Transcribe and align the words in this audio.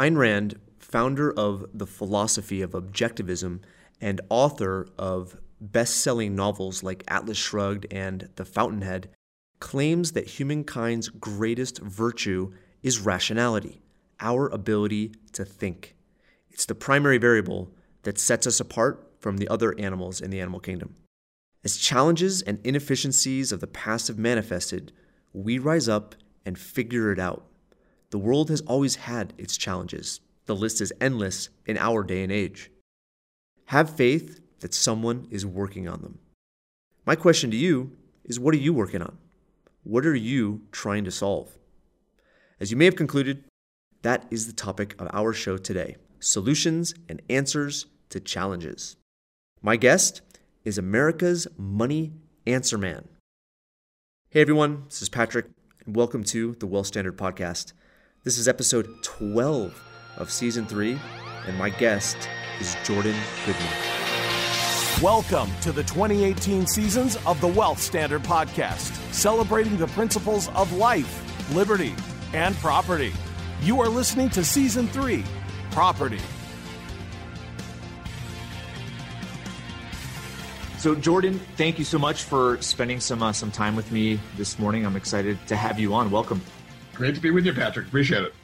Ayn 0.00 0.16
Rand, 0.16 0.58
founder 0.78 1.30
of 1.30 1.66
the 1.74 1.86
philosophy 1.86 2.62
of 2.62 2.70
objectivism 2.70 3.60
and 4.00 4.22
author 4.30 4.88
of 4.96 5.38
best 5.60 5.98
selling 5.98 6.34
novels 6.34 6.82
like 6.82 7.04
Atlas 7.06 7.36
Shrugged 7.36 7.86
and 7.90 8.30
The 8.36 8.46
Fountainhead, 8.46 9.10
claims 9.58 10.12
that 10.12 10.26
humankind's 10.26 11.10
greatest 11.10 11.80
virtue 11.82 12.50
is 12.82 12.98
rationality, 12.98 13.82
our 14.20 14.48
ability 14.48 15.12
to 15.32 15.44
think. 15.44 15.96
It's 16.48 16.64
the 16.64 16.74
primary 16.74 17.18
variable 17.18 17.70
that 18.04 18.18
sets 18.18 18.46
us 18.46 18.58
apart 18.58 19.06
from 19.18 19.36
the 19.36 19.48
other 19.48 19.78
animals 19.78 20.22
in 20.22 20.30
the 20.30 20.40
animal 20.40 20.60
kingdom. 20.60 20.96
As 21.62 21.76
challenges 21.76 22.40
and 22.40 22.58
inefficiencies 22.64 23.52
of 23.52 23.60
the 23.60 23.66
past 23.66 24.08
have 24.08 24.16
manifested, 24.16 24.92
we 25.34 25.58
rise 25.58 25.90
up 25.90 26.14
and 26.46 26.58
figure 26.58 27.12
it 27.12 27.18
out. 27.18 27.44
The 28.10 28.18
world 28.18 28.50
has 28.50 28.60
always 28.62 28.96
had 28.96 29.34
its 29.38 29.56
challenges. 29.56 30.20
The 30.46 30.56
list 30.56 30.80
is 30.80 30.92
endless 31.00 31.48
in 31.64 31.78
our 31.78 32.02
day 32.02 32.24
and 32.24 32.32
age. 32.32 32.70
Have 33.66 33.96
faith 33.96 34.40
that 34.60 34.74
someone 34.74 35.28
is 35.30 35.46
working 35.46 35.86
on 35.86 36.02
them. 36.02 36.18
My 37.06 37.14
question 37.14 37.52
to 37.52 37.56
you 37.56 37.92
is 38.24 38.40
what 38.40 38.52
are 38.52 38.58
you 38.58 38.74
working 38.74 39.00
on? 39.00 39.16
What 39.84 40.04
are 40.04 40.14
you 40.14 40.62
trying 40.72 41.04
to 41.04 41.12
solve? 41.12 41.56
As 42.58 42.72
you 42.72 42.76
may 42.76 42.84
have 42.86 42.96
concluded, 42.96 43.44
that 44.02 44.26
is 44.28 44.46
the 44.48 44.52
topic 44.52 45.00
of 45.00 45.08
our 45.12 45.32
show 45.32 45.56
today 45.56 45.96
solutions 46.18 46.92
and 47.08 47.22
answers 47.30 47.86
to 48.10 48.20
challenges. 48.20 48.96
My 49.62 49.76
guest 49.76 50.20
is 50.64 50.78
America's 50.78 51.46
Money 51.56 52.12
Answer 52.46 52.76
Man. 52.76 53.08
Hey 54.30 54.40
everyone, 54.40 54.84
this 54.88 55.00
is 55.00 55.08
Patrick, 55.08 55.46
and 55.86 55.96
welcome 55.96 56.24
to 56.24 56.56
the 56.56 56.66
Wealth 56.66 56.88
Standard 56.88 57.16
Podcast. 57.16 57.72
This 58.22 58.36
is 58.36 58.48
episode 58.48 59.02
12 59.02 59.82
of 60.18 60.30
season 60.30 60.66
3, 60.66 61.00
and 61.46 61.56
my 61.56 61.70
guest 61.70 62.28
is 62.60 62.76
Jordan 62.84 63.16
Goodman. 63.46 63.72
Welcome 65.00 65.48
to 65.62 65.72
the 65.72 65.82
2018 65.84 66.66
seasons 66.66 67.16
of 67.24 67.40
the 67.40 67.48
Wealth 67.48 67.80
Standard 67.80 68.22
Podcast, 68.22 68.92
celebrating 69.14 69.78
the 69.78 69.86
principles 69.86 70.50
of 70.50 70.70
life, 70.74 71.54
liberty, 71.54 71.94
and 72.34 72.54
property. 72.56 73.14
You 73.62 73.80
are 73.80 73.88
listening 73.88 74.28
to 74.30 74.44
season 74.44 74.86
3 74.88 75.24
Property. 75.70 76.20
So, 80.76 80.94
Jordan, 80.94 81.40
thank 81.56 81.78
you 81.78 81.86
so 81.86 81.98
much 81.98 82.24
for 82.24 82.60
spending 82.60 83.00
some 83.00 83.22
uh, 83.22 83.32
some 83.32 83.50
time 83.50 83.76
with 83.76 83.90
me 83.90 84.20
this 84.36 84.58
morning. 84.58 84.84
I'm 84.84 84.96
excited 84.96 85.38
to 85.46 85.56
have 85.56 85.80
you 85.80 85.94
on. 85.94 86.10
Welcome. 86.10 86.42
Great 87.00 87.14
to 87.14 87.20
be 87.22 87.30
with 87.30 87.46
you, 87.46 87.54
Patrick. 87.54 87.86
Appreciate 87.86 88.24
it. 88.24 88.34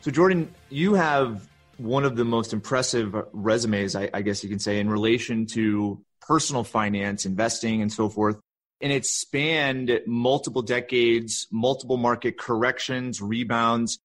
So, 0.00 0.12
Jordan, 0.12 0.54
you 0.70 0.94
have 0.94 1.48
one 1.76 2.04
of 2.04 2.14
the 2.14 2.24
most 2.24 2.52
impressive 2.52 3.12
resumes, 3.32 3.96
I, 3.96 4.08
I 4.14 4.22
guess 4.22 4.44
you 4.44 4.48
can 4.48 4.60
say, 4.60 4.78
in 4.78 4.88
relation 4.88 5.46
to 5.46 6.00
personal 6.20 6.62
finance, 6.62 7.26
investing, 7.26 7.82
and 7.82 7.92
so 7.92 8.08
forth. 8.08 8.38
And 8.80 8.92
it 8.92 9.06
spanned 9.06 9.90
multiple 10.06 10.62
decades, 10.62 11.48
multiple 11.50 11.96
market 11.96 12.38
corrections, 12.38 13.20
rebounds. 13.20 13.98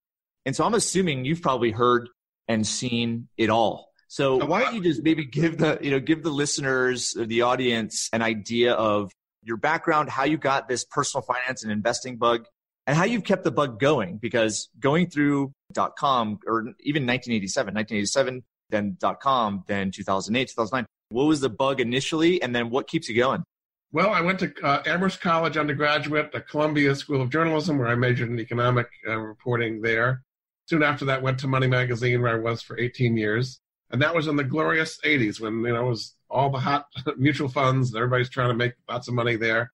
And 0.47 0.55
so 0.55 0.63
I'm 0.63 0.73
assuming 0.73 1.23
you've 1.23 1.43
probably 1.43 1.69
heard 1.69 2.09
and 2.47 2.65
seen 2.65 3.27
it 3.37 3.51
all. 3.51 3.89
So 4.07 4.43
why 4.43 4.63
don't 4.63 4.73
you 4.73 4.81
just 4.81 5.03
maybe 5.03 5.25
give 5.25 5.59
the 5.59 5.77
you 5.79 5.91
know 5.91 5.99
give 5.99 6.23
the 6.23 6.31
listeners 6.31 7.15
the 7.15 7.43
audience 7.43 8.09
an 8.13 8.23
idea 8.23 8.73
of 8.73 9.11
your 9.43 9.57
background, 9.57 10.09
how 10.09 10.23
you 10.23 10.39
got 10.39 10.67
this 10.67 10.85
personal 10.85 11.21
finance 11.21 11.61
and 11.61 11.71
investing 11.71 12.17
bug, 12.17 12.47
and 12.87 12.97
how 12.97 13.03
you've 13.03 13.23
kept 13.23 13.43
the 13.43 13.51
bug 13.51 13.79
going? 13.79 14.17
Because 14.17 14.69
going 14.79 15.09
through 15.09 15.53
com 15.97 16.39
or 16.47 16.61
even 16.81 17.05
1987, 17.05 17.73
1987, 17.73 18.43
then 18.69 18.97
com, 19.21 19.63
then 19.67 19.91
2008, 19.91 20.49
2009. 20.49 20.85
What 21.09 21.25
was 21.25 21.41
the 21.41 21.49
bug 21.49 21.81
initially, 21.81 22.41
and 22.41 22.55
then 22.55 22.69
what 22.69 22.87
keeps 22.87 23.09
you 23.09 23.15
going? 23.15 23.43
Well, 23.91 24.09
I 24.09 24.21
went 24.21 24.39
to 24.39 24.53
uh, 24.63 24.81
Amherst 24.85 25.19
College 25.19 25.57
undergraduate, 25.57 26.33
at 26.33 26.47
Columbia 26.47 26.95
School 26.95 27.21
of 27.21 27.29
Journalism, 27.29 27.77
where 27.77 27.89
I 27.89 27.95
majored 27.95 28.29
in 28.29 28.39
economic 28.39 28.87
uh, 29.05 29.17
reporting 29.17 29.81
there. 29.81 30.23
Soon 30.69 30.83
after 30.83 31.03
that, 31.05 31.21
went 31.21 31.39
to 31.39 31.47
Money 31.47 31.67
Magazine, 31.67 32.21
where 32.21 32.33
I 32.33 32.39
was 32.39 32.61
for 32.61 32.79
18 32.79 33.17
years 33.17 33.59
and 33.91 34.01
that 34.01 34.15
was 34.15 34.27
in 34.27 34.35
the 34.35 34.43
glorious 34.43 34.99
80s 35.05 35.39
when 35.39 35.63
you 35.63 35.73
know 35.73 35.85
it 35.85 35.89
was 35.89 36.15
all 36.29 36.49
the 36.49 36.59
hot 36.59 36.85
mutual 37.17 37.49
funds 37.49 37.89
and 37.89 37.97
everybody's 37.97 38.29
trying 38.29 38.49
to 38.49 38.55
make 38.55 38.73
lots 38.89 39.07
of 39.07 39.13
money 39.13 39.35
there 39.35 39.71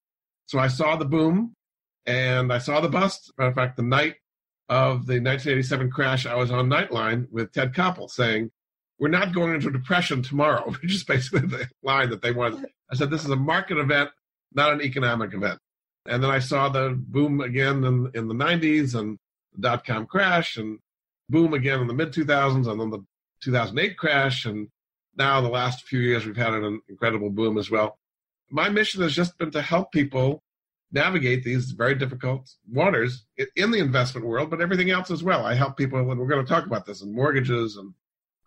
so 0.48 0.60
i 0.60 0.68
saw 0.68 0.96
the 0.96 1.06
boom 1.06 1.54
and 2.08 2.52
i 2.52 2.58
saw 2.58 2.80
the 2.80 2.90
bust. 2.90 3.32
Matter 3.38 3.50
of 3.50 3.56
fact 3.56 3.78
the 3.78 3.84
night 3.84 4.16
of 4.70 5.06
the 5.06 5.20
1987 5.20 5.92
crash 5.92 6.26
i 6.26 6.36
was 6.36 6.52
on 6.52 6.70
nightline 6.70 7.30
with 7.32 7.54
ted 7.54 7.74
koppel 7.74 8.10
saying 8.10 8.52
we're 9.00 9.08
not 9.08 9.34
going 9.34 9.54
into 9.54 9.72
depression 9.72 10.24
tomorrow 10.24 10.72
which 10.82 10.94
is 10.94 11.04
basically 11.04 11.48
the 11.48 11.70
line 11.84 12.10
that 12.10 12.22
they 12.22 12.32
wanted. 12.32 12.66
I 12.92 12.96
said 12.96 13.10
this 13.10 13.24
is 13.24 13.30
a 13.30 13.36
market 13.36 13.78
event 13.78 14.10
not 14.54 14.74
an 14.74 14.82
economic 14.82 15.34
event. 15.34 15.60
And 16.08 16.24
then 16.24 16.32
i 16.32 16.40
saw 16.40 16.70
the 16.70 16.96
boom 16.98 17.42
again 17.42 17.84
in, 17.84 18.10
in 18.16 18.28
the 18.28 18.34
90s 18.34 18.96
and 18.96 19.20
the 19.54 19.62
dot-com 19.62 20.06
crash 20.08 20.58
and 20.58 20.80
boom 21.30 21.54
again 21.54 21.82
in 21.82 21.88
the 21.88 21.94
mid 21.94 22.14
2000s 22.14 22.68
and 22.68 22.80
then 22.80 22.90
the 22.90 23.06
2008 23.42 23.98
crash, 23.98 24.46
and 24.46 24.68
now 25.16 25.42
the 25.42 25.50
last 25.50 25.86
few 25.86 26.00
years 26.00 26.26
we've 26.26 26.38
had 26.38 26.54
an 26.54 26.82
incredible 26.90 27.30
boom 27.30 27.58
as 27.58 27.70
well. 27.70 27.98
My 28.50 28.70
mission 28.70 29.02
has 29.02 29.14
just 29.14 29.38
been 29.38 29.52
to 29.52 29.62
help 29.62 29.92
people 29.92 30.42
navigate 30.92 31.44
these 31.44 31.72
very 31.72 31.96
difficult 31.96 32.50
waters 32.72 33.26
in 33.56 33.72
the 33.72 33.80
investment 33.80 34.26
world, 34.26 34.50
but 34.50 34.62
everything 34.62 34.90
else 34.90 35.12
as 35.12 35.24
well. 35.24 35.46
I 35.46 35.54
help 35.54 35.78
people, 35.78 36.00
and 36.00 36.20
we're 36.20 36.28
going 36.28 36.46
to 36.46 36.50
talk 36.50 36.66
about 36.66 36.86
this 36.86 37.02
in 37.02 37.14
mortgages 37.14 37.76
and 37.76 37.94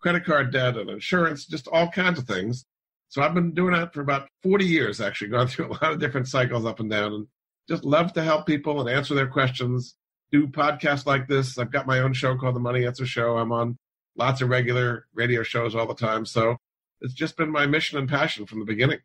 credit 0.01 0.25
card 0.25 0.51
debt 0.51 0.77
and 0.77 0.89
insurance, 0.89 1.45
just 1.45 1.67
all 1.67 1.89
kinds 1.89 2.17
of 2.17 2.25
things. 2.25 2.65
So 3.09 3.21
I've 3.21 3.33
been 3.33 3.53
doing 3.53 3.73
that 3.73 3.93
for 3.93 4.01
about 4.01 4.27
40 4.41 4.65
years, 4.65 4.99
actually, 4.99 5.27
gone 5.31 5.47
through 5.47 5.67
a 5.67 5.73
lot 5.73 5.91
of 5.91 5.99
different 5.99 6.27
cycles 6.27 6.65
up 6.65 6.79
and 6.79 6.89
down, 6.89 7.13
and 7.13 7.27
just 7.69 7.85
love 7.85 8.13
to 8.13 8.23
help 8.23 8.47
people 8.47 8.79
and 8.79 8.89
answer 8.89 9.13
their 9.13 9.27
questions. 9.27 9.95
Do 10.31 10.47
podcasts 10.47 11.05
like 11.05 11.27
this. 11.27 11.57
I've 11.57 11.71
got 11.71 11.87
my 11.87 11.99
own 11.99 12.13
show 12.13 12.37
called 12.37 12.55
The 12.55 12.59
Money 12.59 12.85
Answer 12.85 13.05
Show. 13.05 13.37
I'm 13.37 13.51
on 13.51 13.77
lots 14.17 14.41
of 14.41 14.49
regular 14.49 15.07
radio 15.13 15.43
shows 15.43 15.75
all 15.75 15.87
the 15.87 15.93
time. 15.93 16.25
So 16.25 16.55
it's 17.01 17.13
just 17.13 17.35
been 17.35 17.51
my 17.51 17.65
mission 17.65 17.97
and 17.97 18.07
passion 18.09 18.45
from 18.45 18.59
the 18.59 18.65
beginning. 18.65 18.99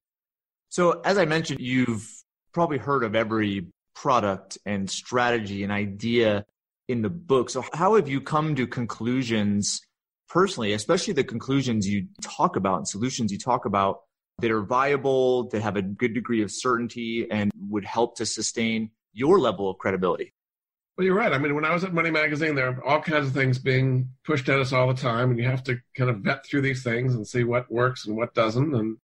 So, 0.69 1.01
as 1.05 1.19
I 1.19 1.25
mentioned, 1.25 1.61
you've 1.61 2.09
probably 2.57 2.79
heard 2.79 3.05
of 3.05 3.15
every 3.15 3.67
product 3.95 4.57
and 4.65 4.89
strategy 4.89 5.63
and 5.63 5.71
idea 5.71 6.43
in 6.89 7.03
the 7.03 7.11
book. 7.11 7.51
So, 7.51 7.63
how 7.75 7.97
have 7.97 8.09
you 8.09 8.19
come 8.23 8.55
to 8.55 8.67
conclusions 8.67 9.83
personally, 10.31 10.73
especially 10.73 11.13
the 11.13 11.23
conclusions 11.23 11.87
you 11.87 12.07
talk 12.23 12.57
about 12.57 12.79
and 12.79 12.89
solutions 12.89 13.31
you 13.31 13.39
talk 13.39 13.67
about 13.67 13.99
that 14.39 14.51
are 14.51 14.63
viable, 14.63 15.51
that 15.51 15.61
have 15.61 15.77
a 15.77 15.83
good 15.83 16.15
degree 16.15 16.43
of 16.43 16.51
certainty, 16.51 17.27
and 17.31 17.53
would 17.69 17.85
help 17.85 18.17
to 18.17 18.25
sustain 18.25 18.91
your 19.13 19.39
level 19.39 19.69
of 19.69 19.77
credibility? 19.77 20.33
Well, 20.97 21.05
you're 21.05 21.15
right. 21.15 21.35
I 21.35 21.37
mean, 21.37 21.55
when 21.55 21.67
I 21.67 21.75
was 21.75 21.85
at 21.85 21.93
Money 21.93 22.11
Magazine, 22.11 22.55
there 22.55 22.71
are 22.71 22.85
all 22.87 23.03
kinds 23.03 23.27
of 23.27 23.35
things 23.35 23.59
being 23.59 24.09
pushed 24.25 24.49
at 24.49 24.59
us 24.59 24.73
all 24.73 24.89
the 24.89 24.95
time, 24.95 25.31
and 25.31 25.39
you 25.39 25.45
have 25.45 25.63
to 25.65 25.77
kind 25.95 26.09
of 26.09 26.21
vet 26.21 26.47
through 26.47 26.63
these 26.63 26.83
things 26.83 27.15
and 27.15 27.29
see 27.29 27.45
what 27.45 27.71
works 27.71 28.07
and 28.07 28.17
what 28.17 28.33
doesn't. 28.33 28.75
And 28.75 28.97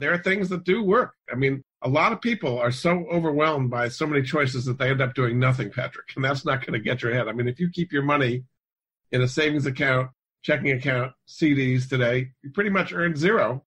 there 0.00 0.12
are 0.12 0.18
things 0.18 0.48
that 0.48 0.64
do 0.64 0.82
work. 0.82 1.14
I 1.30 1.36
mean, 1.36 1.62
a 1.82 1.88
lot 1.88 2.12
of 2.12 2.20
people 2.20 2.58
are 2.58 2.72
so 2.72 3.06
overwhelmed 3.10 3.70
by 3.70 3.88
so 3.88 4.06
many 4.06 4.22
choices 4.22 4.64
that 4.64 4.78
they 4.78 4.90
end 4.90 5.00
up 5.00 5.14
doing 5.14 5.38
nothing, 5.38 5.70
Patrick, 5.70 6.08
and 6.16 6.24
that's 6.24 6.44
not 6.44 6.66
going 6.66 6.72
to 6.72 6.84
get 6.84 7.02
your 7.02 7.14
head. 7.14 7.28
I 7.28 7.32
mean, 7.32 7.48
if 7.48 7.60
you 7.60 7.70
keep 7.70 7.92
your 7.92 8.02
money 8.02 8.44
in 9.12 9.22
a 9.22 9.28
savings 9.28 9.66
account, 9.66 10.10
checking 10.42 10.72
account, 10.72 11.12
CDs 11.28 11.88
today, 11.88 12.30
you 12.42 12.50
pretty 12.50 12.70
much 12.70 12.92
earn 12.92 13.14
zero. 13.14 13.64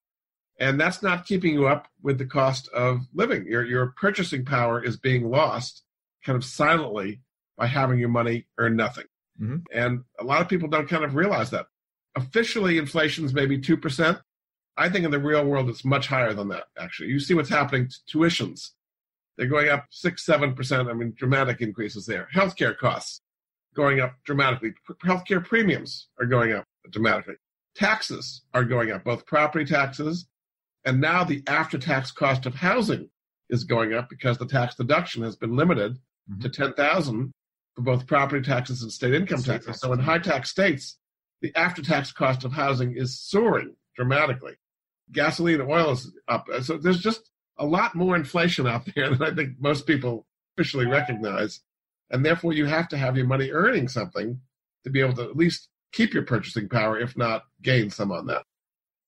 And 0.59 0.79
that's 0.79 1.01
not 1.01 1.25
keeping 1.25 1.53
you 1.53 1.67
up 1.67 1.87
with 2.01 2.17
the 2.17 2.25
cost 2.25 2.67
of 2.69 3.01
living. 3.13 3.45
Your, 3.47 3.65
your 3.65 3.93
purchasing 3.99 4.45
power 4.45 4.83
is 4.83 4.97
being 4.97 5.29
lost 5.29 5.83
kind 6.23 6.35
of 6.35 6.45
silently 6.45 7.21
by 7.57 7.67
having 7.67 7.99
your 7.99 8.09
money 8.09 8.47
earn 8.57 8.75
nothing. 8.75 9.05
Mm-hmm. 9.41 9.57
And 9.71 10.03
a 10.19 10.23
lot 10.23 10.41
of 10.41 10.49
people 10.49 10.69
don't 10.69 10.87
kind 10.87 11.03
of 11.03 11.15
realize 11.15 11.49
that. 11.51 11.67
Officially, 12.15 12.77
inflation 12.77 13.25
is 13.25 13.33
maybe 13.33 13.57
2%. 13.57 14.21
I 14.77 14.89
think 14.89 15.05
in 15.05 15.11
the 15.11 15.19
real 15.19 15.45
world, 15.45 15.69
it's 15.69 15.85
much 15.85 16.07
higher 16.07 16.33
than 16.33 16.49
that, 16.49 16.65
actually. 16.79 17.09
You 17.09 17.19
see 17.19 17.33
what's 17.33 17.49
happening 17.49 17.89
to 17.89 18.17
tuitions. 18.17 18.69
They're 19.37 19.47
going 19.47 19.69
up 19.69 19.85
6 19.89 20.25
7%. 20.25 20.89
I 20.89 20.93
mean, 20.93 21.13
dramatic 21.15 21.61
increases 21.61 22.05
there. 22.05 22.27
Healthcare 22.35 22.77
costs 22.77 23.21
going 23.75 23.99
up 23.99 24.13
dramatically. 24.25 24.73
Healthcare 25.03 25.43
premiums 25.43 26.07
are 26.19 26.25
going 26.25 26.53
up 26.53 26.65
dramatically. 26.89 27.35
Taxes 27.75 28.43
are 28.53 28.63
going 28.63 28.91
up, 28.91 29.03
both 29.03 29.25
property 29.25 29.65
taxes 29.65 30.27
and 30.85 30.99
now 30.99 31.23
the 31.23 31.43
after 31.47 31.77
tax 31.77 32.11
cost 32.11 32.45
of 32.45 32.55
housing 32.55 33.09
is 33.49 33.63
going 33.63 33.93
up 33.93 34.09
because 34.09 34.37
the 34.37 34.45
tax 34.45 34.75
deduction 34.75 35.23
has 35.23 35.35
been 35.35 35.55
limited 35.55 35.95
mm-hmm. 36.29 36.41
to 36.41 36.49
10,000 36.49 37.31
for 37.75 37.81
both 37.81 38.05
property 38.05 38.41
taxes 38.43 38.83
and 38.83 38.91
state 38.91 39.13
income 39.13 39.39
state 39.39 39.63
taxes. 39.63 39.79
So 39.79 39.93
in 39.93 39.99
high 39.99 40.19
tax 40.19 40.49
states, 40.49 40.97
the 41.41 41.53
after 41.55 41.81
tax 41.81 42.11
cost 42.11 42.43
of 42.43 42.51
housing 42.51 42.95
is 42.95 43.19
soaring 43.19 43.75
dramatically. 43.95 44.53
Gasoline 45.11 45.61
and 45.61 45.69
oil 45.69 45.91
is 45.91 46.11
up. 46.27 46.47
So 46.61 46.77
there's 46.77 47.01
just 47.01 47.29
a 47.57 47.65
lot 47.65 47.95
more 47.95 48.15
inflation 48.15 48.67
out 48.67 48.87
there 48.95 49.09
than 49.15 49.21
I 49.21 49.35
think 49.35 49.59
most 49.59 49.85
people 49.85 50.25
officially 50.57 50.85
recognize. 50.85 51.61
And 52.09 52.25
therefore, 52.25 52.53
you 52.53 52.65
have 52.65 52.87
to 52.89 52.97
have 52.97 53.17
your 53.17 53.27
money 53.27 53.51
earning 53.51 53.87
something 53.87 54.39
to 54.83 54.89
be 54.89 55.01
able 55.01 55.15
to 55.15 55.23
at 55.23 55.35
least 55.35 55.69
keep 55.91 56.13
your 56.13 56.23
purchasing 56.23 56.69
power, 56.69 56.99
if 56.99 57.17
not 57.17 57.43
gain 57.61 57.89
some 57.89 58.11
on 58.11 58.27
that. 58.27 58.43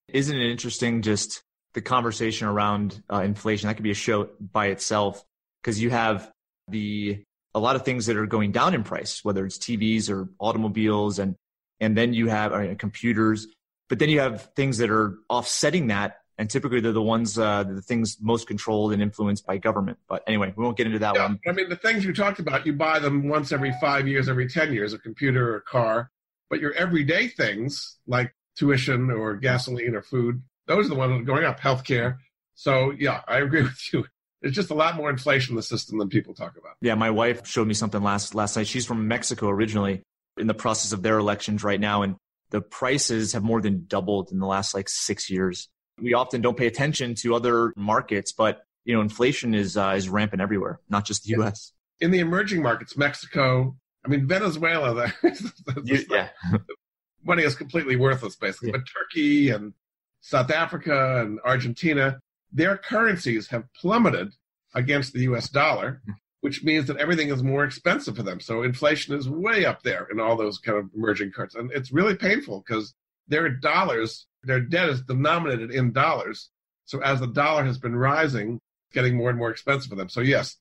Isn't 0.08 0.36
it 0.36 0.50
interesting 0.50 1.02
just 1.02 1.44
the 1.74 1.82
conversation 1.82 2.48
around 2.48 3.04
uh, 3.12 3.22
inflation? 3.22 3.68
That 3.68 3.76
could 3.76 3.84
be 3.84 3.92
a 3.92 3.96
show 3.96 4.30
by 4.40 4.68
itself 4.68 5.24
because 5.62 5.82
you 5.82 5.90
have 5.90 6.32
the 6.68 7.24
a 7.54 7.60
lot 7.60 7.76
of 7.76 7.84
things 7.84 8.06
that 8.06 8.18
are 8.18 8.26
going 8.26 8.52
down 8.52 8.74
in 8.74 8.84
price, 8.84 9.24
whether 9.24 9.46
it's 9.46 9.58
TVs 9.58 10.10
or 10.10 10.30
automobiles, 10.40 11.20
and 11.20 11.36
and 11.80 11.98
then 11.98 12.14
you 12.14 12.28
have 12.28 12.54
uh, 12.54 12.76
computers, 12.76 13.48
but 13.90 14.00
then 14.00 14.10
you 14.10 14.20
have 14.20 14.50
things 14.56 14.78
that 14.80 14.90
are 14.90 15.18
offsetting 15.30 15.88
that, 15.88 16.18
and 16.38 16.50
typically 16.50 16.80
they're 16.80 16.92
the 16.92 17.02
ones 17.02 17.38
uh, 17.38 17.64
the 17.64 17.82
things 17.82 18.18
most 18.20 18.48
controlled 18.48 18.94
and 18.94 19.02
influenced 19.02 19.46
by 19.46 19.58
government. 19.58 19.98
But 20.08 20.24
anyway, 20.28 20.54
we 20.56 20.64
won't 20.64 20.78
get 20.78 20.88
into 20.88 21.00
that 21.00 21.16
yeah, 21.16 21.24
one. 21.24 21.40
I 21.48 21.52
mean, 21.52 21.70
the 21.70 21.76
things 21.76 22.04
you 22.04 22.14
talked 22.14 22.40
about, 22.40 22.66
you 22.66 22.74
buy 22.74 23.00
them 23.00 23.28
once 23.28 23.52
every 23.52 23.74
five 23.80 24.08
years, 24.08 24.30
every 24.30 24.48
ten 24.48 24.74
years, 24.74 24.94
a 24.94 25.00
computer 25.00 25.54
or 25.54 25.58
a 25.58 25.62
car, 25.62 26.12
but 26.50 26.60
your 26.60 26.74
everyday 26.74 27.28
things 27.28 27.98
like 28.08 28.34
tuition 28.58 29.12
or 29.12 29.36
gasoline 29.36 29.96
or 29.96 30.02
food, 30.02 30.42
those 30.68 30.86
are 30.86 30.90
the 30.90 30.96
ones 30.96 31.12
that 31.12 31.22
are 31.22 31.36
going 31.36 31.46
up. 31.46 31.60
Healthcare. 31.60 32.18
So 32.56 32.92
yeah, 32.98 33.22
I 33.28 33.40
agree 33.40 33.64
with 33.64 33.94
you 33.94 34.06
there's 34.46 34.54
just 34.54 34.70
a 34.70 34.76
lot 34.76 34.96
more 34.96 35.10
inflation 35.10 35.54
in 35.54 35.56
the 35.56 35.64
system 35.64 35.98
than 35.98 36.08
people 36.08 36.36
talk 36.36 36.56
about. 36.56 36.74
Yeah, 36.80 36.94
my 36.94 37.10
wife 37.10 37.48
showed 37.48 37.68
me 37.68 37.74
something 37.74 38.04
last 38.04 38.36
last 38.36 38.56
night. 38.56 38.68
She's 38.68 38.86
from 38.86 39.08
Mexico 39.08 39.50
originally, 39.50 40.04
in 40.38 40.46
the 40.46 40.54
process 40.54 40.92
of 40.92 41.02
their 41.02 41.18
elections 41.18 41.64
right 41.64 41.80
now, 41.80 42.04
and 42.04 42.16
the 42.56 42.62
prices 42.62 43.34
have 43.34 43.44
more 43.44 43.60
than 43.60 43.84
doubled 43.86 44.32
in 44.32 44.40
the 44.40 44.46
last 44.46 44.74
like 44.74 44.88
six 44.88 45.30
years. 45.30 45.68
We 46.02 46.14
often 46.14 46.40
don't 46.40 46.56
pay 46.56 46.68
attention 46.68 47.14
to 47.16 47.36
other 47.36 47.74
markets, 47.76 48.32
but 48.32 48.62
you 48.86 48.96
know, 48.96 49.02
inflation 49.02 49.54
is 49.54 49.76
uh, 49.76 49.94
is 49.98 50.08
rampant 50.08 50.42
everywhere, 50.42 50.80
not 50.90 51.04
just 51.04 51.24
the 51.24 51.32
U.S. 51.32 51.74
In 52.00 52.12
the 52.12 52.20
emerging 52.20 52.62
markets, 52.62 52.96
Mexico, 52.96 53.76
I 54.06 54.08
mean 54.08 54.26
Venezuela, 54.26 55.12
yeah, 55.84 56.30
money 57.26 57.44
is 57.44 57.56
completely 57.56 57.98
worthless, 57.98 58.38
basically. 58.38 58.70
Yeah. 58.70 58.78
But 58.78 58.88
Turkey 58.88 59.50
and 59.50 59.74
South 60.22 60.50
Africa 60.50 61.22
and 61.22 61.42
Argentina, 61.44 62.22
their 62.54 62.78
currencies 62.78 63.50
have 63.50 63.66
plummeted 63.74 64.34
against 64.74 65.12
the 65.12 65.24
US 65.32 65.50
dollar, 65.50 66.02
which 66.46 66.64
means 66.64 66.86
that 66.86 66.98
everything 66.98 67.30
is 67.30 67.42
more 67.42 67.64
expensive 67.64 68.16
for 68.16 68.22
them. 68.22 68.40
So 68.40 68.62
inflation 68.62 69.16
is 69.16 69.28
way 69.28 69.66
up 69.66 69.82
there 69.82 70.08
in 70.12 70.20
all 70.20 70.36
those 70.38 70.60
kind 70.60 70.78
of 70.78 70.92
emerging 70.96 71.32
countries. 71.32 71.56
And 71.56 71.72
it's 71.72 71.92
really 71.92 72.16
painful 72.16 72.64
because 72.64 72.94
their 73.28 73.50
dollars, 73.50 74.28
their 74.44 74.60
debt 74.60 74.90
is 74.90 75.02
denominated 75.02 75.72
in 75.72 75.92
dollars. 75.92 76.52
So 76.86 77.02
as 77.02 77.20
the 77.20 77.26
dollar 77.26 77.64
has 77.64 77.80
been 77.80 77.96
rising, 77.96 78.58
it's 78.58 78.94
getting 78.94 79.18
more 79.18 79.32
and 79.32 79.40
more 79.40 79.50
expensive 79.50 79.90
for 79.90 79.96
them. 79.96 80.08
So 80.08 80.22
yes, 80.22 80.58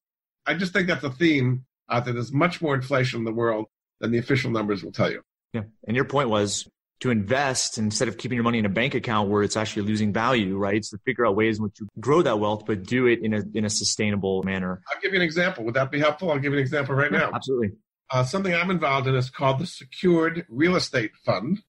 I 0.46 0.54
just 0.54 0.72
think 0.72 0.88
that's 0.88 1.04
a 1.04 1.10
theme 1.10 1.66
uh, 1.90 1.96
out 1.96 2.06
there. 2.06 2.14
There's 2.14 2.32
much 2.32 2.62
more 2.62 2.74
inflation 2.74 3.18
in 3.18 3.26
the 3.26 3.34
world 3.34 3.66
than 4.00 4.10
the 4.10 4.16
official 4.16 4.50
numbers 4.50 4.82
will 4.82 4.90
tell 4.90 5.10
you. 5.10 5.20
Yeah. 5.52 5.64
And 5.86 5.94
your 5.94 6.06
point 6.06 6.30
was 6.30 6.66
to 7.00 7.10
invest 7.10 7.76
instead 7.76 8.08
of 8.08 8.16
keeping 8.16 8.36
your 8.36 8.44
money 8.44 8.58
in 8.58 8.64
a 8.64 8.70
bank 8.70 8.94
account 8.94 9.28
where 9.28 9.42
it's 9.42 9.56
actually 9.56 9.82
losing 9.82 10.12
value, 10.12 10.56
right? 10.56 10.76
It's 10.76 10.90
to 10.90 10.98
figure 11.04 11.26
out 11.26 11.36
ways 11.36 11.58
in 11.58 11.64
which 11.64 11.80
you 11.80 11.88
grow 12.00 12.22
that 12.22 12.38
wealth, 12.38 12.64
but 12.66 12.84
do 12.84 13.06
it 13.06 13.22
in 13.22 13.34
a 13.34 13.42
in 13.54 13.64
a 13.64 13.70
sustainable 13.70 14.42
manner. 14.42 14.82
I'll 14.92 15.00
give 15.00 15.12
you 15.12 15.18
an 15.18 15.24
example. 15.24 15.64
Would 15.64 15.74
that 15.74 15.90
be 15.90 15.98
helpful? 15.98 16.30
I'll 16.30 16.38
give 16.38 16.52
you 16.52 16.58
an 16.58 16.62
example 16.62 16.94
right 16.94 17.12
now. 17.12 17.30
Absolutely. 17.34 17.72
Uh, 18.10 18.22
something 18.22 18.54
I'm 18.54 18.70
involved 18.70 19.08
in 19.08 19.14
is 19.14 19.30
called 19.30 19.58
the 19.58 19.66
Secured 19.66 20.46
Real 20.48 20.76
Estate 20.76 21.12
Fund. 21.24 21.62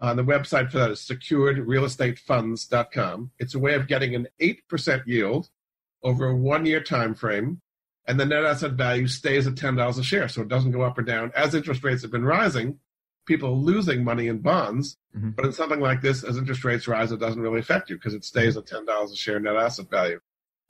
Uh, 0.00 0.14
the 0.14 0.22
website 0.22 0.70
for 0.70 0.78
that 0.78 0.92
is 0.92 1.00
securedrealestatefunds.com. 1.00 3.32
It's 3.38 3.54
a 3.54 3.58
way 3.58 3.74
of 3.74 3.88
getting 3.88 4.14
an 4.14 4.28
8% 4.40 5.02
yield 5.06 5.48
over 6.02 6.28
a 6.28 6.36
one 6.36 6.66
year 6.66 6.80
time 6.80 7.14
frame, 7.14 7.60
and 8.06 8.20
the 8.20 8.26
net 8.26 8.44
asset 8.44 8.72
value 8.72 9.08
stays 9.08 9.46
at 9.46 9.54
$10 9.54 9.98
a 9.98 10.02
share, 10.02 10.28
so 10.28 10.42
it 10.42 10.48
doesn't 10.48 10.72
go 10.72 10.82
up 10.82 10.98
or 10.98 11.02
down. 11.02 11.32
As 11.34 11.54
interest 11.54 11.82
rates 11.82 12.02
have 12.02 12.12
been 12.12 12.24
rising, 12.24 12.78
people 13.28 13.62
losing 13.62 14.02
money 14.02 14.26
in 14.26 14.38
bonds. 14.38 14.96
Mm-hmm. 15.16 15.30
But 15.30 15.44
in 15.44 15.52
something 15.52 15.80
like 15.80 16.00
this, 16.00 16.24
as 16.24 16.36
interest 16.36 16.64
rates 16.64 16.88
rise, 16.88 17.12
it 17.12 17.20
doesn't 17.20 17.40
really 17.40 17.60
affect 17.60 17.90
you 17.90 17.96
because 17.96 18.14
it 18.14 18.24
stays 18.24 18.56
at 18.56 18.64
$10 18.64 19.12
a 19.12 19.16
share 19.16 19.38
net 19.38 19.54
asset 19.54 19.88
value. 19.88 20.18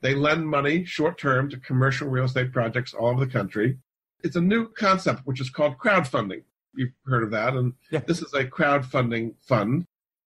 They 0.02 0.14
lend 0.14 0.46
money 0.46 0.84
short 0.84 1.18
term 1.18 1.48
to 1.50 1.58
commercial 1.58 2.08
real 2.08 2.24
estate 2.24 2.52
projects 2.52 2.92
all 2.92 3.08
over 3.08 3.24
the 3.24 3.30
country. 3.30 3.78
It's 4.22 4.36
a 4.36 4.40
new 4.40 4.68
concept, 4.68 5.22
which 5.24 5.40
is 5.40 5.48
called 5.48 5.78
crowdfunding. 5.78 6.42
You've 6.74 6.92
heard 7.06 7.22
of 7.22 7.30
that. 7.30 7.54
And 7.54 7.72
yeah. 7.90 8.00
this 8.06 8.20
is 8.20 8.34
a 8.34 8.44
crowdfunding 8.44 9.34
fund. 9.40 9.84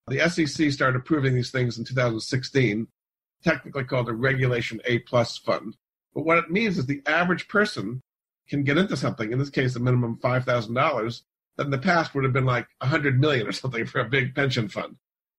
The 0.08 0.28
SEC 0.28 0.72
started 0.72 0.98
approving 0.98 1.34
these 1.34 1.50
things 1.50 1.78
in 1.78 1.84
2016, 1.84 2.88
technically 3.44 3.84
called 3.84 4.08
a 4.08 4.12
Regulation 4.12 4.80
A 4.86 4.98
plus 5.00 5.38
fund. 5.38 5.76
But 6.14 6.24
what 6.24 6.38
it 6.38 6.50
means 6.50 6.76
is 6.76 6.86
the 6.86 7.02
average 7.06 7.48
person 7.48 8.00
can 8.48 8.64
get 8.64 8.76
into 8.76 8.96
something, 8.96 9.32
in 9.32 9.38
this 9.38 9.50
case, 9.50 9.76
a 9.76 9.80
minimum 9.80 10.18
$5,000, 10.22 11.22
that 11.56 11.64
in 11.64 11.70
the 11.70 11.78
past 11.78 12.14
would 12.14 12.24
have 12.24 12.32
been 12.32 12.46
like 12.46 12.66
100 12.78 13.20
million 13.20 13.46
or 13.46 13.52
something 13.52 13.86
for 13.86 14.00
a 14.00 14.08
big 14.08 14.34
pension 14.34 14.68
fund. 14.68 14.96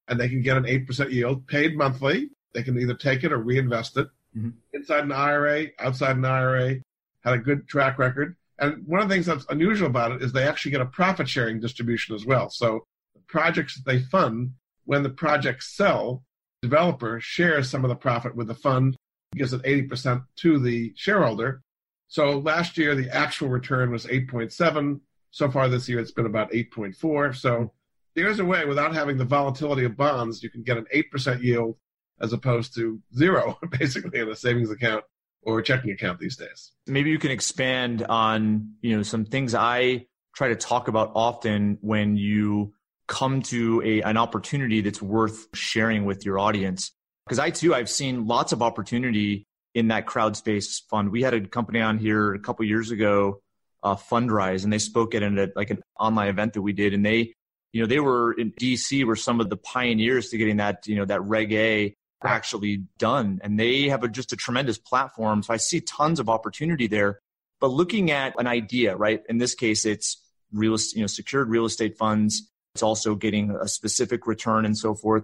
And 0.07 0.19
they 0.19 0.29
can 0.29 0.41
get 0.41 0.57
an 0.57 0.63
8% 0.63 1.11
yield 1.11 1.47
paid 1.47 1.77
monthly. 1.77 2.29
They 2.53 2.63
can 2.63 2.77
either 2.77 2.93
take 2.93 3.23
it 3.23 3.31
or 3.31 3.37
reinvest 3.37 3.97
it 3.97 4.07
mm-hmm. 4.35 4.49
inside 4.73 5.05
an 5.05 5.11
IRA, 5.11 5.67
outside 5.79 6.17
an 6.17 6.25
IRA, 6.25 6.75
had 7.23 7.33
a 7.33 7.39
good 7.39 7.67
track 7.67 7.97
record. 7.97 8.35
And 8.59 8.85
one 8.85 9.01
of 9.01 9.09
the 9.09 9.15
things 9.15 9.25
that's 9.25 9.45
unusual 9.49 9.87
about 9.87 10.11
it 10.11 10.21
is 10.21 10.31
they 10.31 10.47
actually 10.47 10.71
get 10.71 10.81
a 10.81 10.85
profit 10.85 11.27
sharing 11.27 11.59
distribution 11.59 12.15
as 12.15 12.25
well. 12.25 12.49
So 12.49 12.85
the 13.15 13.21
projects 13.27 13.75
that 13.75 13.89
they 13.89 13.99
fund, 13.99 14.53
when 14.85 15.03
the 15.03 15.09
projects 15.09 15.75
sell, 15.75 16.23
developer 16.61 17.19
shares 17.19 17.69
some 17.69 17.83
of 17.83 17.89
the 17.89 17.95
profit 17.95 18.35
with 18.35 18.47
the 18.47 18.55
fund, 18.55 18.95
gives 19.35 19.53
it 19.53 19.63
80% 19.63 20.25
to 20.37 20.59
the 20.59 20.93
shareholder. 20.95 21.61
So 22.07 22.39
last 22.39 22.77
year, 22.77 22.93
the 22.93 23.09
actual 23.09 23.49
return 23.49 23.91
was 23.91 24.05
8.7 24.05 24.99
so 25.33 25.49
far 25.49 25.67
this 25.67 25.89
year, 25.89 25.99
it's 25.99 26.11
been 26.11 26.27
about 26.27 26.51
8.4. 26.51 27.35
So 27.35 27.71
there's 28.15 28.39
a 28.39 28.45
way 28.45 28.65
without 28.65 28.93
having 28.93 29.17
the 29.17 29.25
volatility 29.25 29.83
of 29.83 29.97
bonds, 29.97 30.43
you 30.43 30.49
can 30.51 30.61
get 30.61 30.77
an 30.77 30.85
8% 30.93 31.41
yield 31.41 31.75
as 32.21 32.33
opposed 32.33 32.75
to 32.75 33.01
zero, 33.17 33.57
basically, 33.79 34.19
in 34.19 34.29
a 34.29 34.35
savings 34.35 34.69
account 34.69 35.03
or 35.41 35.57
a 35.57 35.63
checking 35.63 35.89
account 35.89 36.19
these 36.19 36.37
days. 36.37 36.73
Maybe 36.85 37.09
you 37.09 37.17
can 37.17 37.31
expand 37.31 38.03
on, 38.03 38.73
you 38.81 38.95
know, 38.95 39.01
some 39.01 39.25
things 39.25 39.55
I 39.55 40.05
try 40.35 40.49
to 40.49 40.55
talk 40.55 40.87
about 40.87 41.11
often 41.15 41.79
when 41.81 42.15
you 42.15 42.75
come 43.07 43.41
to 43.41 43.81
a, 43.83 44.01
an 44.03 44.17
opportunity 44.17 44.81
that's 44.81 45.01
worth 45.01 45.47
sharing 45.55 46.05
with 46.05 46.27
your 46.27 46.37
audience. 46.37 46.91
Because 47.25 47.39
I 47.39 47.49
too, 47.49 47.73
I've 47.73 47.89
seen 47.89 48.27
lots 48.27 48.51
of 48.51 48.61
opportunity 48.61 49.47
in 49.73 49.87
that 49.87 50.05
crowd 50.05 50.37
space 50.37 50.83
fund. 50.91 51.09
We 51.09 51.23
had 51.23 51.33
a 51.33 51.41
company 51.41 51.81
on 51.81 51.97
here 51.97 52.35
a 52.35 52.39
couple 52.39 52.65
years 52.65 52.91
ago 52.91 53.41
uh, 53.83 53.97
and 54.11 54.71
they 54.71 54.79
spoke 54.79 55.13
at 55.13 55.23
an, 55.23 55.51
like 55.55 55.69
an 55.69 55.81
online 55.99 56.29
event 56.29 56.53
that 56.53 56.61
we 56.61 56.73
did, 56.73 56.93
and 56.93 57.05
they, 57.05 57.33
you 57.71 57.81
know, 57.81 57.87
they 57.87 57.99
were 57.99 58.33
in 58.33 58.51
DC 58.53 59.03
were 59.05 59.15
some 59.15 59.39
of 59.41 59.49
the 59.49 59.57
pioneers 59.57 60.29
to 60.29 60.37
getting 60.37 60.57
that, 60.57 60.87
you 60.87 60.95
know, 60.95 61.05
that 61.05 61.21
Reg 61.23 61.53
A 61.53 61.93
actually 62.23 62.85
done, 62.97 63.39
and 63.43 63.59
they 63.59 63.89
have 63.89 64.03
a, 64.03 64.07
just 64.07 64.31
a 64.31 64.37
tremendous 64.37 64.77
platform. 64.77 65.43
So 65.43 65.53
I 65.53 65.57
see 65.57 65.81
tons 65.81 66.19
of 66.19 66.29
opportunity 66.29 66.87
there. 66.87 67.19
But 67.59 67.71
looking 67.71 68.11
at 68.11 68.33
an 68.37 68.47
idea, 68.47 68.95
right? 68.95 69.21
In 69.29 69.37
this 69.37 69.55
case, 69.55 69.85
it's 69.85 70.21
real, 70.51 70.77
you 70.93 71.01
know, 71.01 71.07
secured 71.07 71.49
real 71.49 71.65
estate 71.65 71.97
funds. 71.97 72.49
It's 72.75 72.83
also 72.83 73.15
getting 73.15 73.51
a 73.51 73.67
specific 73.67 74.27
return 74.27 74.65
and 74.65 74.77
so 74.77 74.95
forth. 74.95 75.23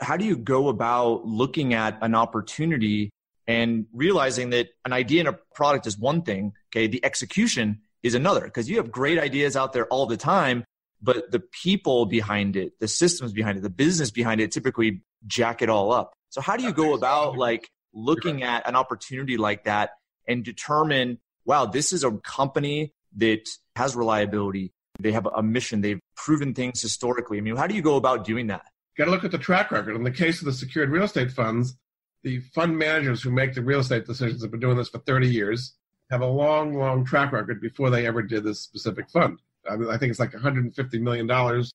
How 0.00 0.16
do 0.16 0.24
you 0.24 0.36
go 0.36 0.68
about 0.68 1.26
looking 1.26 1.74
at 1.74 1.98
an 2.02 2.14
opportunity 2.14 3.10
and 3.46 3.86
realizing 3.92 4.50
that 4.50 4.68
an 4.84 4.92
idea 4.92 5.20
and 5.20 5.28
a 5.28 5.38
product 5.54 5.86
is 5.86 5.98
one 5.98 6.22
thing, 6.22 6.52
okay, 6.70 6.86
the 6.86 7.04
execution 7.04 7.81
is 8.02 8.14
another 8.14 8.42
because 8.42 8.68
you 8.68 8.76
have 8.76 8.90
great 8.90 9.18
ideas 9.18 9.56
out 9.56 9.72
there 9.72 9.86
all 9.86 10.06
the 10.06 10.16
time, 10.16 10.64
but 11.00 11.30
the 11.30 11.40
people 11.40 12.06
behind 12.06 12.56
it, 12.56 12.78
the 12.80 12.88
systems 12.88 13.32
behind 13.32 13.58
it, 13.58 13.62
the 13.62 13.70
business 13.70 14.10
behind 14.10 14.40
it 14.40 14.52
typically 14.52 15.02
jack 15.26 15.62
it 15.62 15.68
all 15.68 15.92
up. 15.92 16.14
So 16.30 16.40
how 16.40 16.56
do 16.56 16.64
you 16.64 16.72
go 16.72 16.94
about 16.94 17.36
like 17.36 17.68
looking 17.92 18.42
at 18.42 18.66
an 18.66 18.76
opportunity 18.76 19.36
like 19.36 19.64
that 19.64 19.90
and 20.26 20.44
determine, 20.44 21.18
wow, 21.44 21.66
this 21.66 21.92
is 21.92 22.04
a 22.04 22.12
company 22.12 22.92
that 23.16 23.48
has 23.76 23.94
reliability. 23.94 24.72
They 24.98 25.12
have 25.12 25.26
a 25.26 25.42
mission. 25.42 25.80
They've 25.80 26.00
proven 26.16 26.54
things 26.54 26.80
historically. 26.80 27.38
I 27.38 27.40
mean, 27.40 27.56
how 27.56 27.66
do 27.66 27.74
you 27.74 27.82
go 27.82 27.96
about 27.96 28.24
doing 28.24 28.46
that? 28.48 28.62
Got 28.96 29.06
to 29.06 29.10
look 29.10 29.24
at 29.24 29.30
the 29.30 29.38
track 29.38 29.70
record. 29.70 29.96
In 29.96 30.04
the 30.04 30.10
case 30.10 30.40
of 30.40 30.46
the 30.46 30.52
secured 30.52 30.90
real 30.90 31.04
estate 31.04 31.30
funds, 31.32 31.76
the 32.22 32.40
fund 32.54 32.78
managers 32.78 33.22
who 33.22 33.30
make 33.30 33.54
the 33.54 33.62
real 33.62 33.80
estate 33.80 34.06
decisions 34.06 34.42
have 34.42 34.50
been 34.50 34.60
doing 34.60 34.76
this 34.76 34.88
for 34.88 34.98
30 34.98 35.28
years, 35.28 35.74
have 36.12 36.20
a 36.20 36.26
long, 36.26 36.74
long 36.74 37.06
track 37.06 37.32
record 37.32 37.58
before 37.58 37.88
they 37.88 38.06
ever 38.06 38.22
did 38.22 38.44
this 38.44 38.60
specific 38.60 39.08
fund. 39.08 39.38
I, 39.68 39.76
mean, 39.76 39.88
I 39.88 39.96
think 39.96 40.10
it's 40.10 40.20
like 40.20 40.34
150 40.34 40.98
million 40.98 41.26
dollars 41.26 41.72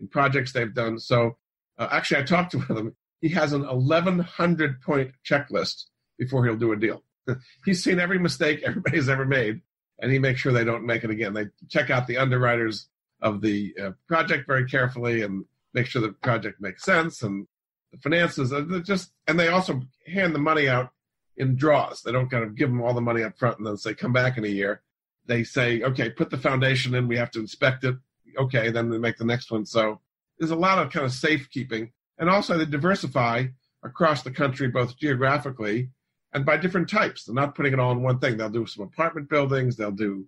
in 0.00 0.08
projects 0.08 0.52
they've 0.52 0.74
done. 0.74 0.98
So 0.98 1.36
uh, 1.78 1.86
actually, 1.92 2.20
I 2.20 2.24
talked 2.24 2.50
to 2.52 2.58
him. 2.74 2.96
He 3.20 3.28
has 3.30 3.52
an 3.52 3.64
1,100 3.64 4.82
point 4.82 5.12
checklist 5.24 5.84
before 6.18 6.44
he'll 6.44 6.56
do 6.56 6.72
a 6.72 6.76
deal. 6.76 7.04
He's 7.64 7.82
seen 7.82 8.00
every 8.00 8.18
mistake 8.18 8.62
everybody's 8.66 9.08
ever 9.08 9.24
made, 9.24 9.60
and 10.00 10.10
he 10.10 10.18
makes 10.18 10.40
sure 10.40 10.52
they 10.52 10.64
don't 10.64 10.84
make 10.84 11.04
it 11.04 11.10
again. 11.10 11.32
They 11.32 11.46
check 11.68 11.88
out 11.88 12.08
the 12.08 12.18
underwriters 12.18 12.88
of 13.22 13.40
the 13.40 13.72
uh, 13.80 13.90
project 14.08 14.48
very 14.48 14.66
carefully 14.68 15.22
and 15.22 15.44
make 15.74 15.86
sure 15.86 16.02
the 16.02 16.08
project 16.08 16.60
makes 16.60 16.82
sense 16.82 17.22
and 17.22 17.46
the 17.92 17.98
finances. 17.98 18.52
Just 18.84 19.12
and 19.28 19.38
they 19.38 19.48
also 19.48 19.80
hand 20.08 20.34
the 20.34 20.40
money 20.40 20.68
out 20.68 20.90
in 21.36 21.56
draws. 21.56 22.02
They 22.02 22.12
don't 22.12 22.30
kind 22.30 22.44
of 22.44 22.56
give 22.56 22.68
them 22.68 22.82
all 22.82 22.94
the 22.94 23.00
money 23.00 23.22
up 23.22 23.38
front 23.38 23.58
and 23.58 23.66
then 23.66 23.76
say 23.76 23.94
come 23.94 24.12
back 24.12 24.38
in 24.38 24.44
a 24.44 24.48
year. 24.48 24.82
They 25.26 25.44
say, 25.44 25.82
okay, 25.82 26.10
put 26.10 26.30
the 26.30 26.38
foundation 26.38 26.94
in. 26.94 27.08
We 27.08 27.16
have 27.16 27.30
to 27.32 27.40
inspect 27.40 27.84
it. 27.84 27.96
okay, 28.38 28.70
then 28.70 28.90
they 28.90 28.98
make 28.98 29.16
the 29.16 29.24
next 29.24 29.50
one. 29.50 29.66
So 29.66 30.00
there's 30.38 30.50
a 30.50 30.56
lot 30.56 30.78
of 30.78 30.92
kind 30.92 31.06
of 31.06 31.12
safekeeping. 31.12 31.92
And 32.18 32.30
also 32.30 32.56
they 32.56 32.64
diversify 32.64 33.46
across 33.82 34.22
the 34.22 34.30
country, 34.30 34.68
both 34.68 34.96
geographically 34.98 35.90
and 36.32 36.44
by 36.44 36.56
different 36.56 36.88
types. 36.88 37.24
They're 37.24 37.34
not 37.34 37.54
putting 37.54 37.72
it 37.72 37.80
all 37.80 37.92
in 37.92 38.02
one 38.02 38.18
thing. 38.18 38.36
They'll 38.36 38.50
do 38.50 38.66
some 38.66 38.84
apartment 38.84 39.28
buildings, 39.28 39.76
they'll 39.76 39.90
do 39.90 40.26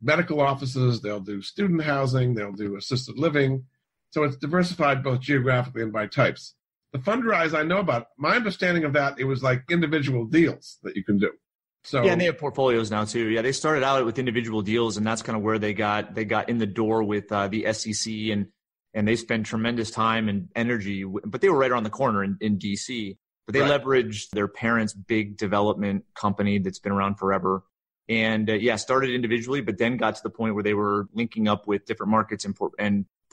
medical 0.00 0.40
offices, 0.40 1.00
they'll 1.00 1.20
do 1.20 1.42
student 1.42 1.82
housing, 1.82 2.34
they'll 2.34 2.52
do 2.52 2.76
assisted 2.76 3.18
living. 3.18 3.64
So 4.10 4.24
it's 4.24 4.36
diversified 4.36 5.04
both 5.04 5.20
geographically 5.20 5.82
and 5.82 5.92
by 5.92 6.06
types. 6.06 6.54
The 6.92 6.98
Fundrise 6.98 7.56
I 7.56 7.62
know 7.62 7.78
about, 7.78 8.08
my 8.18 8.34
understanding 8.34 8.84
of 8.84 8.92
that, 8.94 9.18
it 9.20 9.24
was 9.24 9.42
like 9.42 9.62
individual 9.70 10.24
deals 10.24 10.78
that 10.82 10.96
you 10.96 11.04
can 11.04 11.18
do. 11.18 11.30
So 11.84 12.02
yeah, 12.02 12.12
and 12.12 12.20
they 12.20 12.26
have 12.26 12.38
portfolios 12.38 12.90
now 12.90 13.04
too. 13.04 13.28
Yeah, 13.28 13.42
they 13.42 13.52
started 13.52 13.82
out 13.82 14.04
with 14.04 14.18
individual 14.18 14.60
deals, 14.60 14.96
and 14.96 15.06
that's 15.06 15.22
kind 15.22 15.36
of 15.36 15.42
where 15.42 15.58
they 15.58 15.72
got 15.72 16.14
they 16.14 16.24
got 16.24 16.48
in 16.48 16.58
the 16.58 16.66
door 16.66 17.02
with 17.02 17.32
uh, 17.32 17.48
the 17.48 17.72
SEC, 17.72 18.12
and 18.12 18.48
and 18.92 19.08
they 19.08 19.16
spend 19.16 19.46
tremendous 19.46 19.90
time 19.90 20.28
and 20.28 20.48
energy. 20.54 21.04
But 21.04 21.40
they 21.40 21.48
were 21.48 21.56
right 21.56 21.70
around 21.70 21.84
the 21.84 21.90
corner 21.90 22.22
in, 22.22 22.36
in 22.40 22.58
DC. 22.58 23.16
But 23.46 23.54
they 23.54 23.60
right. 23.62 23.80
leveraged 23.80 24.30
their 24.30 24.46
parents' 24.46 24.92
big 24.92 25.36
development 25.38 26.04
company 26.14 26.58
that's 26.58 26.78
been 26.78 26.92
around 26.92 27.16
forever, 27.16 27.62
and 28.08 28.50
uh, 28.50 28.54
yeah, 28.54 28.76
started 28.76 29.10
individually, 29.10 29.62
but 29.62 29.78
then 29.78 29.96
got 29.96 30.16
to 30.16 30.22
the 30.22 30.30
point 30.30 30.54
where 30.54 30.62
they 30.62 30.74
were 30.74 31.08
linking 31.14 31.48
up 31.48 31.66
with 31.66 31.86
different 31.86 32.10
markets 32.10 32.44
and 32.44 32.54
por- 32.54 32.72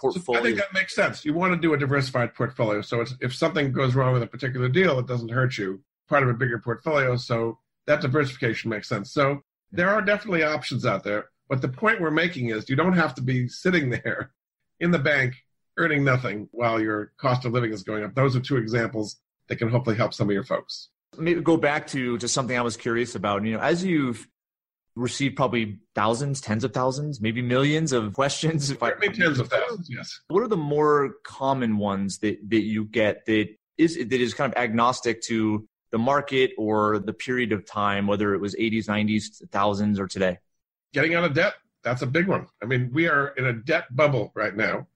and 0.04 0.14
portfolios. 0.14 0.42
I 0.42 0.46
think 0.46 0.58
that 0.58 0.74
makes 0.74 0.96
sense. 0.96 1.26
You 1.26 1.34
want 1.34 1.54
to 1.54 1.60
do 1.60 1.74
a 1.74 1.78
diversified 1.78 2.34
portfolio, 2.34 2.82
so 2.82 3.06
if 3.22 3.36
something 3.36 3.72
goes 3.72 3.96
wrong 3.96 4.14
with 4.14 4.24
a 4.24 4.28
particular 4.28 4.70
deal, 4.70 5.00
it 5.00 5.08
doesn't 5.08 5.30
hurt 5.30 5.58
you. 5.58 5.82
Part 6.10 6.24
of 6.24 6.30
a 6.30 6.34
bigger 6.34 6.60
portfolio, 6.60 7.18
so 7.18 7.60
that 7.86 8.02
diversification 8.02 8.70
makes 8.70 8.88
sense. 8.88 9.12
So 9.12 9.42
there 9.72 9.90
are 9.90 10.02
definitely 10.02 10.44
options 10.44 10.86
out 10.86 11.04
there. 11.04 11.26
But 11.50 11.62
the 11.62 11.70
point 11.70 12.02
we're 12.02 12.12
making 12.12 12.50
is 12.50 12.70
you 12.70 12.76
don't 12.76 12.94
have 12.94 13.16
to 13.16 13.22
be 13.22 13.48
sitting 13.48 13.90
there 14.04 14.32
in 14.80 14.92
the 14.92 15.00
bank 15.00 15.36
earning 15.78 16.04
nothing 16.04 16.50
while 16.52 16.82
your 16.82 17.12
cost 17.18 17.46
of 17.46 17.54
living 17.54 17.72
is 17.72 17.84
going 17.84 18.04
up. 18.04 18.16
Those 18.16 18.36
are 18.36 18.40
two 18.40 18.58
examples 18.58 19.18
that 19.48 19.58
can 19.58 19.70
hopefully 19.70 19.96
help 19.96 20.14
some 20.14 20.28
of 20.28 20.34
your 20.34 20.44
folks. 20.44 20.90
Maybe 21.18 21.42
go 21.42 21.56
back 21.56 21.88
to 21.88 22.18
just 22.18 22.34
something 22.34 22.58
I 22.58 22.62
was 22.62 22.76
curious 22.78 23.16
about. 23.16 23.44
You 23.46 23.54
know, 23.54 23.60
as 23.60 23.84
you've 23.84 24.28
received 24.98 25.36
probably 25.36 25.78
thousands, 25.96 26.42
tens 26.42 26.64
of 26.64 26.74
thousands, 26.74 27.22
maybe 27.22 27.42
millions 27.42 27.92
of 27.92 28.14
questions. 28.22 28.74
Maybe 28.82 29.10
tens 29.16 29.40
of 29.40 29.50
thousands, 29.50 29.90
yes. 29.90 30.22
What 30.28 30.44
are 30.44 30.48
the 30.48 30.58
more 30.58 31.16
common 31.24 31.78
ones 31.78 32.20
that, 32.20 32.38
that 32.50 32.62
you 32.62 32.86
get 32.86 33.26
that 33.26 33.48
is 33.78 33.96
that 33.96 34.14
is 34.14 34.34
kind 34.34 34.52
of 34.52 34.58
agnostic 34.58 35.22
to 35.24 35.68
the 35.92 35.98
market 35.98 36.52
or 36.58 37.00
the 37.00 37.14
period 37.14 37.52
of 37.52 37.66
time, 37.66 38.08
whether 38.08 38.34
it 38.34 38.42
was 38.42 38.56
80s, 38.56 38.88
90s, 38.88 39.48
thousands, 39.52 40.00
or 40.00 40.08
today? 40.08 40.40
Getting 40.94 41.16
out 41.16 41.24
of 41.24 41.34
debt. 41.34 41.54
That's 41.84 42.02
a 42.02 42.08
big 42.08 42.28
one. 42.28 42.48
I 42.62 42.66
mean, 42.66 42.90
we 42.92 43.08
are 43.08 43.30
in 43.38 43.46
a 43.46 43.54
debt 43.54 43.96
bubble 43.96 44.32
right 44.36 44.56
now. 44.56 44.88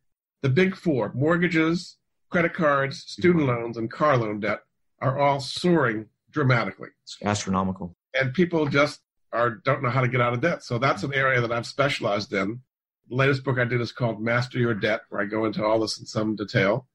The 0.41 0.49
big 0.49 0.75
four 0.75 1.11
mortgages, 1.13 1.97
credit 2.29 2.53
cards, 2.53 3.03
student 3.05 3.45
loans, 3.45 3.77
and 3.77 3.89
car 3.89 4.17
loan 4.17 4.39
debt 4.39 4.61
are 4.99 5.19
all 5.19 5.39
soaring 5.39 6.07
dramatically. 6.31 6.89
It's 7.03 7.17
astronomical. 7.23 7.95
And 8.13 8.33
people 8.33 8.65
just 8.65 8.99
are 9.33 9.51
don't 9.51 9.81
know 9.83 9.89
how 9.89 10.01
to 10.01 10.07
get 10.07 10.21
out 10.21 10.33
of 10.33 10.41
debt. 10.41 10.63
So 10.63 10.77
that's 10.77 11.03
an 11.03 11.13
area 11.13 11.41
that 11.41 11.51
I've 11.51 11.67
specialized 11.67 12.33
in. 12.33 12.61
The 13.09 13.15
latest 13.15 13.43
book 13.43 13.57
I 13.57 13.65
did 13.65 13.81
is 13.81 13.91
called 13.91 14.21
Master 14.21 14.59
Your 14.59 14.73
Debt, 14.73 15.01
where 15.09 15.21
I 15.21 15.25
go 15.25 15.45
into 15.45 15.63
all 15.63 15.79
this 15.79 15.99
in 15.99 16.05
some 16.05 16.35
detail. 16.35 16.87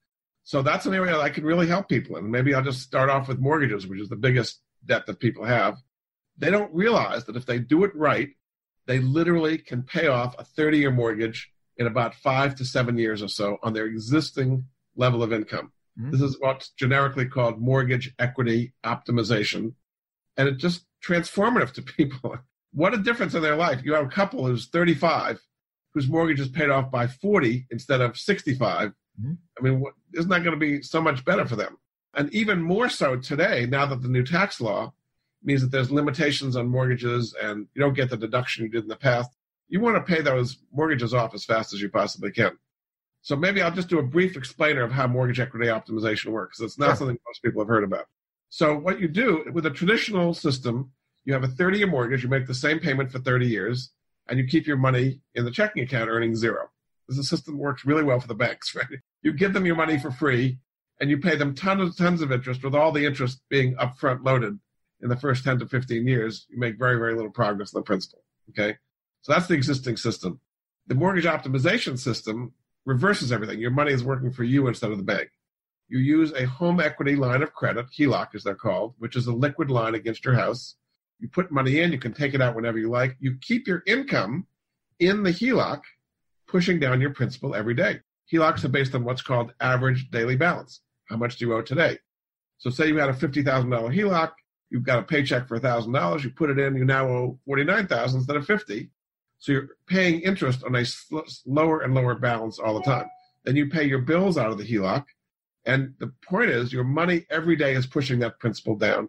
So 0.45 0.63
that's 0.63 0.87
an 0.87 0.95
area 0.95 1.13
that 1.13 1.21
I 1.21 1.31
can 1.31 1.45
really 1.45 1.67
help 1.67 1.89
people 1.89 2.17
in. 2.17 2.31
Maybe 2.31 2.55
I'll 2.55 2.63
just 2.63 2.81
start 2.81 3.11
off 3.11 3.29
with 3.29 3.39
mortgages, 3.39 3.87
which 3.87 4.01
is 4.01 4.09
the 4.09 4.17
biggest 4.17 4.61
debt 4.85 5.07
that 5.07 5.19
people 5.19 5.45
have. 5.45 5.77
They 6.39 6.51
don't 6.51 6.73
realize 6.73 7.25
that 7.25 7.37
if 7.37 7.47
they 7.47 7.59
do 7.59 7.85
it 7.85 7.95
right, 7.97 8.29
they 8.87 9.01
literally 9.01 9.59
can 9.59 9.83
pay 9.83 10.07
off 10.07 10.37
a 10.39 10.45
30 10.45 10.79
year 10.79 10.91
mortgage 10.91 11.51
in 11.77 11.87
about 11.87 12.15
five 12.15 12.55
to 12.57 12.65
seven 12.65 12.97
years 12.97 13.23
or 13.23 13.29
so 13.29 13.59
on 13.63 13.73
their 13.73 13.87
existing 13.87 14.65
level 14.95 15.23
of 15.23 15.33
income. 15.33 15.73
Mm-hmm. 15.99 16.13
This 16.13 16.21
is 16.21 16.37
what's 16.39 16.71
generically 16.71 17.27
called 17.27 17.61
mortgage 17.61 18.15
equity 18.19 18.73
optimization. 18.85 19.75
And 20.37 20.49
it 20.49 20.59
just 20.59 20.86
transformative 21.05 21.73
to 21.73 21.83
people. 21.97 22.37
what 22.73 22.95
a 22.95 22.99
difference 22.99 23.35
in 23.35 23.43
their 23.43 23.57
life. 23.57 23.81
You 23.85 23.95
have 23.95 24.07
a 24.07 24.11
couple 24.11 24.47
who's 24.47 24.67
35, 24.69 25.41
whose 25.95 26.09
mortgage 26.09 26.41
is 26.41 26.49
paid 26.49 26.71
off 26.71 26.91
by 26.91 27.07
40 27.07 27.67
instead 27.71 28.01
of 28.01 28.17
65 28.17 28.93
Mm-hmm. 29.21 29.33
I 29.59 29.63
mean, 29.63 29.81
what, 29.81 29.95
isn't 30.15 30.31
that 30.31 30.45
going 30.45 30.59
to 30.59 30.61
be 30.61 30.83
so 30.83 31.01
much 31.01 31.25
better 31.25 31.47
for 31.47 31.57
them? 31.57 31.77
And 32.15 32.33
even 32.35 32.63
more 32.63 32.89
so 32.89 33.17
today, 33.17 33.67
now 33.67 33.87
that 33.87 34.03
the 34.03 34.09
new 34.09 34.25
tax 34.25 34.61
law 34.61 34.93
means 35.43 35.61
that 35.63 35.71
there's 35.71 35.91
limitations 35.91 36.57
on 36.57 36.69
mortgages 36.69 37.35
and 37.41 37.67
you 37.75 37.81
don't 37.81 37.95
get 37.95 38.11
the 38.11 38.17
deduction 38.17 38.65
you 38.65 38.71
did 38.71 38.83
in 38.83 38.89
the 38.89 38.97
past. 38.97 39.31
You 39.69 39.81
want 39.81 39.97
to 39.97 40.15
pay 40.15 40.23
those 40.23 40.59
mortgages 40.73 41.13
off 41.13 41.35
as 41.35 41.45
fast 41.45 41.75
as 41.75 41.81
you 41.81 41.89
possibly 41.89 42.31
can. 42.31 42.57
So 43.23 43.37
maybe 43.37 43.61
I'll 43.61 43.73
just 43.73 43.89
do 43.89 43.99
a 43.99 44.03
brief 44.03 44.37
explainer 44.37 44.83
of 44.83 44.93
how 44.93 45.07
mortgage 45.07 45.41
equity 45.41 45.67
optimization 45.67 46.27
works. 46.27 46.61
It's 46.61 46.79
not 46.79 46.91
sure. 46.91 46.97
something 46.97 47.19
most 47.27 47.43
people 47.43 47.61
have 47.61 47.69
heard 47.69 47.85
about. 47.85 48.07
So 48.49 48.77
what 48.77 49.01
you 49.01 49.09
do 49.09 49.45
with 49.53 49.67
a 49.67 49.71
traditional 49.71 50.35
system, 50.35 50.93
you 51.25 51.33
have 51.33 51.45
a 51.45 51.49
30-year 51.49 51.87
mortgage, 51.87 52.23
you 52.23 52.29
make 52.29 52.47
the 52.47 52.55
same 52.55 52.79
payment 52.79 53.11
for 53.11 53.19
30 53.19 53.47
years, 53.47 53.93
and 54.29 54.39
you 54.39 54.47
keep 54.47 54.67
your 54.67 54.77
money 54.77 55.21
in 55.35 55.45
the 55.45 55.51
checking 55.51 55.83
account 55.83 56.11
earning 56.11 56.37
zero. 56.37 56.71
This 57.09 57.29
system 57.29 57.59
works 57.59 57.85
really 57.85 58.03
well 58.03 58.21
for 58.21 58.29
the 58.29 58.35
banks, 58.35 58.75
right? 58.75 58.87
You 59.23 59.33
give 59.33 59.53
them 59.53 59.67
your 59.67 59.77
money 59.77 59.99
for 59.99 60.11
free 60.11 60.59
and 61.01 61.11
you 61.11 61.19
pay 61.19 61.37
them 61.37 61.55
tons 61.55 61.81
and 61.83 61.97
tons 61.97 62.23
of 62.23 62.33
interest 62.33 62.65
with 62.65 62.75
all 62.75 62.93
the 62.93 63.05
interest 63.05 63.41
being 63.49 63.75
upfront 63.77 64.25
loaded 64.25 64.59
in 65.03 65.09
the 65.09 65.17
first 65.17 65.45
10 65.45 65.59
to 65.59 65.67
15 65.67 66.07
years. 66.07 66.47
You 66.49 66.59
make 66.59 66.79
very, 66.79 66.99
very 66.99 67.15
little 67.15 67.31
progress 67.31 67.75
on 67.75 67.81
the 67.81 67.85
principal. 67.85 68.23
Okay. 68.51 68.77
So 69.23 69.33
that's 69.33 69.47
the 69.47 69.55
existing 69.55 69.97
system. 69.97 70.41
The 70.87 70.95
mortgage 70.95 71.25
optimization 71.25 71.99
system 71.99 72.53
reverses 72.85 73.33
everything. 73.33 73.59
Your 73.59 73.73
money 73.73 73.93
is 73.93 74.05
working 74.05 74.31
for 74.31 74.45
you 74.45 74.69
instead 74.69 74.93
of 74.93 74.99
the 74.99 75.05
bank. 75.05 75.29
You 75.89 75.99
use 75.99 76.33
a 76.33 76.47
home 76.47 76.81
equity 76.81 77.15
line 77.15 77.43
of 77.43 77.55
credit, 77.55 77.87
HELOC 77.97 78.35
as 78.35 78.43
they're 78.43 78.55
called, 78.55 78.95
which 78.99 79.15
is 79.15 79.27
a 79.29 79.33
liquid 79.33 79.71
line 79.71 79.95
against 79.95 80.25
your 80.25 80.35
house. 80.35 80.77
You 81.21 81.29
put 81.29 81.53
money 81.53 81.81
in, 81.81 81.93
you 81.93 81.99
can 81.99 82.13
take 82.13 82.35
it 82.35 82.43
out 82.43 82.57
whenever 82.57 82.79
you 82.79 82.91
like. 82.91 83.17
You 83.21 83.37
keep 83.41 83.67
your 83.67 83.83
income 83.87 84.47
in 84.99 85.23
the 85.23 85.31
HELOC 85.31 85.83
pushing 86.49 86.81
down 86.81 87.01
your 87.01 87.11
principal 87.11 87.55
every 87.55 87.75
day. 87.75 88.01
HELOCs 88.33 88.65
are 88.65 88.69
based 88.69 88.95
on 88.95 89.05
what's 89.05 89.23
called 89.23 89.53
average 89.61 90.11
daily 90.11 90.37
balance. 90.37 90.81
How 91.05 91.17
much 91.17 91.37
do 91.37 91.47
you 91.47 91.55
owe 91.55 91.63
today? 91.63 91.99
So 92.59 92.71
say 92.71 92.89
you 92.89 92.97
had 92.97 93.11
a 93.11 93.15
$50,000 93.15 93.45
HELOC, 93.45 94.33
you've 94.71 94.85
got 94.85 94.99
a 94.99 95.03
paycheck 95.03 95.47
for 95.47 95.61
$1,000, 95.61 96.25
you 96.25 96.31
put 96.31 96.51
it 96.51 96.59
in, 96.59 96.75
you 96.75 96.85
now 96.85 97.07
owe 97.07 97.39
49000 97.47 98.19
instead 98.19 98.37
of 98.37 98.47
50 98.47 98.91
So 99.39 99.53
you're 99.53 99.69
paying 99.87 100.21
interest 100.23 100.65
on 100.65 100.75
a 100.75 100.85
lower 101.47 101.83
and 101.83 101.95
lower 101.95 102.17
balance 102.17 102.59
all 102.59 102.75
the 102.75 102.83
time. 102.83 103.07
Then 103.45 103.55
you 103.55 103.69
pay 103.69 103.85
your 103.85 104.01
bills 104.01 104.37
out 104.37 104.51
of 104.51 104.59
the 104.59 104.65
HELOC. 104.65 105.05
And 105.67 105.95
the 105.99 106.13
point 106.25 106.51
is, 106.51 106.73
your 106.73 106.85
money 106.85 107.27
every 107.29 107.57
day 107.57 107.75
is 107.75 107.87
pushing 107.87 108.21
that 108.21 108.39
principal 108.39 108.77
down. 108.77 109.09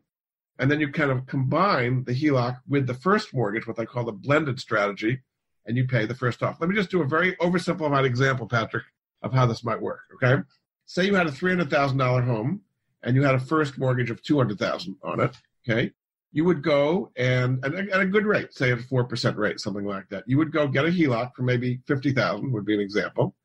And 0.60 0.70
then 0.72 0.80
you 0.80 0.92
kind 0.92 1.12
of 1.12 1.28
combine 1.28 2.04
the 2.04 2.14
HELOC 2.14 2.58
with 2.68 2.88
the 2.88 2.96
first 2.96 3.34
mortgage, 3.34 3.68
what 3.68 3.80
I 3.80 3.86
call 3.86 4.04
the 4.04 4.12
blended 4.12 4.60
strategy, 4.60 5.22
and 5.68 5.78
you 5.78 5.86
pay 5.86 6.06
the 6.06 6.16
first 6.16 6.42
off. 6.42 6.60
Let 6.60 6.70
me 6.70 6.76
just 6.76 6.90
do 6.90 7.04
a 7.04 7.08
very 7.08 7.36
oversimplified 7.36 8.06
example, 8.06 8.48
Patrick, 8.48 8.86
of 9.22 9.34
how 9.34 9.46
this 9.46 9.64
might 9.64 9.82
work. 9.82 10.02
Okay, 10.16 10.42
say 10.86 11.06
you 11.06 11.14
had 11.14 11.28
a 11.28 11.32
three 11.32 11.52
hundred 11.52 11.70
thousand 11.70 12.00
dollar 12.00 12.22
home 12.24 12.62
and 13.04 13.16
you 13.16 13.24
had 13.24 13.36
a 13.36 13.40
first 13.40 13.78
mortgage 13.78 14.10
of 14.10 14.24
two 14.24 14.38
hundred 14.38 14.58
thousand 14.58 14.96
on 15.04 15.20
it. 15.20 15.36
Okay, 15.70 15.92
you 16.32 16.44
would 16.44 16.64
go 16.64 17.12
and 17.16 17.64
at 17.64 18.02
a 18.02 18.06
good 18.06 18.26
rate, 18.26 18.54
say 18.54 18.72
at 18.72 18.80
a 18.80 18.84
four 18.84 19.04
percent 19.04 19.38
rate, 19.38 19.60
something 19.60 19.86
like 19.86 20.10
that. 20.10 20.24
You 20.26 20.38
would 20.38 20.52
go 20.52 20.68
get 20.68 20.86
a 20.86 20.90
HELOC 20.90 21.36
for 21.36 21.44
maybe 21.44 21.82
fifty 21.86 22.12
thousand. 22.12 22.52
Would 22.52 22.66
be 22.66 22.74
an 22.74 22.80
example. 22.80 23.36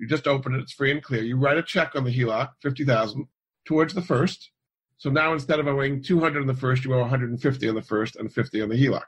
You 0.00 0.06
just 0.06 0.26
open 0.26 0.54
it; 0.54 0.60
it's 0.60 0.72
free 0.72 0.90
and 0.90 1.02
clear. 1.02 1.22
You 1.22 1.36
write 1.36 1.58
a 1.58 1.62
check 1.62 1.94
on 1.94 2.04
the 2.04 2.10
HELOC, 2.10 2.52
fifty 2.62 2.86
thousand, 2.86 3.26
towards 3.66 3.92
the 3.92 4.00
first. 4.00 4.50
So 4.96 5.10
now 5.10 5.34
instead 5.34 5.60
of 5.60 5.66
owing 5.66 6.02
200 6.02 6.40
on 6.40 6.46
the 6.46 6.54
first, 6.54 6.84
you 6.84 6.94
owe 6.94 7.00
150 7.00 7.68
on 7.68 7.74
the 7.74 7.80
first 7.80 8.16
and 8.16 8.30
50 8.30 8.62
on 8.62 8.68
the 8.68 8.76
HELOC. 8.76 9.02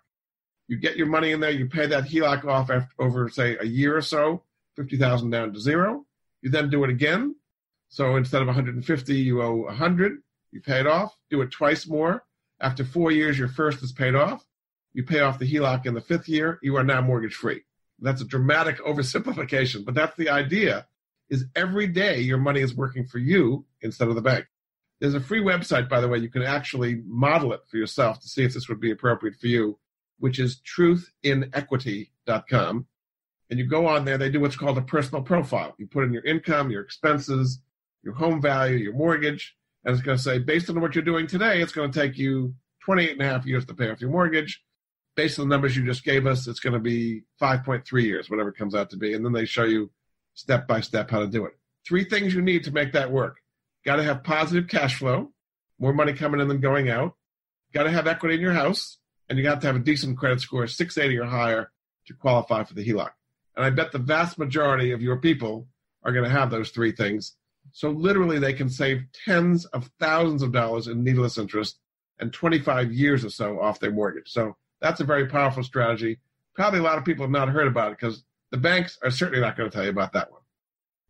You 0.69 0.79
get 0.79 0.97
your 0.97 1.07
money 1.07 1.33
in 1.33 1.41
there, 1.41 1.51
you 1.51 1.67
pay 1.67 1.87
that 1.87 2.05
HELOC 2.05 2.47
off 2.47 2.71
after, 2.71 2.89
over, 2.99 3.29
say, 3.29 3.59
a 3.59 3.65
year 3.65 3.95
or 3.95 4.01
so, 4.01 4.43
50,000 4.77 5.29
down 5.29 5.53
to 5.53 5.61
zero. 5.61 6.07
You 6.41 6.51
then 6.51 6.71
do 6.71 6.83
it 6.85 6.89
again. 6.89 7.37
So 7.91 8.17
instead 8.17 8.41
of 8.41 8.47
150, 8.47 9.15
you 9.15 9.43
owe 9.43 9.65
100. 9.65 10.23
You 10.51 10.61
pay 10.63 10.81
it 10.81 10.87
off. 10.87 11.15
Do 11.31 11.43
it 11.43 11.51
twice 11.51 11.87
more. 11.87 12.25
After 12.59 12.85
four 12.85 13.11
years, 13.11 13.39
your 13.39 13.49
first 13.49 13.83
is 13.83 13.93
paid 13.93 14.15
off. 14.15 14.47
You 14.95 15.05
pay 15.05 15.21
off 15.21 15.39
the 15.39 15.51
HELOC 15.51 15.85
in 15.85 15.93
the 15.93 16.01
fifth 16.01 16.29
year. 16.29 16.59
You 16.63 16.77
are 16.77 16.85
now 16.85 17.03
mortgage 17.03 17.35
free. 17.35 17.65
That's 18.03 18.23
a 18.23 18.27
dramatic 18.27 18.79
oversimplification, 18.81 19.85
but 19.85 19.95
that's 19.95 20.17
the 20.17 20.29
idea. 20.29 20.87
Is 21.31 21.47
every 21.57 21.87
day 21.87 22.21
your 22.21 22.39
money 22.39 22.61
is 22.61 22.75
working 22.75 23.07
for 23.07 23.19
you 23.19 23.65
instead 23.81 24.09
of 24.09 24.15
the 24.15 24.21
bank. 24.21 24.47
There's 25.01 25.15
a 25.15 25.21
free 25.21 25.41
website, 25.41 25.89
by 25.89 26.01
the 26.01 26.09
way, 26.09 26.19
you 26.19 26.29
can 26.29 26.43
actually 26.43 27.03
model 27.07 27.55
it 27.55 27.61
for 27.71 27.79
yourself 27.79 28.21
to 28.21 28.29
see 28.29 28.45
if 28.45 28.53
this 28.53 28.69
would 28.69 28.81
be 28.81 28.91
appropriate 28.91 29.37
for 29.37 29.47
you 29.47 29.79
which 30.23 30.39
is 30.39 30.63
truthinequity.com. 30.79 32.87
And 33.51 33.59
you 33.59 33.67
go 33.67 33.89
on 33.89 34.05
there, 34.05 34.17
they 34.17 34.31
do 34.31 34.39
what's 34.39 34.55
called 34.55 34.79
a 34.79 34.83
personal 34.83 35.21
profile. 35.21 35.75
You 35.79 35.89
put 35.89 36.05
in 36.05 36.13
your 36.13 36.25
income, 36.25 36.71
your 36.71 36.83
expenses, 36.83 37.59
your 38.05 38.15
home 38.15 38.41
value, 38.41 38.77
your 38.77 38.95
mortgage, 38.95 39.57
and 39.85 39.93
it's 39.93 40.05
going 40.05 40.17
to 40.17 40.23
say, 40.23 40.39
based 40.39 40.71
on 40.71 40.81
what 40.81 40.95
you're 40.95 41.03
doing 41.03 41.27
today, 41.27 41.61
it's 41.61 41.73
going 41.73 41.91
to 41.91 42.01
take 42.01 42.17
you 42.17 42.55
28 42.85 43.11
and 43.11 43.21
a 43.21 43.25
half 43.25 43.45
years 43.45 43.67
to 43.67 43.75
pay 43.75 43.91
off 43.91 44.01
your 44.01 44.11
mortgage. 44.11 44.63
Based 45.15 45.39
on 45.39 45.49
the 45.49 45.55
numbers 45.55 45.77
you 45.77 45.85
just 45.85 46.05
gave 46.05 46.27
us, 46.27 46.47
it's 46.47 46.61
going 46.61 46.73
to 46.73 46.79
be 46.79 47.23
5.3 47.41 48.03
years, 48.03 48.31
whatever 48.31 48.49
it 48.49 48.57
comes 48.57 48.75
out 48.75 48.91
to 48.91 48.97
be. 48.97 49.13
And 49.15 49.25
then 49.25 49.33
they 49.33 49.45
show 49.45 49.65
you 49.65 49.91
step 50.35 50.67
by 50.67 50.81
step 50.81 51.11
how 51.11 51.21
to 51.21 51.27
do 51.27 51.45
it. 51.45 51.53
Three 51.87 52.05
things 52.05 52.35
you 52.35 52.43
need 52.43 52.65
to 52.65 52.73
make 52.73 52.93
that 52.93 53.11
work. 53.11 53.39
Got 53.85 53.97
to 53.97 54.05
have 54.05 54.23
positive 54.23 54.69
cash 54.69 54.97
flow, 54.97 55.33
more 55.79 55.93
money 55.93 56.13
coming 56.13 56.41
in 56.41 56.49
than 56.49 56.61
going 56.61 56.89
out. 56.89 57.15
Got 57.75 57.85
to 57.85 57.91
have 57.91 58.07
equity 58.07 58.37
in 58.37 58.41
your 58.41 58.53
house, 58.53 58.99
and 59.29 59.39
you 59.39 59.45
got 59.45 59.61
to 59.61 59.67
have 59.67 59.77
a 59.77 59.81
decent 59.81 60.19
credit 60.19 60.41
score, 60.41 60.67
680 60.67 61.19
or 61.19 61.25
higher, 61.25 61.73
to 62.07 62.15
qualify 62.15 62.65
for 62.65 62.75
the 62.75 62.87
HELOC. 62.87 63.11
And 63.57 63.65
I 63.65 63.71
bet 63.71 63.93
the 63.93 63.99
vast 63.99 64.39
majority 64.39 64.93
of 64.93 65.03
your 65.03 65.19
people 65.19 65.69
are 66.05 66.13
going 66.13 66.25
to 66.25 66.31
have 66.31 66.51
those 66.51 66.71
three 66.71 66.93
things. 66.93 67.37
So 67.73 67.91
literally, 67.91 68.39
they 68.39 68.53
can 68.53 68.69
save 68.69 69.05
tens 69.25 69.65
of 69.67 69.91
thousands 70.01 70.43
of 70.43 70.53
dollars 70.53 70.89
in 70.89 71.05
needless 71.05 71.39
interest 71.39 71.79
and 72.19 72.33
25 72.33 72.93
years 72.93 73.25
or 73.25 73.31
so 73.31 73.61
off 73.61 73.81
their 73.81 73.93
mortgage. 73.93 74.31
So 74.31 74.57
that's 74.83 75.01
a 75.01 75.05
very 75.05 75.27
powerful 75.29 75.63
strategy. 75.63 76.19
Probably 76.55 76.81
a 76.81 76.83
lot 76.83 76.99
of 76.99 77.05
people 77.05 77.25
have 77.25 77.31
not 77.31 77.49
heard 77.49 77.67
about 77.67 77.93
it 77.93 77.99
because 77.99 78.25
the 78.51 78.59
banks 78.59 78.99
are 79.03 79.11
certainly 79.11 79.41
not 79.41 79.57
going 79.57 79.71
to 79.71 79.75
tell 79.75 79.85
you 79.85 79.91
about 79.91 80.13
that 80.13 80.31
one. 80.31 80.43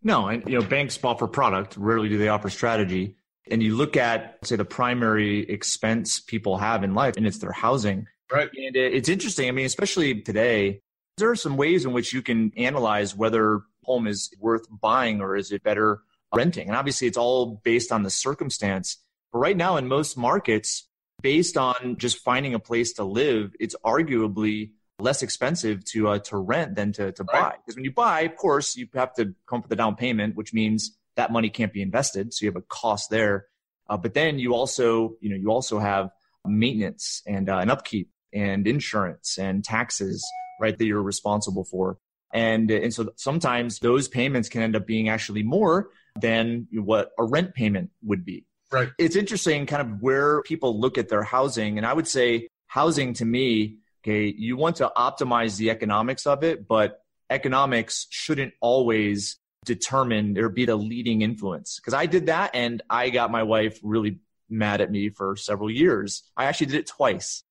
No, 0.02 0.28
and 0.28 0.44
you 0.48 0.60
know, 0.60 0.66
banks 0.66 0.98
offer 1.02 1.26
product. 1.26 1.76
Rarely 1.76 2.08
do 2.08 2.18
they 2.18 2.28
offer 2.28 2.50
strategy. 2.50 3.16
And 3.50 3.62
you 3.62 3.76
look 3.76 3.96
at, 3.96 4.38
say, 4.44 4.54
the 4.54 4.64
primary 4.64 5.40
expense 5.48 6.20
people 6.20 6.58
have 6.58 6.84
in 6.84 6.94
life, 6.94 7.16
and 7.16 7.26
it's 7.26 7.38
their 7.38 7.52
housing. 7.52 8.06
Right. 8.30 8.48
And 8.56 8.76
it's 8.76 9.08
interesting. 9.08 9.48
I 9.48 9.50
mean, 9.50 9.66
especially 9.66 10.20
today, 10.22 10.80
there 11.18 11.30
are 11.30 11.36
some 11.36 11.56
ways 11.56 11.84
in 11.84 11.92
which 11.92 12.12
you 12.12 12.22
can 12.22 12.52
analyze 12.56 13.16
whether 13.16 13.62
home 13.84 14.06
is 14.06 14.30
worth 14.38 14.66
buying 14.70 15.20
or 15.20 15.36
is 15.36 15.50
it 15.50 15.62
better 15.62 16.02
renting. 16.34 16.68
And 16.68 16.76
obviously, 16.76 17.08
it's 17.08 17.18
all 17.18 17.60
based 17.64 17.90
on 17.92 18.04
the 18.04 18.10
circumstance. 18.10 18.98
But 19.32 19.40
right 19.40 19.56
now, 19.56 19.76
in 19.76 19.88
most 19.88 20.16
markets, 20.16 20.88
based 21.22 21.56
on 21.56 21.96
just 21.98 22.18
finding 22.18 22.54
a 22.54 22.58
place 22.58 22.94
to 22.94 23.04
live, 23.04 23.54
it's 23.58 23.76
arguably 23.84 24.72
less 24.98 25.22
expensive 25.22 25.84
to 25.84 26.08
uh, 26.08 26.18
to 26.18 26.36
rent 26.36 26.74
than 26.74 26.92
to, 26.92 27.12
to 27.12 27.24
buy. 27.24 27.54
Because 27.64 27.76
when 27.76 27.84
you 27.84 27.92
buy, 27.92 28.20
of 28.22 28.36
course, 28.36 28.76
you 28.76 28.88
have 28.94 29.14
to 29.14 29.34
come 29.46 29.58
up 29.58 29.64
with 29.64 29.72
a 29.72 29.76
down 29.76 29.96
payment, 29.96 30.36
which 30.36 30.52
means 30.52 30.96
that 31.16 31.32
money 31.32 31.50
can't 31.50 31.72
be 31.72 31.82
invested, 31.82 32.32
so 32.32 32.44
you 32.44 32.50
have 32.50 32.56
a 32.56 32.62
cost 32.62 33.10
there. 33.10 33.46
Uh, 33.88 33.96
but 33.96 34.14
then 34.14 34.38
you 34.38 34.54
also, 34.54 35.16
you 35.20 35.30
know, 35.30 35.36
you 35.36 35.50
also 35.50 35.78
have 35.78 36.10
maintenance 36.46 37.22
and 37.26 37.48
uh, 37.48 37.58
and 37.58 37.70
upkeep 37.70 38.10
and 38.32 38.66
insurance 38.66 39.38
and 39.38 39.64
taxes, 39.64 40.24
right? 40.60 40.76
That 40.76 40.84
you're 40.84 41.02
responsible 41.02 41.64
for. 41.64 41.98
And 42.32 42.70
and 42.70 42.94
so 42.94 43.10
sometimes 43.16 43.78
those 43.80 44.08
payments 44.08 44.48
can 44.48 44.62
end 44.62 44.76
up 44.76 44.86
being 44.86 45.08
actually 45.08 45.42
more 45.42 45.90
than 46.18 46.68
what 46.72 47.10
a 47.18 47.24
rent 47.24 47.54
payment 47.54 47.90
would 48.02 48.24
be. 48.24 48.46
Right. 48.72 48.88
It's 48.98 49.16
interesting, 49.16 49.66
kind 49.66 49.82
of 49.82 50.02
where 50.02 50.42
people 50.42 50.80
look 50.80 50.96
at 50.96 51.08
their 51.08 51.22
housing, 51.22 51.76
and 51.78 51.86
I 51.86 51.92
would 51.92 52.08
say 52.08 52.48
housing 52.68 53.12
to 53.14 53.24
me 53.24 53.78
Okay. 54.02 54.34
You 54.36 54.56
want 54.56 54.76
to 54.76 54.90
optimize 54.96 55.56
the 55.56 55.70
economics 55.70 56.26
of 56.26 56.42
it, 56.42 56.66
but 56.66 57.02
economics 57.30 58.08
shouldn't 58.10 58.52
always 58.60 59.36
determine 59.64 60.36
or 60.38 60.48
be 60.48 60.64
the 60.64 60.74
leading 60.74 61.22
influence. 61.22 61.78
Because 61.78 61.94
I 61.94 62.06
did 62.06 62.26
that 62.26 62.50
and 62.52 62.82
I 62.90 63.10
got 63.10 63.30
my 63.30 63.44
wife 63.44 63.78
really 63.82 64.18
mad 64.50 64.80
at 64.80 64.90
me 64.90 65.10
for 65.10 65.36
several 65.36 65.70
years. 65.70 66.24
I 66.36 66.46
actually 66.46 66.66
did 66.66 66.80
it 66.80 66.86
twice. 66.88 67.44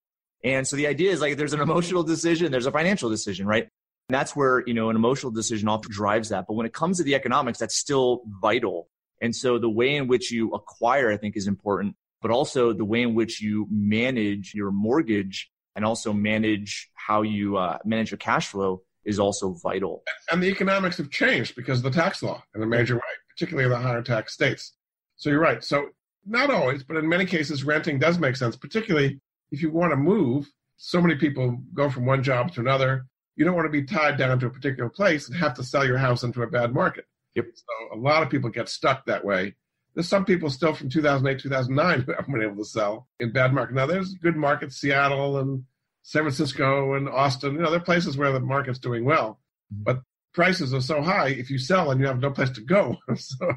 And 0.44 0.68
so 0.68 0.76
the 0.76 0.88
idea 0.88 1.12
is 1.12 1.22
like 1.22 1.38
there's 1.38 1.54
an 1.54 1.62
emotional 1.62 2.04
decision, 2.04 2.52
there's 2.52 2.66
a 2.66 2.72
financial 2.72 3.10
decision, 3.10 3.48
right? 3.48 3.70
And 4.10 4.14
that's 4.14 4.36
where, 4.36 4.62
you 4.68 4.74
know, 4.74 4.90
an 4.90 4.98
emotional 4.98 5.32
decision 5.32 5.70
often 5.70 5.90
drives 5.90 6.30
that. 6.30 6.48
But 6.48 6.56
when 6.56 6.66
it 6.66 6.74
comes 6.74 6.98
to 6.98 7.04
the 7.04 7.16
economics, 7.16 7.60
that's 7.60 7.78
still 7.78 8.24
vital. 8.42 8.90
And 9.22 9.36
so 9.36 9.60
the 9.60 9.70
way 9.70 9.96
in 9.96 10.08
which 10.08 10.32
you 10.32 10.52
acquire, 10.52 11.12
I 11.12 11.18
think, 11.18 11.38
is 11.38 11.48
important, 11.48 11.96
but 12.22 12.32
also 12.32 12.74
the 12.74 12.86
way 12.86 13.04
in 13.04 13.14
which 13.14 13.42
you 13.42 13.68
manage 13.70 14.54
your 14.54 14.72
mortgage 14.72 15.50
and 15.76 15.86
also 15.86 16.12
manage 16.12 16.90
how 16.96 17.22
you 17.22 17.58
uh, 17.58 17.78
manage 17.86 18.12
your 18.12 18.18
cash 18.18 18.48
flow 18.48 18.82
is 19.06 19.20
also 19.20 19.54
vital. 19.54 20.04
And 20.32 20.42
the 20.42 20.50
economics 20.50 20.98
have 20.98 21.10
changed 21.10 21.56
because 21.56 21.80
of 21.80 21.84
the 21.84 21.92
tax 21.92 22.22
law 22.22 22.44
in 22.56 22.62
a 22.62 22.66
major 22.66 22.96
way, 22.96 23.02
particularly 23.30 23.66
in 23.66 23.72
the 23.72 23.78
higher 23.78 24.02
tax 24.02 24.34
states. 24.34 24.74
So 25.16 25.30
you're 25.30 25.40
right. 25.40 25.64
So 25.64 25.90
not 26.26 26.52
always, 26.52 26.84
but 26.84 26.98
in 26.98 27.08
many 27.08 27.26
cases, 27.26 27.64
renting 27.64 28.00
does 28.00 28.20
make 28.20 28.36
sense, 28.36 28.56
particularly 28.56 29.20
if 29.52 29.62
you 29.62 29.72
want 29.72 29.92
to 29.92 29.98
move. 29.98 30.52
So 30.78 31.02
many 31.02 31.16
people 31.16 31.60
go 31.74 31.90
from 31.90 32.06
one 32.06 32.24
job 32.24 32.54
to 32.54 32.60
another. 32.60 33.06
You 33.36 33.46
don't 33.46 33.56
want 33.56 33.66
to 33.66 33.72
be 33.72 33.84
tied 33.84 34.18
down 34.18 34.40
to 34.40 34.48
a 34.48 34.50
particular 34.50 34.90
place 34.90 35.28
and 35.28 35.38
have 35.38 35.54
to 35.56 35.64
sell 35.64 35.86
your 35.86 35.98
house 35.98 36.24
into 36.24 36.42
a 36.42 36.48
bad 36.48 36.74
market. 36.74 37.06
Yep. 37.36 37.46
So 37.54 37.98
a 37.98 38.00
lot 38.00 38.24
of 38.24 38.30
people 38.30 38.50
get 38.50 38.70
stuck 38.70 39.06
that 39.06 39.24
way. 39.24 39.56
There's 39.94 40.08
some 40.08 40.26
people 40.26 40.50
still 40.50 40.74
from 40.74 40.90
2008, 40.90 41.42
2009 41.42 42.02
who 42.02 42.14
haven't 42.18 42.34
been 42.34 42.44
able 42.44 42.58
to 42.58 42.66
sell 42.66 43.08
in 43.20 43.32
bad 43.32 43.54
market. 43.54 43.76
Now 43.76 43.86
there's 43.86 44.14
good 44.16 44.36
markets, 44.36 44.78
Seattle 44.78 45.38
and 45.40 45.64
San 46.04 46.24
Francisco 46.24 46.94
and 46.94 47.10
Austin. 47.10 47.54
You 47.54 47.62
know, 47.62 47.72
there 47.72 47.80
are 47.80 47.84
places 47.84 48.18
where 48.18 48.32
the 48.32 48.40
market's 48.40 48.80
doing 48.80 49.06
well, 49.06 49.40
mm-hmm. 49.74 49.84
but 49.84 50.02
prices 50.34 50.74
are 50.74 50.82
so 50.82 51.02
high. 51.02 51.28
If 51.28 51.50
you 51.50 51.58
sell 51.58 51.92
and 51.92 52.00
you 52.00 52.08
have 52.08 52.20
no 52.20 52.32
place 52.32 52.50
to 52.52 52.62
go, 52.62 52.98
so 53.16 53.54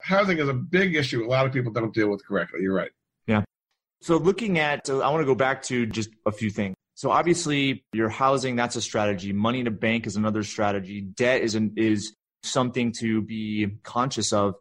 housing 0.00 0.38
is 0.38 0.48
a 0.48 0.54
big 0.54 0.94
issue. 0.94 1.24
A 1.24 1.28
lot 1.28 1.46
of 1.46 1.52
people 1.52 1.72
don't 1.72 1.94
deal 1.94 2.08
with 2.08 2.26
correctly. 2.26 2.60
You're 2.62 2.74
right. 2.74 2.90
Yeah. 3.26 3.44
So 4.00 4.16
looking 4.16 4.58
at, 4.58 4.86
so 4.86 5.02
I 5.02 5.10
want 5.10 5.22
to 5.22 5.26
go 5.26 5.34
back 5.34 5.62
to 5.64 5.86
just 5.86 6.10
a 6.26 6.32
few 6.32 6.50
things. 6.50 6.76
So 6.96 7.10
obviously, 7.10 7.84
your 7.92 8.08
housing 8.08 8.54
that's 8.54 8.76
a 8.76 8.82
strategy. 8.82 9.32
Money 9.32 9.60
in 9.60 9.66
a 9.66 9.72
bank 9.72 10.06
is 10.06 10.16
another 10.16 10.44
strategy. 10.44 11.00
Debt 11.00 11.42
is 11.42 11.56
an, 11.56 11.72
is 11.76 12.14
something 12.44 12.92
to 13.00 13.22
be 13.22 13.68
conscious 13.82 14.32
of. 14.32 14.54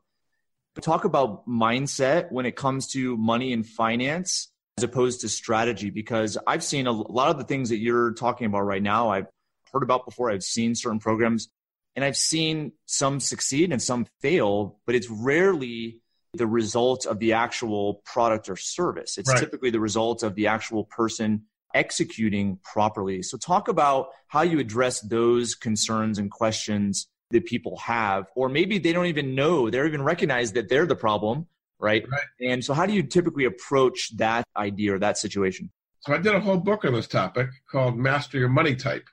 But 0.75 0.83
talk 0.83 1.05
about 1.05 1.47
mindset 1.47 2.31
when 2.31 2.45
it 2.45 2.55
comes 2.55 2.87
to 2.93 3.15
money 3.17 3.53
and 3.53 3.65
finance 3.65 4.51
as 4.77 4.83
opposed 4.83 5.21
to 5.21 5.29
strategy 5.29 5.91
because 5.91 6.37
I've 6.47 6.63
seen 6.63 6.87
a 6.87 6.91
lot 6.91 7.29
of 7.29 7.37
the 7.37 7.43
things 7.43 7.69
that 7.69 7.77
you're 7.77 8.13
talking 8.13 8.47
about 8.47 8.61
right 8.61 8.81
now. 8.81 9.09
I've 9.09 9.27
heard 9.71 9.83
about 9.83 10.05
before. 10.05 10.31
I've 10.31 10.43
seen 10.43 10.73
certain 10.73 10.99
programs 10.99 11.49
and 11.95 12.03
I've 12.03 12.17
seen 12.17 12.71
some 12.85 13.19
succeed 13.19 13.71
and 13.71 13.81
some 13.81 14.07
fail, 14.21 14.79
but 14.85 14.95
it's 14.95 15.09
rarely 15.09 16.01
the 16.33 16.47
result 16.47 17.05
of 17.05 17.19
the 17.19 17.33
actual 17.33 18.01
product 18.05 18.49
or 18.49 18.55
service. 18.55 19.19
It's 19.19 19.29
right. 19.29 19.39
typically 19.39 19.69
the 19.69 19.79
result 19.79 20.23
of 20.23 20.33
the 20.33 20.47
actual 20.47 20.85
person 20.85 21.43
executing 21.75 22.59
properly. 22.63 23.21
So 23.21 23.37
talk 23.37 23.67
about 23.67 24.09
how 24.27 24.41
you 24.41 24.59
address 24.59 25.01
those 25.01 25.53
concerns 25.53 26.17
and 26.17 26.31
questions 26.31 27.07
that 27.33 27.45
people 27.45 27.77
have, 27.77 28.27
or 28.35 28.49
maybe 28.49 28.77
they 28.77 28.93
don't 28.93 29.07
even 29.07 29.35
know, 29.35 29.69
they 29.69 29.77
don't 29.77 29.87
even 29.87 30.03
recognize 30.03 30.53
that 30.53 30.69
they're 30.69 30.85
the 30.85 30.95
problem, 30.95 31.47
right? 31.79 32.05
right? 32.09 32.21
And 32.41 32.63
so, 32.63 32.73
how 32.73 32.85
do 32.85 32.93
you 32.93 33.03
typically 33.03 33.45
approach 33.45 34.15
that 34.17 34.45
idea 34.55 34.95
or 34.95 34.99
that 34.99 35.17
situation? 35.17 35.69
So, 35.99 36.13
I 36.13 36.17
did 36.17 36.33
a 36.33 36.39
whole 36.39 36.57
book 36.57 36.85
on 36.85 36.93
this 36.93 37.07
topic 37.07 37.49
called 37.69 37.97
Master 37.97 38.37
Your 38.39 38.49
Money 38.49 38.75
Type, 38.75 39.07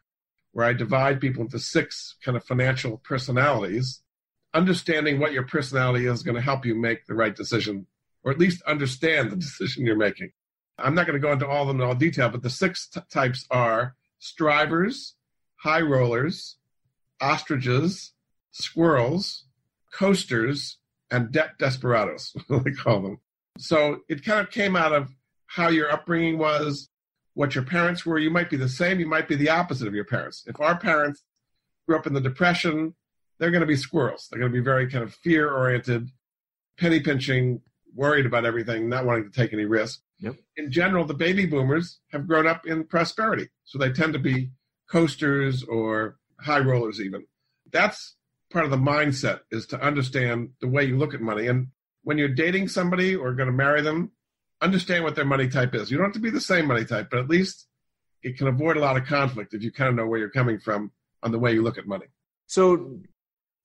where 0.53 0.67
I 0.67 0.73
divide 0.73 1.21
people 1.21 1.43
into 1.43 1.59
six 1.59 2.17
kind 2.25 2.37
of 2.37 2.45
financial 2.45 2.99
personalities. 2.99 4.03
Understanding 4.53 5.21
what 5.21 5.33
your 5.33 5.45
personality 5.45 6.07
is 6.07 6.23
going 6.23 6.35
to 6.35 6.41
help 6.41 6.67
you 6.67 6.75
make 6.75 7.07
the 7.07 7.15
right 7.15 7.35
decision, 7.35 7.87
or 8.25 8.33
at 8.33 8.39
least 8.39 8.63
understand 8.63 9.31
the 9.31 9.37
decision 9.47 9.85
you're 9.85 9.97
making. 9.97 10.31
I'm 10.79 10.95
not 10.95 11.07
going 11.07 11.21
to 11.21 11.25
go 11.25 11.33
into 11.33 11.47
all 11.47 11.63
of 11.63 11.69
them 11.69 11.81
in 11.81 11.87
all 11.87 11.95
detail, 11.95 12.31
but 12.31 12.43
the 12.43 12.51
six 12.51 12.89
t- 12.89 13.01
types 13.11 13.47
are 13.51 13.95
strivers, 14.19 15.15
high 15.57 15.83
rollers, 15.83 16.57
ostriches, 17.21 18.13
squirrels, 18.51 19.45
coasters, 19.93 20.79
and 21.11 21.33
debt 21.33 21.59
desperados, 21.59 22.35
they 22.49 22.73
call 22.73 23.01
them. 23.01 23.19
So 23.59 24.01
it 24.09 24.25
kind 24.25 24.41
of 24.41 24.51
came 24.51 24.77
out 24.77 24.93
of 24.93 25.11
how 25.47 25.69
your 25.69 25.91
upbringing 25.91 26.39
was, 26.39 26.89
what 27.35 27.55
your 27.55 27.65
parents 27.65 28.07
were. 28.07 28.19
You 28.19 28.31
might 28.31 28.51
be 28.51 28.57
the 28.57 28.69
same, 28.69 29.01
you 29.01 29.09
might 29.09 29.29
be 29.29 29.37
the 29.37 29.51
opposite 29.51 29.89
of 29.89 29.95
your 29.95 30.05
parents. 30.05 30.45
If 30.47 30.61
our 30.61 30.79
parents 30.79 31.23
grew 31.87 31.97
up 31.97 32.07
in 32.07 32.15
the 32.15 32.21
Depression, 32.21 32.95
they're 33.39 33.51
going 33.51 33.63
to 33.63 33.67
be 33.67 33.77
squirrels. 33.77 34.29
They're 34.31 34.39
going 34.39 34.53
to 34.53 34.59
be 34.59 34.65
very 34.65 34.89
kind 34.89 35.03
of 35.03 35.15
fear 35.15 35.51
oriented, 35.51 36.09
penny 36.79 37.01
pinching, 37.01 37.61
worried 37.95 38.27
about 38.27 38.45
everything, 38.45 38.89
not 38.89 39.05
wanting 39.05 39.25
to 39.25 39.31
take 39.31 39.53
any 39.53 39.65
risk. 39.65 40.01
Yep. 40.21 40.37
In 40.57 40.71
general, 40.71 41.05
the 41.05 41.15
baby 41.15 41.47
boomers 41.47 41.99
have 42.13 42.27
grown 42.27 42.47
up 42.47 42.67
in 42.67 42.85
prosperity. 42.85 43.49
So 43.65 43.79
they 43.79 43.91
tend 43.91 44.13
to 44.13 44.19
be 44.19 44.51
coasters 44.91 45.65
or 45.65 46.19
high 46.43 46.61
rollers, 46.61 47.01
even. 47.01 47.25
That's 47.73 48.17
part 48.51 48.65
of 48.65 48.71
the 48.71 48.77
mindset 48.77 49.41
is 49.51 49.67
to 49.67 49.81
understand 49.81 50.51
the 50.61 50.69
way 50.69 50.85
you 50.85 50.99
look 50.99 51.15
at 51.15 51.21
money. 51.21 51.47
And 51.47 51.69
when 52.03 52.19
you're 52.19 52.29
dating 52.29 52.69
somebody 52.69 53.15
or 53.15 53.33
going 53.33 53.47
to 53.49 53.53
marry 53.53 53.83
them, 53.83 54.11
understand 54.61 55.05
what 55.05 55.15
their 55.15 55.25
money 55.25 55.49
type 55.49 55.75
is. 55.75 55.91
You 55.91 55.97
don't 55.97 56.07
have 56.07 56.15
to 56.15 56.21
be 56.21 56.31
the 56.31 56.41
same 56.41 56.67
money 56.67 56.85
type, 56.85 57.09
but 57.11 57.21
at 57.21 57.29
least 57.29 57.67
it 58.23 58.37
can 58.37 58.49
avoid 58.49 58.77
a 58.77 58.81
lot 58.81 58.97
of 58.97 59.07
conflict 59.07 59.55
if 59.55 59.63
you 59.63 59.73
kind 59.73 59.89
of 59.89 59.95
know 59.95 60.07
where 60.07 60.19
you're 60.19 60.31
coming 60.31 60.59
from 60.59 60.91
on 61.23 61.33
the 61.33 61.39
way 61.39 61.53
you 61.53 61.63
look 61.63 61.79
at 61.79 61.87
money. 61.87 62.07
So 62.47 63.01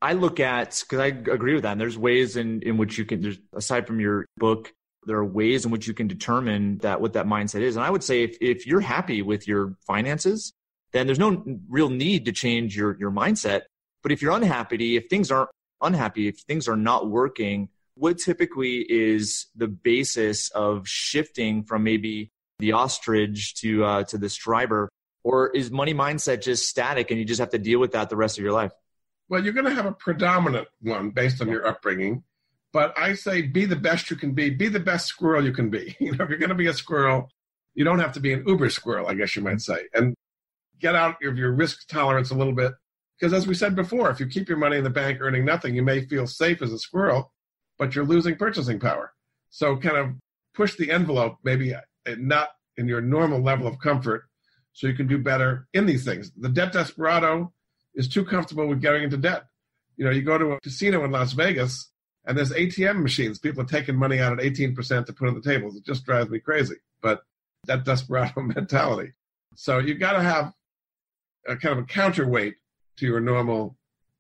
I 0.02 0.14
look 0.14 0.40
at 0.40 0.84
because 0.88 1.00
I 1.00 1.08
agree 1.08 1.54
with 1.54 1.64
that. 1.64 1.74
And 1.74 1.82
there's 1.82 1.98
ways 1.98 2.38
in 2.38 2.62
in 2.62 2.78
which 2.78 2.98
you 2.98 3.06
can 3.06 3.22
there's 3.22 3.40
aside 3.54 3.88
from 3.88 4.00
your 4.00 4.26
book, 4.38 4.72
there 5.06 5.18
are 5.18 5.26
ways 5.26 5.66
in 5.66 5.72
which 5.72 5.88
you 5.88 5.94
can 5.94 6.08
determine 6.08 6.78
that 6.80 7.02
what 7.02 7.14
that 7.14 7.26
mindset 7.26 7.62
is. 7.62 7.76
And 7.76 7.84
I 7.86 7.90
would 7.90 8.04
say 8.04 8.24
if 8.24 8.38
if 8.42 8.68
you're 8.68 8.82
happy 8.82 9.22
with 9.22 9.48
your 9.48 9.76
finances, 9.88 10.54
then 10.96 11.08
there's 11.08 11.20
no 11.20 11.44
real 11.68 11.90
need 11.90 12.26
to 12.26 12.32
change 12.32 12.76
your 12.76 12.98
your 12.98 13.12
mindset. 13.12 13.64
But 14.02 14.14
if 14.14 14.22
you're 14.22 14.32
unhappy, 14.32 14.96
if 14.96 15.08
things 15.10 15.30
aren't 15.30 15.50
unhappy, 15.82 16.30
if 16.30 16.40
things 16.40 16.70
are 16.70 16.78
not 16.78 17.10
working, 17.10 17.70
what 17.96 18.18
typically 18.18 18.86
is 18.90 19.48
the 19.56 19.68
basis 19.68 20.50
of 20.52 20.88
shifting 20.88 21.64
from 21.64 21.84
maybe 21.84 22.32
the 22.60 22.72
ostrich 22.72 23.56
to 23.56 23.84
uh, 23.84 24.04
to 24.06 24.18
the 24.18 24.30
striver, 24.30 24.90
or 25.24 25.50
is 25.50 25.70
money 25.70 25.94
mindset 25.94 26.42
just 26.42 26.70
static 26.70 27.12
and 27.12 27.20
you 27.20 27.26
just 27.26 27.42
have 27.42 27.50
to 27.50 27.60
deal 27.60 27.80
with 27.80 27.92
that 27.92 28.10
the 28.10 28.16
rest 28.16 28.38
of 28.38 28.44
your 28.44 28.54
life? 28.54 28.72
Well, 29.28 29.44
you're 29.44 29.54
going 29.54 29.66
to 29.66 29.74
have 29.74 29.88
a 29.88 29.92
predominant 29.92 30.68
one 30.82 31.10
based 31.10 31.42
on 31.42 31.50
your 31.50 31.68
upbringing. 31.68 32.24
But 32.72 32.98
I 32.98 33.16
say 33.16 33.42
be 33.42 33.66
the 33.66 33.76
best 33.76 34.10
you 34.10 34.16
can 34.16 34.34
be. 34.34 34.50
Be 34.50 34.68
the 34.68 34.80
best 34.80 35.08
squirrel 35.08 35.44
you 35.44 35.52
can 35.52 35.70
be. 35.70 35.96
You 36.00 36.12
know, 36.12 36.24
if 36.24 36.30
you're 36.30 36.40
going 36.40 36.50
to 36.50 36.56
be 36.56 36.68
a 36.68 36.74
squirrel, 36.74 37.30
you 37.74 37.84
don't 37.84 38.00
have 38.00 38.14
to 38.14 38.20
be 38.20 38.32
an 38.34 38.44
uber 38.48 38.70
squirrel, 38.70 39.08
I 39.08 39.14
guess 39.14 39.36
you 39.36 39.42
might 39.42 39.62
say. 39.62 39.88
And 39.94 40.14
get 40.80 40.96
out 40.96 41.16
of 41.24 41.38
your 41.38 41.54
risk 41.54 41.88
tolerance 41.88 42.32
a 42.32 42.36
little 42.36 42.54
bit. 42.54 42.74
Because 43.20 43.34
as 43.34 43.48
we 43.48 43.54
said 43.54 43.76
before, 43.76 44.10
if 44.10 44.20
you 44.20 44.28
keep 44.28 44.50
your 44.50 44.58
money 44.58 44.78
in 44.78 44.84
the 44.84 44.90
bank 44.90 45.20
earning 45.22 45.46
nothing, 45.46 45.76
you 45.76 45.84
may 45.84 46.06
feel 46.06 46.28
safe 46.28 46.62
as 46.62 46.74
a 46.74 46.80
squirrel, 46.80 47.32
but 47.78 47.96
you're 47.96 48.06
losing 48.06 48.36
purchasing 48.36 48.80
power. 48.80 49.14
So 49.50 49.78
kind 49.78 49.98
of 49.98 50.10
push 50.54 50.76
the 50.76 50.92
envelope, 50.92 51.38
maybe 51.44 51.74
not 52.18 52.50
in 52.78 52.88
your 52.88 53.02
normal 53.02 53.42
level 53.42 53.68
of 53.68 53.80
comfort, 53.80 54.26
so 54.74 54.88
you 54.88 54.94
can 54.94 55.08
do 55.08 55.18
better 55.18 55.68
in 55.74 55.86
these 55.86 56.04
things. 56.04 56.32
The 56.36 56.50
debt 56.50 56.74
desperado 56.74 57.54
is 57.94 58.10
too 58.10 58.26
comfortable 58.26 58.68
with 58.68 58.82
getting 58.82 59.04
into 59.04 59.18
debt. 59.18 59.46
You 59.96 60.04
know, 60.04 60.12
you 60.12 60.22
go 60.22 60.38
to 60.38 60.52
a 60.52 60.60
casino 60.60 61.06
in 61.06 61.12
Las 61.12 61.32
Vegas 61.32 61.90
and 62.26 62.38
there's 62.38 62.52
ATM 62.52 63.02
machines. 63.02 63.40
People 63.40 63.62
are 63.62 63.66
taking 63.66 63.96
money 63.96 64.20
out 64.20 64.38
at 64.38 64.46
18% 64.46 65.06
to 65.06 65.14
put 65.14 65.30
on 65.30 65.36
the 65.36 65.42
tables. 65.42 65.78
It 65.78 65.86
just 65.86 66.06
drives 66.06 66.30
me 66.30 66.40
crazy. 66.40 66.76
But 67.02 67.22
that 67.68 67.86
desperado 67.86 68.42
mentality. 68.56 69.14
So 69.56 69.78
you've 69.78 70.00
got 70.00 70.14
to 70.14 70.22
have 70.22 70.52
a 71.48 71.56
kind 71.56 71.78
of 71.78 71.84
a 71.84 71.88
counterweight 71.88 72.56
to 72.98 73.06
your 73.06 73.20
normal 73.20 73.78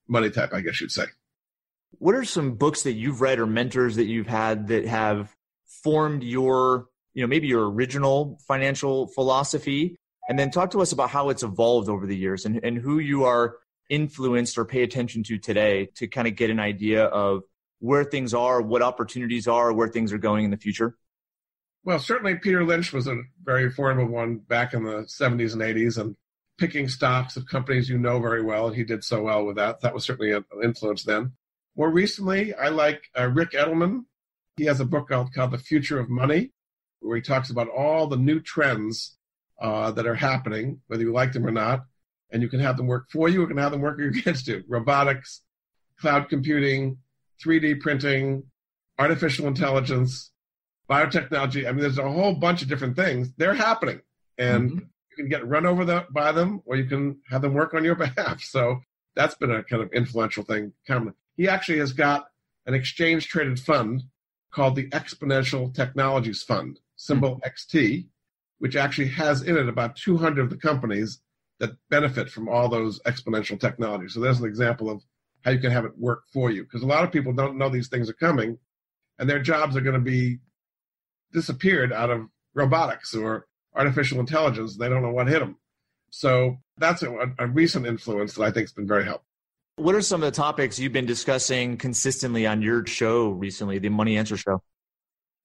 money 0.08 0.30
type, 0.30 0.54
I 0.54 0.62
guess 0.62 0.82
you'd 0.82 0.92
say. 0.92 1.06
What 1.98 2.16
are 2.16 2.26
some 2.26 2.56
books 2.56 2.84
that 2.84 2.94
you've 2.94 3.22
read 3.22 3.40
or 3.40 3.46
mentors 3.46 3.96
that 3.96 4.06
you've 4.06 4.28
had 4.28 4.68
that 4.68 4.86
have 4.86 5.34
formed 5.66 6.24
your, 6.24 6.88
you 7.14 7.22
know, 7.22 7.28
maybe 7.28 7.48
your 7.48 7.70
original 7.70 8.38
financial 8.48 9.08
philosophy? 9.08 9.98
And 10.28 10.38
then 10.38 10.52
talk 10.52 10.72
to 10.72 10.82
us 10.82 10.92
about 10.92 11.10
how 11.10 11.30
it's 11.30 11.44
evolved 11.44 11.88
over 11.88 12.06
the 12.06 12.18
years 12.18 12.46
and, 12.46 12.60
and 12.64 12.78
who 12.78 13.00
you 13.00 13.26
are 13.26 13.58
influenced 13.90 14.58
or 14.58 14.66
pay 14.66 14.82
attention 14.82 15.24
to 15.24 15.38
today 15.38 15.90
to 15.96 16.08
kind 16.08 16.28
of 16.28 16.36
get 16.36 16.50
an 16.50 16.60
idea 16.60 17.06
of 17.06 17.44
where 17.80 18.04
things 18.04 18.34
are, 18.34 18.62
what 18.62 18.82
opportunities 18.82 19.48
are, 19.48 19.72
where 19.72 19.88
things 19.88 20.12
are 20.12 20.18
going 20.18 20.44
in 20.44 20.52
the 20.52 20.58
future? 20.58 20.98
Well, 21.84 22.00
certainly 22.00 22.36
Peter 22.36 22.66
Lynch 22.66 22.92
was 22.92 23.08
a 23.08 23.22
very 23.44 23.66
informative 23.66 24.10
one 24.10 24.38
back 24.38 24.74
in 24.74 24.84
the 24.84 25.04
70s 25.04 25.54
and 25.54 25.62
80s 25.62 26.00
and 26.00 26.16
picking 26.58 26.88
stocks 26.88 27.36
of 27.36 27.48
companies 27.48 27.90
you 27.90 27.98
know 27.98 28.20
very 28.20 28.42
well. 28.42 28.68
And 28.68 28.76
he 28.76 28.84
did 28.84 29.04
so 29.04 29.24
well 29.24 29.46
with 29.46 29.58
that. 29.58 29.82
That 29.82 29.94
was 29.94 30.06
certainly 30.06 30.32
an 30.32 30.46
influence 30.64 31.04
then. 31.04 31.34
More 31.76 31.90
recently, 31.90 32.54
I 32.54 32.70
like 32.70 33.04
uh, 33.18 33.28
Ric 33.28 33.52
Edelman. 33.52 34.06
He 34.58 34.66
has 34.66 34.80
a 34.80 34.86
book 34.86 35.10
called, 35.10 35.34
called 35.34 35.52
The 35.52 35.58
Future 35.58 36.00
of 36.00 36.10
Money, 36.10 36.52
where 37.02 37.18
he 37.18 37.22
talks 37.22 37.50
about 37.50 37.68
all 37.68 38.08
the 38.08 38.18
new 38.18 38.40
trends 38.40 39.18
uh, 39.60 39.92
that 39.92 40.08
are 40.08 40.16
happening, 40.16 40.82
whether 40.88 41.04
you 41.04 41.12
like 41.12 41.34
them 41.34 41.46
or 41.46 41.52
not. 41.52 41.86
And 42.32 42.42
you 42.42 42.50
can 42.50 42.60
have 42.62 42.78
them 42.78 42.88
work 42.88 43.10
for 43.12 43.30
you, 43.30 43.40
or 43.40 43.42
you 43.42 43.48
can 43.48 43.58
have 43.58 43.72
them 43.72 43.82
work 43.82 44.00
against 44.00 44.48
you. 44.48 44.64
Robotics, 44.68 45.42
cloud 46.00 46.30
computing, 46.30 46.98
3D 47.44 47.82
printing, 47.82 48.44
artificial 48.98 49.48
intelligence, 49.48 50.32
biotechnology. 50.90 51.68
I 51.68 51.72
mean, 51.72 51.82
there's 51.82 51.98
a 51.98 52.10
whole 52.10 52.34
bunch 52.34 52.62
of 52.62 52.70
different 52.70 52.96
things. 52.96 53.32
They're 53.38 53.54
happening. 53.54 54.02
And 54.38 54.72
mm-hmm. 54.72 54.86
You 55.18 55.24
can 55.24 55.30
get 55.30 55.48
run 55.48 55.66
over 55.66 55.86
the, 55.86 56.06
by 56.12 56.32
them, 56.32 56.62
or 56.66 56.76
you 56.76 56.86
can 56.86 57.18
have 57.30 57.42
them 57.42 57.54
work 57.54 57.74
on 57.74 57.84
your 57.84 57.96
behalf. 58.06 58.42
So 58.42 58.82
that's 59.16 59.36
been 59.36 59.52
a 59.52 59.64
kind 59.64 59.82
of 59.82 59.92
influential 59.94 60.44
thing. 60.44 60.74
He 61.38 61.48
actually 61.48 61.80
has 61.80 61.94
got 61.94 62.28
an 62.66 62.74
exchange 62.74 63.28
traded 63.28 63.60
fund 63.60 64.04
called 64.52 64.76
the 64.76 64.90
Exponential 64.90 65.74
Technologies 65.74 66.44
Fund, 66.44 66.80
symbol 66.96 67.36
mm-hmm. 67.36 67.78
XT, 67.78 68.08
which 68.60 68.76
actually 68.76 69.10
has 69.10 69.42
in 69.42 69.58
it 69.58 69.68
about 69.68 69.96
200 69.98 70.44
of 70.44 70.50
the 70.50 70.58
companies 70.58 71.20
that 71.60 71.72
benefit 71.90 72.30
from 72.30 72.50
all 72.50 72.68
those 72.68 73.02
exponential 73.04 73.60
technologies. 73.60 74.14
So 74.14 74.20
there's 74.20 74.40
an 74.40 74.48
example 74.48 74.90
of 74.90 75.04
how 75.44 75.52
you 75.52 75.60
can 75.60 75.72
have 75.72 75.86
it 75.86 75.98
work 75.98 76.24
for 76.34 76.52
you. 76.52 76.64
Because 76.64 76.82
a 76.82 76.88
lot 76.88 77.04
of 77.04 77.12
people 77.12 77.34
don't 77.34 77.58
know 77.58 77.70
these 77.70 77.88
things 77.88 78.10
are 78.10 78.14
coming, 78.14 78.58
and 79.20 79.30
their 79.30 79.42
jobs 79.42 79.76
are 79.76 79.82
going 79.82 79.96
to 79.96 80.00
be 80.00 80.40
disappeared 81.32 81.94
out 81.94 82.10
of 82.10 82.28
robotics 82.54 83.14
or 83.14 83.46
artificial 83.76 84.20
intelligence. 84.20 84.78
They 84.78 84.90
don't 84.90 85.02
know 85.02 85.12
what 85.12 85.28
hit 85.28 85.40
them. 85.40 85.58
So 86.10 86.58
that's 86.78 87.04
a, 87.04 87.14
a 87.40 87.48
recent 87.48 87.86
influence 87.86 88.36
that 88.36 88.44
I 88.44 88.52
think 88.52 88.66
has 88.66 88.72
been 88.72 88.88
very 88.88 89.04
helpful. 89.04 89.28
What 89.78 89.96
are 89.96 90.02
some 90.02 90.24
of 90.24 90.32
the 90.32 90.36
topics 90.36 90.80
you've 90.80 90.94
been 90.94 91.06
discussing 91.06 91.76
consistently 91.76 92.48
on 92.48 92.62
your 92.62 92.86
show 92.86 93.30
recently, 93.30 93.80
the 93.80 93.90
Money 93.90 94.18
Answer 94.18 94.38
Show? 94.38 94.62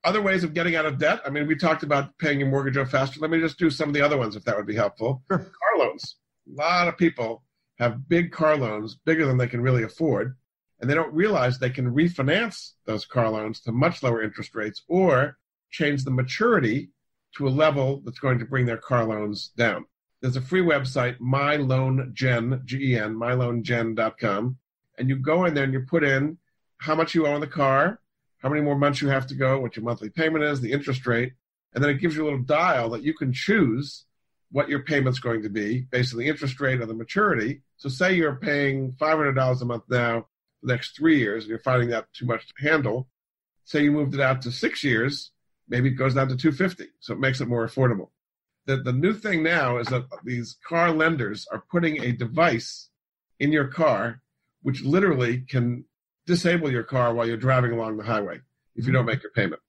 Other 0.04 0.22
ways 0.22 0.44
of 0.44 0.54
getting 0.54 0.76
out 0.76 0.86
of 0.86 0.98
debt. 0.98 1.20
I 1.26 1.30
mean, 1.30 1.46
we 1.46 1.56
talked 1.56 1.82
about 1.82 2.16
paying 2.18 2.38
your 2.38 2.48
mortgage 2.48 2.76
off 2.76 2.90
faster. 2.90 3.18
Let 3.20 3.30
me 3.30 3.40
just 3.40 3.58
do 3.58 3.70
some 3.70 3.88
of 3.88 3.94
the 3.94 4.02
other 4.02 4.16
ones 4.16 4.36
if 4.36 4.44
that 4.44 4.56
would 4.56 4.66
be 4.66 4.76
helpful. 4.76 5.22
Sure. 5.30 5.38
Car 5.38 5.78
loans. 5.78 6.16
A 6.48 6.54
lot 6.54 6.88
of 6.88 6.96
people 6.96 7.42
have 7.78 8.08
big 8.08 8.30
car 8.30 8.56
loans, 8.56 8.96
bigger 9.04 9.26
than 9.26 9.36
they 9.36 9.48
can 9.48 9.60
really 9.60 9.82
afford, 9.82 10.36
and 10.80 10.88
they 10.88 10.94
don't 10.94 11.12
realize 11.12 11.58
they 11.58 11.70
can 11.70 11.92
refinance 11.92 12.72
those 12.86 13.04
car 13.04 13.28
loans 13.28 13.60
to 13.62 13.72
much 13.72 14.02
lower 14.02 14.22
interest 14.22 14.54
rates 14.54 14.82
or 14.88 15.36
change 15.70 16.04
the 16.04 16.10
maturity 16.10 16.90
to 17.36 17.46
a 17.46 17.50
level 17.50 18.02
that's 18.04 18.18
going 18.18 18.38
to 18.38 18.44
bring 18.44 18.66
their 18.66 18.76
car 18.76 19.04
loans 19.04 19.48
down. 19.56 19.84
There's 20.20 20.36
a 20.36 20.42
free 20.42 20.62
website, 20.62 21.18
MyLoanGen, 21.18 22.64
G-E-N, 22.64 23.14
myloangen.com, 23.14 24.56
and 24.98 25.08
you 25.08 25.16
go 25.16 25.44
in 25.46 25.54
there 25.54 25.64
and 25.64 25.72
you 25.72 25.80
put 25.80 26.04
in 26.04 26.36
how 26.78 26.94
much 26.94 27.14
you 27.14 27.26
owe 27.26 27.32
on 27.32 27.40
the 27.40 27.46
car, 27.46 28.00
how 28.38 28.48
many 28.48 28.60
more 28.60 28.76
months 28.76 29.00
you 29.00 29.08
have 29.08 29.26
to 29.28 29.34
go, 29.34 29.60
what 29.60 29.76
your 29.76 29.84
monthly 29.84 30.10
payment 30.10 30.44
is, 30.44 30.60
the 30.60 30.72
interest 30.72 31.06
rate, 31.06 31.32
and 31.74 31.82
then 31.82 31.90
it 31.90 32.00
gives 32.00 32.16
you 32.16 32.22
a 32.22 32.26
little 32.26 32.42
dial 32.42 32.90
that 32.90 33.02
you 33.02 33.14
can 33.14 33.32
choose 33.32 34.04
what 34.50 34.68
your 34.68 34.80
payment's 34.80 35.20
going 35.20 35.42
to 35.42 35.48
be 35.48 35.82
based 35.90 36.12
on 36.12 36.18
the 36.18 36.26
interest 36.26 36.60
rate 36.60 36.80
or 36.80 36.86
the 36.86 36.94
maturity. 36.94 37.62
So 37.76 37.88
say 37.88 38.14
you're 38.14 38.36
paying 38.36 38.92
$500 38.92 39.60
a 39.60 39.64
month 39.64 39.84
now 39.88 40.26
for 40.60 40.66
the 40.66 40.72
next 40.72 40.96
three 40.96 41.18
years, 41.18 41.44
and 41.44 41.50
you're 41.50 41.60
finding 41.60 41.90
that 41.90 42.06
too 42.12 42.26
much 42.26 42.48
to 42.48 42.68
handle. 42.68 43.08
Say 43.64 43.84
you 43.84 43.92
moved 43.92 44.14
it 44.14 44.20
out 44.20 44.42
to 44.42 44.50
six 44.50 44.82
years, 44.82 45.30
maybe 45.70 45.88
it 45.88 45.92
goes 45.92 46.14
down 46.14 46.28
to 46.28 46.36
250 46.36 46.90
so 47.00 47.14
it 47.14 47.20
makes 47.20 47.40
it 47.40 47.48
more 47.48 47.66
affordable. 47.66 48.10
The, 48.66 48.76
the 48.76 48.92
new 48.92 49.14
thing 49.14 49.42
now 49.42 49.78
is 49.78 49.86
that 49.88 50.04
these 50.24 50.56
car 50.68 50.92
lenders 50.92 51.46
are 51.50 51.64
putting 51.70 52.02
a 52.02 52.12
device 52.12 52.90
in 53.38 53.52
your 53.52 53.68
car 53.68 54.20
which 54.62 54.82
literally 54.82 55.38
can 55.48 55.84
disable 56.26 56.70
your 56.70 56.82
car 56.82 57.14
while 57.14 57.26
you're 57.26 57.36
driving 57.36 57.72
along 57.72 57.96
the 57.96 58.04
highway 58.04 58.38
if 58.76 58.86
you 58.86 58.92
don't 58.92 59.06
make 59.06 59.22
your 59.22 59.32
payment. 59.32 59.60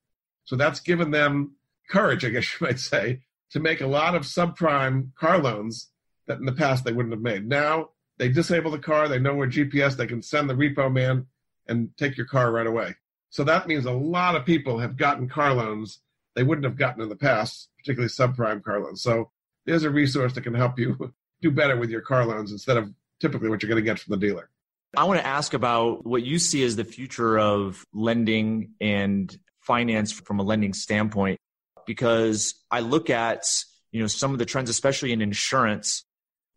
So 0.43 0.55
that's 0.55 0.79
given 0.79 1.11
them 1.11 1.55
courage, 1.89 2.25
I 2.25 2.29
guess 2.29 2.59
you 2.59 2.67
might 2.67 2.79
say, 2.79 3.21
to 3.51 3.59
make 3.59 3.81
a 3.81 3.87
lot 3.87 4.15
of 4.15 4.23
subprime 4.23 5.13
car 5.15 5.37
loans 5.37 5.89
that 6.27 6.39
in 6.39 6.45
the 6.45 6.51
past 6.51 6.83
they 6.83 6.91
wouldn't 6.91 7.13
have 7.13 7.21
made. 7.21 7.47
Now 7.47 7.89
they 8.17 8.29
disable 8.29 8.71
the 8.71 8.79
car, 8.79 9.07
they 9.07 9.19
know 9.19 9.35
where 9.35 9.47
GPS, 9.47 9.95
they 9.95 10.07
can 10.07 10.21
send 10.21 10.49
the 10.49 10.53
repo 10.53 10.91
man 10.91 11.27
and 11.67 11.89
take 11.97 12.17
your 12.17 12.27
car 12.27 12.51
right 12.51 12.67
away. 12.67 12.95
So 13.31 13.43
that 13.45 13.67
means 13.67 13.85
a 13.85 13.91
lot 13.91 14.35
of 14.35 14.45
people 14.45 14.77
have 14.79 14.95
gotten 14.95 15.27
car 15.27 15.53
loans 15.53 15.99
they 16.35 16.43
wouldn't 16.43 16.65
have 16.65 16.77
gotten 16.77 17.01
in 17.01 17.09
the 17.09 17.15
past, 17.15 17.69
particularly 17.77 18.09
subprime 18.09 18.63
car 18.63 18.79
loans. 18.81 19.01
So 19.01 19.31
there's 19.65 19.83
a 19.83 19.89
resource 19.89 20.33
that 20.33 20.41
can 20.41 20.53
help 20.53 20.79
you 20.79 21.13
do 21.41 21.51
better 21.51 21.77
with 21.77 21.89
your 21.89 22.01
car 22.01 22.25
loans 22.25 22.51
instead 22.51 22.77
of 22.77 22.91
typically 23.19 23.49
what 23.49 23.61
you're 23.61 23.69
going 23.69 23.83
to 23.83 23.89
get 23.89 23.99
from 23.99 24.11
the 24.11 24.25
dealer. 24.25 24.49
I 24.95 25.05
want 25.05 25.19
to 25.19 25.25
ask 25.25 25.53
about 25.53 26.05
what 26.05 26.23
you 26.23 26.37
see 26.37 26.63
as 26.63 26.75
the 26.75 26.83
future 26.83 27.39
of 27.39 27.85
lending 27.93 28.71
and 28.81 29.37
finance 29.59 30.11
from 30.11 30.39
a 30.39 30.43
lending 30.43 30.73
standpoint 30.73 31.39
because 31.85 32.55
I 32.69 32.81
look 32.81 33.09
at 33.09 33.43
you 33.91 34.01
know 34.01 34.07
some 34.07 34.33
of 34.33 34.39
the 34.39 34.45
trends, 34.45 34.69
especially 34.69 35.13
in 35.13 35.21
insurance, 35.21 36.05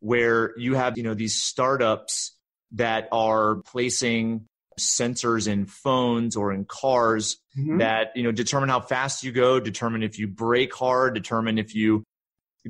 where 0.01 0.53
you 0.57 0.75
have 0.75 0.97
you 0.97 1.05
know 1.05 1.15
these 1.15 1.37
startups 1.37 2.37
that 2.73 3.09
are 3.13 3.57
placing 3.57 4.49
sensors 4.79 5.49
in 5.49 5.67
phones 5.67 6.37
or 6.37 6.53
in 6.53 6.65
cars 6.65 7.39
mm-hmm. 7.57 7.79
that 7.79 8.13
you 8.15 8.23
know 8.23 8.33
determine 8.33 8.69
how 8.69 8.81
fast 8.81 9.25
you 9.25 9.33
go, 9.33 9.61
determine 9.61 10.03
if 10.03 10.19
you 10.19 10.27
brake 10.27 10.75
hard, 10.75 11.15
determine 11.15 11.59
if 11.59 11.75
you 11.75 12.05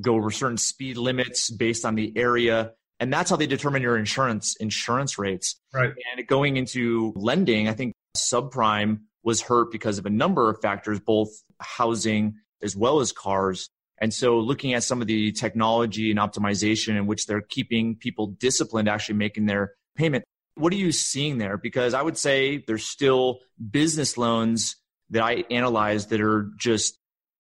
go 0.01 0.15
over 0.17 0.31
certain 0.31 0.59
speed 0.59 0.97
limits 0.97 1.51
based 1.51 1.85
on 1.85 1.95
the 1.95 2.13
area 2.17 2.73
and 2.99 3.13
that's 3.13 3.31
how 3.31 3.37
they 3.37 3.47
determine 3.47 3.81
your 3.81 3.97
insurance 3.97 4.57
insurance 4.59 5.19
rates 5.19 5.61
right 5.73 5.93
and 6.17 6.27
going 6.27 6.57
into 6.57 7.13
lending 7.15 7.69
i 7.69 7.73
think 7.73 7.95
subprime 8.17 8.99
was 9.25 9.41
hurt 9.41 9.73
because 9.73 9.99
of 9.99 10.07
a 10.07 10.11
number 10.11 10.51
of 10.51 10.61
factors 10.61 11.01
both 11.01 11.31
housing 11.61 12.35
as 12.63 12.77
well 12.77 13.01
as 13.01 13.13
cars. 13.13 13.69
And 13.99 14.13
so 14.13 14.39
looking 14.39 14.75
at 14.75 14.83
some 14.83 15.01
of 15.01 15.07
the 15.07 15.33
technology 15.33 16.11
and 16.11 16.19
optimization 16.19 16.97
in 16.97 17.07
which 17.07 17.27
they're 17.27 17.41
keeping 17.41 17.97
people 17.97 18.27
disciplined, 18.27 18.89
actually 18.89 19.17
making 19.17 19.47
their 19.47 19.73
payment. 19.97 20.25
What 20.57 20.73
are 20.73 20.77
you 20.77 20.93
seeing 20.93 21.39
there? 21.39 21.57
Because 21.57 21.95
I 21.95 22.03
would 22.03 22.17
say 22.17 22.59
there's 22.59 22.85
still 22.85 23.41
business 23.71 24.17
loans 24.17 24.77
that 25.11 25.23
I 25.23 25.45
analyze 25.51 26.07
that 26.09 26.21
are 26.21 26.51
just 26.57 26.99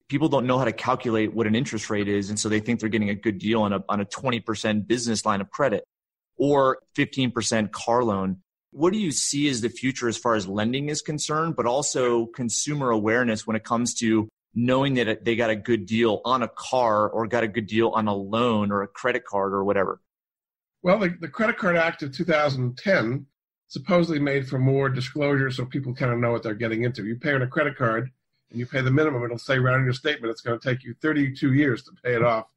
people 0.08 0.28
don't 0.28 0.46
know 0.46 0.58
how 0.58 0.64
to 0.64 0.72
calculate 0.72 1.34
what 1.34 1.46
an 1.46 1.54
interest 1.54 1.90
rate 1.90 2.08
is. 2.08 2.28
And 2.28 2.38
so 2.38 2.48
they 2.48 2.60
think 2.60 2.80
they're 2.80 2.88
getting 2.88 3.10
a 3.10 3.14
good 3.14 3.38
deal 3.38 3.62
on 3.62 3.72
a, 3.72 3.84
on 3.88 4.00
a 4.00 4.04
20% 4.04 4.86
business 4.86 5.24
line 5.24 5.40
of 5.40 5.50
credit 5.50 5.84
or 6.36 6.78
15% 6.96 7.72
car 7.72 8.04
loan. 8.04 8.38
What 8.70 8.92
do 8.92 8.98
you 8.98 9.12
see 9.12 9.48
as 9.48 9.60
the 9.60 9.68
future 9.68 10.08
as 10.08 10.18
far 10.18 10.34
as 10.34 10.48
lending 10.48 10.88
is 10.88 11.00
concerned, 11.00 11.56
but 11.56 11.66
also 11.66 12.26
consumer 12.26 12.90
awareness 12.90 13.46
when 13.46 13.56
it 13.56 13.64
comes 13.64 13.94
to 13.94 14.28
knowing 14.54 14.94
that 14.94 15.24
they 15.24 15.36
got 15.36 15.50
a 15.50 15.56
good 15.56 15.86
deal 15.86 16.20
on 16.24 16.42
a 16.42 16.48
car 16.48 17.08
or 17.08 17.26
got 17.26 17.44
a 17.44 17.48
good 17.48 17.66
deal 17.66 17.90
on 17.90 18.08
a 18.08 18.14
loan 18.14 18.72
or 18.72 18.82
a 18.82 18.88
credit 18.88 19.24
card 19.24 19.52
or 19.52 19.64
whatever? 19.64 20.00
Well, 20.84 20.98
the, 20.98 21.16
the 21.18 21.28
Credit 21.28 21.56
Card 21.56 21.78
Act 21.78 22.02
of 22.02 22.12
2010 22.12 23.26
supposedly 23.68 24.18
made 24.18 24.46
for 24.46 24.58
more 24.58 24.90
disclosure 24.90 25.50
so 25.50 25.64
people 25.64 25.94
kind 25.94 26.12
of 26.12 26.18
know 26.18 26.30
what 26.30 26.42
they're 26.42 26.52
getting 26.52 26.84
into. 26.84 27.06
You 27.06 27.16
pay 27.16 27.32
on 27.32 27.40
a 27.40 27.46
credit 27.46 27.78
card 27.78 28.10
and 28.50 28.60
you 28.60 28.66
pay 28.66 28.82
the 28.82 28.90
minimum, 28.90 29.24
it'll 29.24 29.38
say 29.38 29.58
right 29.58 29.74
on 29.74 29.84
your 29.84 29.94
statement 29.94 30.30
it's 30.30 30.42
going 30.42 30.60
to 30.60 30.68
take 30.68 30.84
you 30.84 30.94
32 31.00 31.54
years 31.54 31.82
to 31.84 31.92
pay 32.04 32.14
it 32.14 32.22
off 32.22 32.48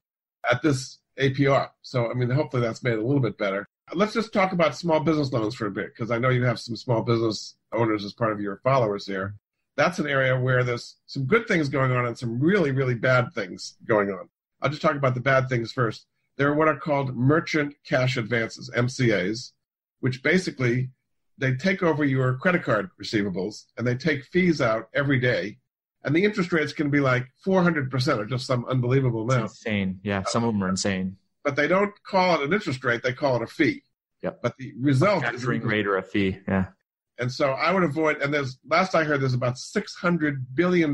at 0.51 0.61
this 0.61 0.99
APR. 1.17 1.69
So, 1.83 2.11
I 2.11 2.15
mean, 2.15 2.29
hopefully 2.29 2.61
that's 2.61 2.83
made 2.83 2.97
a 2.97 3.01
little 3.01 3.21
bit 3.21 3.37
better. 3.37 3.65
Let's 3.93 4.13
just 4.13 4.33
talk 4.33 4.51
about 4.51 4.75
small 4.75 4.99
business 4.99 5.31
loans 5.31 5.55
for 5.55 5.67
a 5.67 5.71
bit 5.71 5.95
because 5.95 6.11
I 6.11 6.17
know 6.17 6.27
you 6.27 6.43
have 6.43 6.59
some 6.59 6.75
small 6.75 7.03
business 7.03 7.55
owners 7.71 8.03
as 8.03 8.11
part 8.11 8.33
of 8.33 8.41
your 8.41 8.57
followers 8.57 9.07
here. 9.07 9.35
That's 9.77 9.99
an 9.99 10.07
area 10.07 10.37
where 10.37 10.65
there's 10.65 10.97
some 11.05 11.23
good 11.23 11.47
things 11.47 11.69
going 11.69 11.93
on 11.93 12.05
and 12.05 12.17
some 12.17 12.41
really, 12.41 12.71
really 12.71 12.95
bad 12.95 13.31
things 13.33 13.77
going 13.87 14.11
on. 14.11 14.27
I'll 14.61 14.69
just 14.69 14.81
talk 14.81 14.97
about 14.97 15.13
the 15.13 15.21
bad 15.21 15.47
things 15.47 15.71
first. 15.71 16.07
There 16.37 16.49
are 16.49 16.55
what 16.55 16.67
are 16.67 16.77
called 16.77 17.15
merchant 17.15 17.75
cash 17.85 18.17
advances, 18.17 18.69
MCAs, 18.75 19.51
which 19.99 20.21
basically 20.23 20.89
they 21.37 21.55
take 21.55 21.83
over 21.83 22.03
your 22.03 22.37
credit 22.37 22.63
card 22.63 22.89
receivables 23.01 23.65
and 23.77 23.85
they 23.85 23.95
take 23.95 24.23
fees 24.25 24.61
out 24.61 24.89
every 24.93 25.19
day. 25.19 25.57
And 26.03 26.15
the 26.15 26.23
interest 26.23 26.53
rates 26.53 26.73
can 26.73 26.89
be 26.89 26.99
like 26.99 27.27
400% 27.45 28.17
or 28.17 28.25
just 28.25 28.45
some 28.45 28.65
unbelievable 28.65 29.23
amount. 29.23 29.45
It's 29.45 29.65
insane. 29.65 29.99
Yeah, 30.03 30.23
some 30.23 30.43
of 30.43 30.53
them 30.53 30.63
are 30.63 30.69
insane. 30.69 31.17
But 31.43 31.55
they 31.55 31.67
don't 31.67 31.91
call 32.03 32.35
it 32.35 32.45
an 32.45 32.53
interest 32.53 32.83
rate, 32.83 33.03
they 33.03 33.13
call 33.13 33.37
it 33.37 33.41
a 33.41 33.47
fee. 33.47 33.83
Yep. 34.21 34.39
But 34.41 34.57
the 34.57 34.73
result 34.79 35.23
Factoring 35.23 35.59
is 35.59 35.65
rate 35.65 35.87
or 35.87 35.97
a 35.97 36.03
fee. 36.03 36.39
Yeah. 36.47 36.67
And 37.19 37.31
so 37.31 37.49
I 37.51 37.71
would 37.71 37.83
avoid, 37.83 38.21
and 38.21 38.33
there's, 38.33 38.59
last 38.67 38.93
I 38.93 39.03
heard, 39.03 39.21
there's 39.21 39.33
about 39.33 39.55
$600 39.55 40.45
billion 40.53 40.93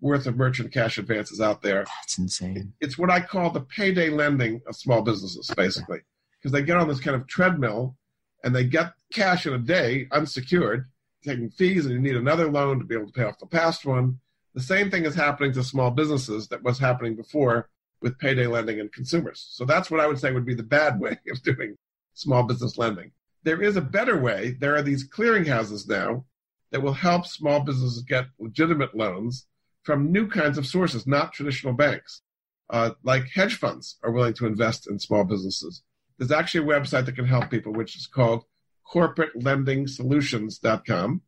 worth 0.00 0.26
of 0.26 0.36
merchant 0.36 0.72
cash 0.72 0.98
advances 0.98 1.40
out 1.40 1.62
there. 1.62 1.84
Oh, 1.86 1.92
that's 2.02 2.18
insane. 2.18 2.72
It's 2.80 2.98
what 2.98 3.10
I 3.10 3.20
call 3.20 3.50
the 3.50 3.60
payday 3.60 4.10
lending 4.10 4.60
of 4.66 4.76
small 4.76 5.02
businesses, 5.02 5.50
basically, 5.56 6.00
because 6.38 6.52
they 6.52 6.62
get 6.62 6.76
on 6.76 6.88
this 6.88 7.00
kind 7.00 7.16
of 7.16 7.26
treadmill 7.26 7.96
and 8.42 8.54
they 8.54 8.64
get 8.64 8.92
cash 9.12 9.46
in 9.46 9.54
a 9.54 9.58
day 9.58 10.06
unsecured, 10.12 10.86
taking 11.24 11.50
fees, 11.50 11.86
and 11.86 11.94
you 11.94 12.00
need 12.00 12.16
another 12.16 12.50
loan 12.50 12.78
to 12.78 12.84
be 12.84 12.94
able 12.94 13.06
to 13.06 13.12
pay 13.12 13.24
off 13.24 13.38
the 13.38 13.46
past 13.46 13.86
one. 13.86 14.20
The 14.54 14.60
same 14.60 14.90
thing 14.90 15.04
is 15.04 15.14
happening 15.14 15.52
to 15.54 15.64
small 15.64 15.90
businesses 15.90 16.48
that 16.48 16.62
was 16.62 16.78
happening 16.78 17.16
before 17.16 17.70
with 18.02 18.18
payday 18.18 18.46
lending 18.46 18.80
and 18.80 18.92
consumers. 18.92 19.46
So 19.50 19.64
that's 19.64 19.90
what 19.90 20.00
I 20.00 20.06
would 20.06 20.18
say 20.18 20.30
would 20.30 20.44
be 20.44 20.54
the 20.54 20.62
bad 20.62 21.00
way 21.00 21.18
of 21.30 21.42
doing 21.42 21.76
small 22.12 22.42
business 22.42 22.76
lending. 22.76 23.10
There 23.42 23.62
is 23.62 23.76
a 23.76 23.80
better 23.80 24.20
way. 24.20 24.56
There 24.58 24.76
are 24.76 24.82
these 24.82 25.08
clearinghouses 25.08 25.88
now 25.88 26.24
that 26.70 26.82
will 26.82 26.92
help 26.92 27.26
small 27.26 27.60
businesses 27.60 28.02
get 28.02 28.26
legitimate 28.38 28.94
loans 28.94 29.46
from 29.84 30.10
new 30.10 30.26
kinds 30.28 30.58
of 30.58 30.66
sources, 30.66 31.06
not 31.06 31.32
traditional 31.32 31.72
banks. 31.72 32.22
Uh, 32.70 32.90
like 33.02 33.24
hedge 33.34 33.56
funds 33.56 33.98
are 34.02 34.10
willing 34.10 34.32
to 34.34 34.46
invest 34.46 34.88
in 34.88 34.98
small 34.98 35.24
businesses. 35.24 35.82
There's 36.18 36.32
actually 36.32 36.64
a 36.64 36.80
website 36.80 37.06
that 37.06 37.16
can 37.16 37.26
help 37.26 37.50
people, 37.50 37.72
which 37.72 37.96
is 37.96 38.06
called 38.06 38.44
corporatelendingsolutions.com. 38.92 41.22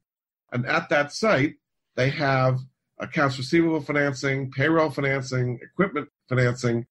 And 0.53 0.67
at 0.67 0.89
that 0.89 1.13
site, 1.13 1.55
they 1.97 2.11
have 2.11 2.61
accounts 2.99 3.37
receivable 3.37 3.81
financing, 3.81 4.51
payroll 4.51 4.91
financing, 4.91 5.59
equipment 5.63 6.09
financing. 6.29 6.87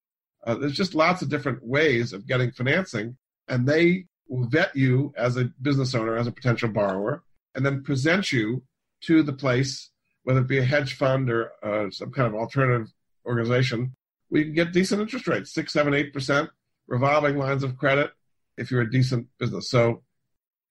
Uh, 0.46 0.54
there's 0.54 0.76
just 0.76 0.94
lots 0.94 1.22
of 1.22 1.28
different 1.28 1.64
ways 1.64 2.12
of 2.12 2.26
getting 2.26 2.52
financing. 2.52 3.16
And 3.48 3.66
they 3.66 4.06
will 4.28 4.46
vet 4.46 4.76
you 4.76 5.12
as 5.16 5.36
a 5.36 5.50
business 5.62 5.94
owner, 5.94 6.16
as 6.16 6.26
a 6.26 6.32
potential 6.32 6.68
borrower, 6.68 7.22
and 7.54 7.64
then 7.64 7.82
present 7.82 8.32
you 8.32 8.62
to 9.02 9.22
the 9.22 9.32
place, 9.32 9.90
whether 10.26 10.40
it 10.40 10.48
be 10.48 10.58
a 10.58 10.64
hedge 10.64 10.94
fund 10.94 11.30
or 11.30 11.52
uh, 11.62 11.88
some 11.88 12.10
kind 12.10 12.26
of 12.26 12.34
alternative 12.34 12.92
organization, 13.24 13.94
we 14.28 14.42
can 14.42 14.54
get 14.54 14.72
decent 14.72 15.00
interest 15.00 15.28
rates, 15.28 15.54
six, 15.54 15.72
seven, 15.72 15.94
eight 15.94 16.12
percent, 16.12 16.50
revolving 16.88 17.38
lines 17.38 17.62
of 17.62 17.76
credit 17.76 18.10
if 18.56 18.72
you're 18.72 18.80
a 18.82 18.90
decent 18.90 19.28
business. 19.38 19.70
So 19.70 20.02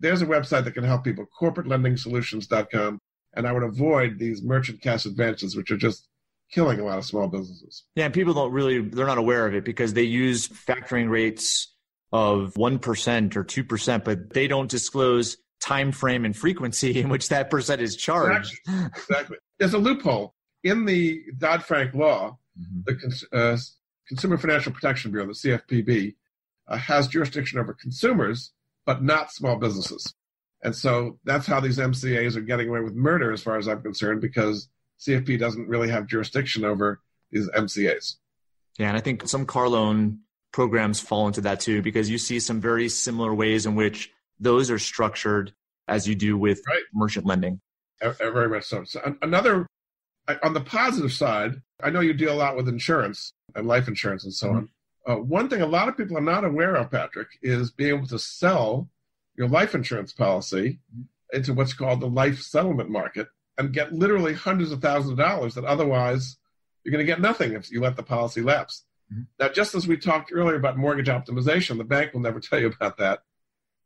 there's 0.01 0.21
a 0.21 0.25
website 0.25 0.65
that 0.65 0.73
can 0.73 0.83
help 0.83 1.05
people, 1.05 1.25
corporatelendingsolutions.com. 1.41 2.99
And 3.33 3.47
I 3.47 3.53
would 3.53 3.63
avoid 3.63 4.19
these 4.19 4.43
merchant 4.43 4.81
cash 4.81 5.05
advances, 5.05 5.55
which 5.55 5.71
are 5.71 5.77
just 5.77 6.09
killing 6.51 6.81
a 6.81 6.83
lot 6.83 6.97
of 6.97 7.05
small 7.05 7.29
businesses. 7.29 7.85
Yeah, 7.95 8.05
and 8.05 8.13
people 8.13 8.33
don't 8.33 8.51
really, 8.51 8.81
they're 8.81 9.07
not 9.07 9.17
aware 9.17 9.47
of 9.47 9.55
it 9.55 9.63
because 9.63 9.93
they 9.93 10.03
use 10.03 10.49
factoring 10.49 11.09
rates 11.09 11.73
of 12.11 12.55
1% 12.55 13.35
or 13.37 13.45
2%, 13.45 14.03
but 14.03 14.33
they 14.33 14.49
don't 14.49 14.69
disclose 14.69 15.37
time 15.65 15.91
frame 15.91 16.25
and 16.25 16.35
frequency 16.35 16.99
in 16.99 17.09
which 17.09 17.29
that 17.29 17.49
percent 17.49 17.81
is 17.81 17.95
charged. 17.95 18.53
Exactly. 18.67 19.01
exactly. 19.01 19.37
There's 19.59 19.73
a 19.73 19.77
loophole 19.77 20.33
in 20.63 20.85
the 20.85 21.23
Dodd 21.37 21.63
Frank 21.63 21.93
law. 21.93 22.37
Mm-hmm. 22.59 22.81
The 23.31 23.37
uh, 23.37 23.57
Consumer 24.07 24.37
Financial 24.37 24.71
Protection 24.71 25.11
Bureau, 25.11 25.27
the 25.27 25.33
CFPB, 25.33 26.15
uh, 26.67 26.77
has 26.77 27.07
jurisdiction 27.07 27.59
over 27.59 27.73
consumers, 27.73 28.51
but 28.85 29.03
not 29.03 29.31
small 29.31 29.57
businesses. 29.57 30.13
And 30.63 30.75
so 30.75 31.19
that's 31.25 31.45
how 31.45 31.59
these 31.59 31.77
MCAs 31.77 32.35
are 32.35 32.41
getting 32.41 32.69
away 32.69 32.81
with 32.81 32.95
murder, 32.95 33.31
as 33.31 33.43
far 33.43 33.57
as 33.57 33.67
I'm 33.67 33.81
concerned, 33.81 34.21
because 34.21 34.69
CFP 34.99 35.39
doesn't 35.39 35.67
really 35.67 35.89
have 35.89 36.07
jurisdiction 36.07 36.65
over 36.65 37.01
these 37.31 37.49
MCAs. 37.49 38.15
Yeah, 38.79 38.89
and 38.89 38.97
I 38.97 39.01
think 39.01 39.27
some 39.27 39.45
car 39.45 39.69
loan 39.69 40.21
programs 40.51 40.99
fall 40.99 41.27
into 41.27 41.41
that 41.41 41.59
too, 41.59 41.81
because 41.81 42.09
you 42.09 42.17
see 42.17 42.39
some 42.39 42.61
very 42.61 42.89
similar 42.89 43.33
ways 43.33 43.65
in 43.65 43.75
which 43.75 44.11
those 44.39 44.71
are 44.71 44.79
structured 44.79 45.53
as 45.87 46.07
you 46.07 46.15
do 46.15 46.37
with 46.37 46.61
right. 46.67 46.81
merchant 46.93 47.25
lending. 47.25 47.61
Very 48.01 48.49
much 48.49 48.65
so. 48.65 48.83
so. 48.83 49.15
Another, 49.21 49.67
on 50.43 50.53
the 50.53 50.61
positive 50.61 51.13
side, 51.13 51.61
I 51.81 51.89
know 51.89 52.01
you 52.01 52.13
deal 52.13 52.33
a 52.33 52.35
lot 52.35 52.55
with 52.55 52.67
insurance 52.67 53.33
and 53.55 53.67
life 53.67 53.87
insurance 53.87 54.23
and 54.23 54.33
so 54.33 54.47
mm-hmm. 54.47 54.57
on. 54.57 54.69
Uh, 55.07 55.15
one 55.17 55.47
thing 55.49 55.61
a 55.61 55.67
lot 55.67 55.87
of 55.87 55.95
people 55.95 56.17
are 56.17 56.21
not 56.21 56.43
aware 56.43 56.75
of, 56.75 56.89
Patrick, 56.89 57.27
is 57.43 57.71
being 57.71 57.95
able 57.95 58.07
to 58.07 58.17
sell 58.17 58.89
your 59.37 59.47
life 59.47 59.75
insurance 59.75 60.11
policy 60.13 60.79
into 61.31 61.53
what's 61.53 61.73
called 61.73 61.99
the 61.99 62.07
life 62.07 62.41
settlement 62.41 62.89
market 62.89 63.27
and 63.57 63.73
get 63.73 63.93
literally 63.93 64.33
hundreds 64.33 64.71
of 64.71 64.81
thousands 64.81 65.11
of 65.11 65.17
dollars 65.17 65.55
that 65.55 65.65
otherwise 65.65 66.37
you're 66.83 66.91
going 66.91 67.05
to 67.05 67.11
get 67.11 67.21
nothing 67.21 67.53
if 67.53 67.71
you 67.71 67.81
let 67.81 67.95
the 67.95 68.03
policy 68.03 68.41
lapse. 68.41 68.83
Mm-hmm. 69.11 69.23
Now, 69.39 69.49
just 69.49 69.75
as 69.75 69.87
we 69.87 69.97
talked 69.97 70.31
earlier 70.33 70.55
about 70.55 70.77
mortgage 70.77 71.07
optimization, 71.07 71.77
the 71.77 71.83
bank 71.83 72.13
will 72.13 72.21
never 72.21 72.39
tell 72.41 72.59
you 72.59 72.67
about 72.67 72.97
that. 72.97 73.19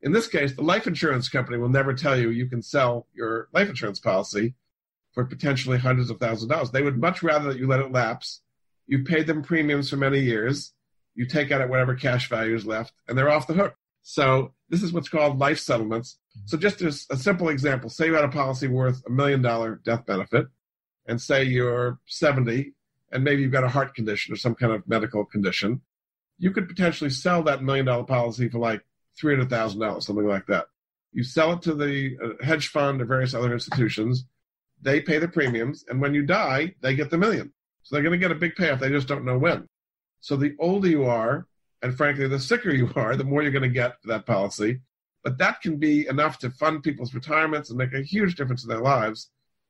In 0.02 0.12
this 0.12 0.28
case, 0.28 0.54
the 0.54 0.62
life 0.62 0.88
insurance 0.88 1.30
company 1.30 1.58
will 1.58 1.70
never 1.70 1.94
tell 1.94 2.18
you 2.18 2.30
you 2.30 2.48
can 2.48 2.62
sell 2.62 3.08
your 3.14 3.50
life 3.54 3.70
insurance 3.70 4.00
policy 4.00 4.56
for 5.14 5.26
potentially 5.26 5.78
hundreds 5.78 6.10
of 6.10 6.20
thousands 6.20 6.44
of 6.44 6.50
dollars. 6.50 6.72
They 6.72 6.84
would 6.84 6.98
much 6.98 7.22
rather 7.22 7.52
that 7.52 7.60
you 7.60 7.68
let 7.68 7.82
it 7.82 7.92
lapse. 7.92 8.42
You 8.88 9.04
paid 9.04 9.28
them 9.28 9.44
premiums 9.44 9.90
for 9.90 9.98
many 9.98 10.20
years. 10.20 10.74
You 11.16 11.26
take 11.26 11.52
out 11.52 11.68
whatever 11.70 11.96
cash 11.96 12.30
value 12.30 12.56
is 12.56 12.66
left, 12.66 12.94
and 13.08 13.18
they're 13.18 13.30
off 13.30 13.48
the 13.48 13.54
hook. 13.54 13.76
So 14.02 14.54
this 14.70 14.84
is 14.84 14.94
what's 14.94 15.10
called 15.10 15.40
life 15.40 15.60
settlements. 15.60 16.18
So 16.46 16.58
just 16.58 16.82
as 16.82 17.06
a 17.10 17.18
simple 17.18 17.50
example, 17.50 17.90
say 17.90 18.06
you 18.06 18.14
had 18.14 18.24
a 18.24 18.30
policy 18.30 18.68
worth 18.68 19.04
a 19.06 19.10
million 19.10 19.42
dollar 19.42 19.82
death 19.84 20.06
benefit, 20.06 20.48
and 21.08 21.20
say 21.22 21.44
you're 21.44 22.00
70 22.06 22.74
and 23.12 23.24
maybe 23.24 23.42
you've 23.42 23.52
got 23.52 23.64
a 23.64 23.70
heart 23.70 23.96
condition 23.96 24.34
or 24.34 24.38
some 24.38 24.56
kind 24.56 24.72
of 24.72 24.88
medical 24.88 25.26
condition, 25.26 25.82
you 26.38 26.52
could 26.52 26.70
potentially 26.70 27.10
sell 27.10 27.44
that 27.44 27.64
million 27.64 27.86
dollar 27.86 28.04
policy 28.04 28.48
for 28.48 28.60
like 28.60 28.82
$300,000, 29.22 30.04
something 30.04 30.28
like 30.28 30.46
that. 30.48 30.66
You 31.12 31.24
sell 31.24 31.54
it 31.54 31.62
to 31.64 31.74
the 31.74 32.18
uh, 32.24 32.44
hedge 32.44 32.68
fund 32.70 33.02
or 33.02 33.06
various 33.06 33.34
other 33.34 33.54
institutions. 33.54 34.26
They 34.82 35.02
pay 35.02 35.18
the 35.18 35.28
premiums, 35.28 35.86
and 35.90 36.00
when 36.00 36.14
you 36.14 36.24
die, 36.24 36.76
they 36.82 36.96
get 36.96 37.10
the 37.10 37.18
million. 37.18 37.52
So 37.84 37.96
they're 37.96 38.04
going 38.04 38.20
to 38.20 38.24
get 38.24 38.32
a 38.32 38.40
big 38.40 38.56
payoff. 38.56 38.80
They 38.80 38.90
just 38.90 39.08
don't 39.08 39.26
know 39.26 39.38
when. 39.38 39.68
So 40.20 40.36
the 40.36 40.56
older 40.60 40.88
you 40.88 41.06
are, 41.06 41.48
and 41.82 41.96
frankly, 41.96 42.28
the 42.28 42.40
sicker 42.40 42.72
you 42.74 42.92
are, 42.96 43.16
the 43.16 43.24
more 43.24 43.42
you're 43.42 43.52
going 43.52 43.64
to 43.64 43.70
get 43.70 44.02
for 44.02 44.10
that 44.10 44.26
policy. 44.26 44.82
But 45.24 45.38
that 45.40 45.62
can 45.62 45.78
be 45.78 46.08
enough 46.08 46.40
to 46.40 46.50
fund 46.50 46.84
people's 46.84 47.14
retirements 47.14 47.70
and 47.70 47.78
make 47.78 47.94
a 47.94 48.02
huge 48.02 48.36
difference 48.36 48.64
in 48.64 48.70
their 48.70 48.80
lives 48.80 49.30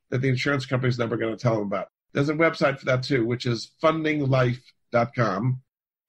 that 0.09 0.21
the 0.21 0.29
insurance 0.29 0.65
company 0.65 0.89
is 0.89 0.99
never 0.99 1.17
going 1.17 1.35
to 1.35 1.41
tell 1.41 1.55
them 1.55 1.67
about. 1.67 1.87
There's 2.13 2.29
a 2.29 2.33
website 2.33 2.79
for 2.79 2.85
that 2.85 3.03
too, 3.03 3.25
which 3.25 3.45
is 3.45 3.71
fundinglife.com. 3.81 5.61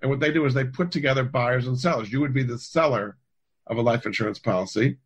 And 0.03 0.11
what 0.11 0.21
they 0.21 0.33
do 0.33 0.45
is 0.47 0.55
they 0.55 0.65
put 0.65 0.91
together 0.91 1.25
buyers 1.25 1.67
and 1.67 1.79
sellers. 1.79 2.11
You 2.11 2.21
would 2.21 2.33
be 2.33 2.43
the 2.43 2.59
seller 2.59 3.17
of 3.71 3.79
a 3.79 3.83
life 3.83 4.05
insurance 4.05 4.39
policy. 4.39 4.99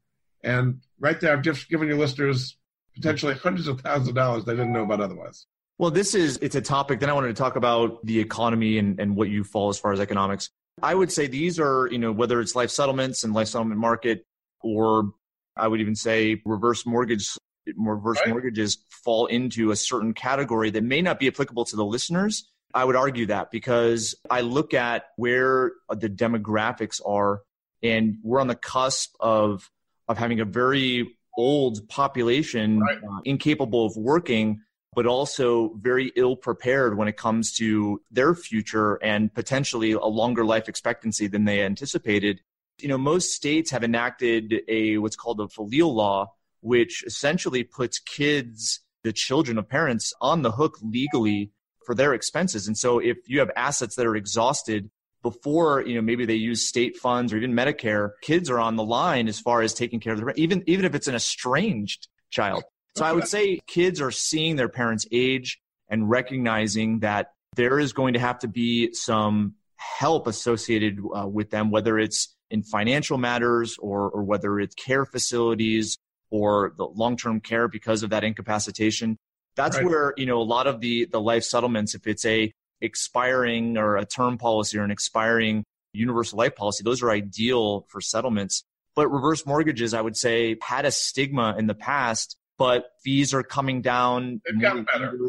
And 0.42 0.80
right 0.98 1.20
there, 1.20 1.32
I've 1.32 1.42
just 1.42 1.68
given 1.68 1.86
your 1.86 1.98
listeners 1.98 2.56
potentially 2.94 3.34
hundreds 3.34 3.68
of 3.68 3.80
thousands 3.80 4.08
of 4.08 4.14
dollars 4.14 4.44
they 4.44 4.52
didn't 4.52 4.72
know 4.72 4.84
about 4.84 5.00
otherwise. 5.00 5.46
Well, 5.78 5.90
this 5.90 6.14
is 6.14 6.38
it's 6.40 6.54
a 6.54 6.60
topic. 6.60 7.00
Then 7.00 7.10
I 7.10 7.12
wanted 7.12 7.28
to 7.28 7.34
talk 7.34 7.56
about 7.56 8.04
the 8.04 8.20
economy 8.20 8.78
and, 8.78 8.98
and 9.00 9.16
what 9.16 9.28
you 9.28 9.44
fall 9.44 9.68
as 9.68 9.78
far 9.78 9.92
as 9.92 10.00
economics. 10.00 10.50
I 10.82 10.94
would 10.94 11.12
say 11.12 11.26
these 11.26 11.58
are, 11.60 11.88
you 11.90 11.98
know, 11.98 12.12
whether 12.12 12.40
it's 12.40 12.54
life 12.54 12.70
settlements 12.70 13.24
and 13.24 13.32
life 13.32 13.48
settlement 13.48 13.80
market, 13.80 14.24
or 14.60 15.12
I 15.56 15.68
would 15.68 15.80
even 15.80 15.94
say 15.94 16.40
reverse 16.44 16.86
mortgage, 16.86 17.28
reverse 17.76 18.18
right. 18.18 18.30
mortgages 18.30 18.78
fall 19.04 19.26
into 19.26 19.70
a 19.70 19.76
certain 19.76 20.14
category 20.14 20.70
that 20.70 20.84
may 20.84 21.02
not 21.02 21.18
be 21.18 21.28
applicable 21.28 21.64
to 21.66 21.76
the 21.76 21.84
listeners. 21.84 22.48
I 22.72 22.84
would 22.84 22.96
argue 22.96 23.26
that 23.26 23.52
because 23.52 24.16
I 24.28 24.40
look 24.40 24.74
at 24.74 25.04
where 25.16 25.72
the 25.90 26.08
demographics 26.08 27.00
are, 27.06 27.42
and 27.84 28.16
we're 28.24 28.40
on 28.40 28.48
the 28.48 28.56
cusp 28.56 29.14
of 29.20 29.70
of 30.08 30.18
having 30.18 30.40
a 30.40 30.44
very 30.44 31.16
old 31.38 31.88
population 31.88 32.80
right. 32.80 32.98
uh, 32.98 33.20
incapable 33.24 33.86
of 33.86 33.96
working 33.96 34.60
but 34.94 35.06
also 35.06 35.74
very 35.80 36.12
ill 36.16 36.36
prepared 36.36 36.96
when 36.96 37.08
it 37.08 37.16
comes 37.16 37.52
to 37.52 38.00
their 38.10 38.34
future 38.34 38.94
and 39.02 39.34
potentially 39.34 39.92
a 39.92 40.04
longer 40.04 40.44
life 40.44 40.68
expectancy 40.68 41.26
than 41.26 41.44
they 41.44 41.62
anticipated. 41.62 42.40
You 42.80 42.88
know, 42.88 42.98
most 42.98 43.32
states 43.32 43.70
have 43.70 43.84
enacted 43.84 44.54
a 44.68 44.98
what's 44.98 45.16
called 45.16 45.40
a 45.40 45.48
filial 45.48 45.94
law, 45.94 46.32
which 46.60 47.04
essentially 47.04 47.64
puts 47.64 47.98
kids, 47.98 48.80
the 49.02 49.12
children 49.12 49.58
of 49.58 49.68
parents, 49.68 50.12
on 50.20 50.42
the 50.42 50.52
hook 50.52 50.78
legally 50.82 51.50
for 51.84 51.94
their 51.94 52.14
expenses. 52.14 52.66
And 52.66 52.78
so 52.78 52.98
if 52.98 53.18
you 53.26 53.40
have 53.40 53.50
assets 53.56 53.96
that 53.96 54.06
are 54.06 54.16
exhausted 54.16 54.90
before, 55.24 55.80
you 55.80 55.96
know, 55.96 56.02
maybe 56.02 56.24
they 56.26 56.34
use 56.34 56.68
state 56.68 56.98
funds 56.98 57.32
or 57.32 57.38
even 57.38 57.52
Medicare, 57.52 58.10
kids 58.20 58.48
are 58.50 58.60
on 58.60 58.76
the 58.76 58.84
line 58.84 59.26
as 59.26 59.40
far 59.40 59.62
as 59.62 59.74
taking 59.74 59.98
care 59.98 60.12
of 60.12 60.20
their 60.20 60.30
even 60.36 60.62
even 60.68 60.84
if 60.84 60.94
it's 60.94 61.08
an 61.08 61.16
estranged 61.16 62.06
child. 62.30 62.62
So 62.96 63.04
I 63.04 63.12
would 63.12 63.26
say 63.26 63.58
kids 63.66 64.00
are 64.00 64.12
seeing 64.12 64.54
their 64.54 64.68
parents 64.68 65.04
age 65.10 65.60
and 65.88 66.08
recognizing 66.08 67.00
that 67.00 67.32
there 67.56 67.80
is 67.80 67.92
going 67.92 68.12
to 68.14 68.20
have 68.20 68.38
to 68.40 68.48
be 68.48 68.92
some 68.92 69.54
help 69.76 70.28
associated 70.28 71.00
uh, 71.16 71.26
with 71.26 71.50
them, 71.50 71.70
whether 71.70 71.98
it's 71.98 72.36
in 72.50 72.62
financial 72.62 73.18
matters 73.18 73.76
or, 73.78 74.10
or 74.10 74.22
whether 74.22 74.60
it's 74.60 74.74
care 74.76 75.04
facilities 75.04 75.98
or 76.30 76.72
the 76.76 76.84
long-term 76.84 77.40
care 77.40 77.66
because 77.66 78.02
of 78.04 78.10
that 78.10 78.22
incapacitation. 78.22 79.16
That's 79.56 79.76
right. 79.76 79.86
where, 79.86 80.14
you 80.16 80.26
know, 80.26 80.40
a 80.40 80.42
lot 80.42 80.66
of 80.66 80.80
the, 80.80 81.06
the 81.06 81.20
life 81.20 81.44
settlements, 81.44 81.94
if 81.94 82.06
it's 82.06 82.24
a 82.24 82.52
expiring 82.80 83.76
or 83.76 83.96
a 83.96 84.04
term 84.04 84.38
policy 84.38 84.78
or 84.78 84.82
an 84.82 84.90
expiring 84.90 85.64
universal 85.92 86.38
life 86.38 86.56
policy, 86.56 86.82
those 86.84 87.02
are 87.02 87.10
ideal 87.10 87.86
for 87.88 88.00
settlements. 88.00 88.64
But 88.96 89.08
reverse 89.08 89.44
mortgages, 89.46 89.92
I 89.94 90.00
would 90.00 90.16
say, 90.16 90.56
had 90.62 90.84
a 90.84 90.90
stigma 90.90 91.56
in 91.58 91.66
the 91.66 91.74
past 91.74 92.36
but 92.58 92.92
fees 93.02 93.34
are 93.34 93.42
coming 93.42 93.82
down. 93.82 94.40
They've 94.44 94.60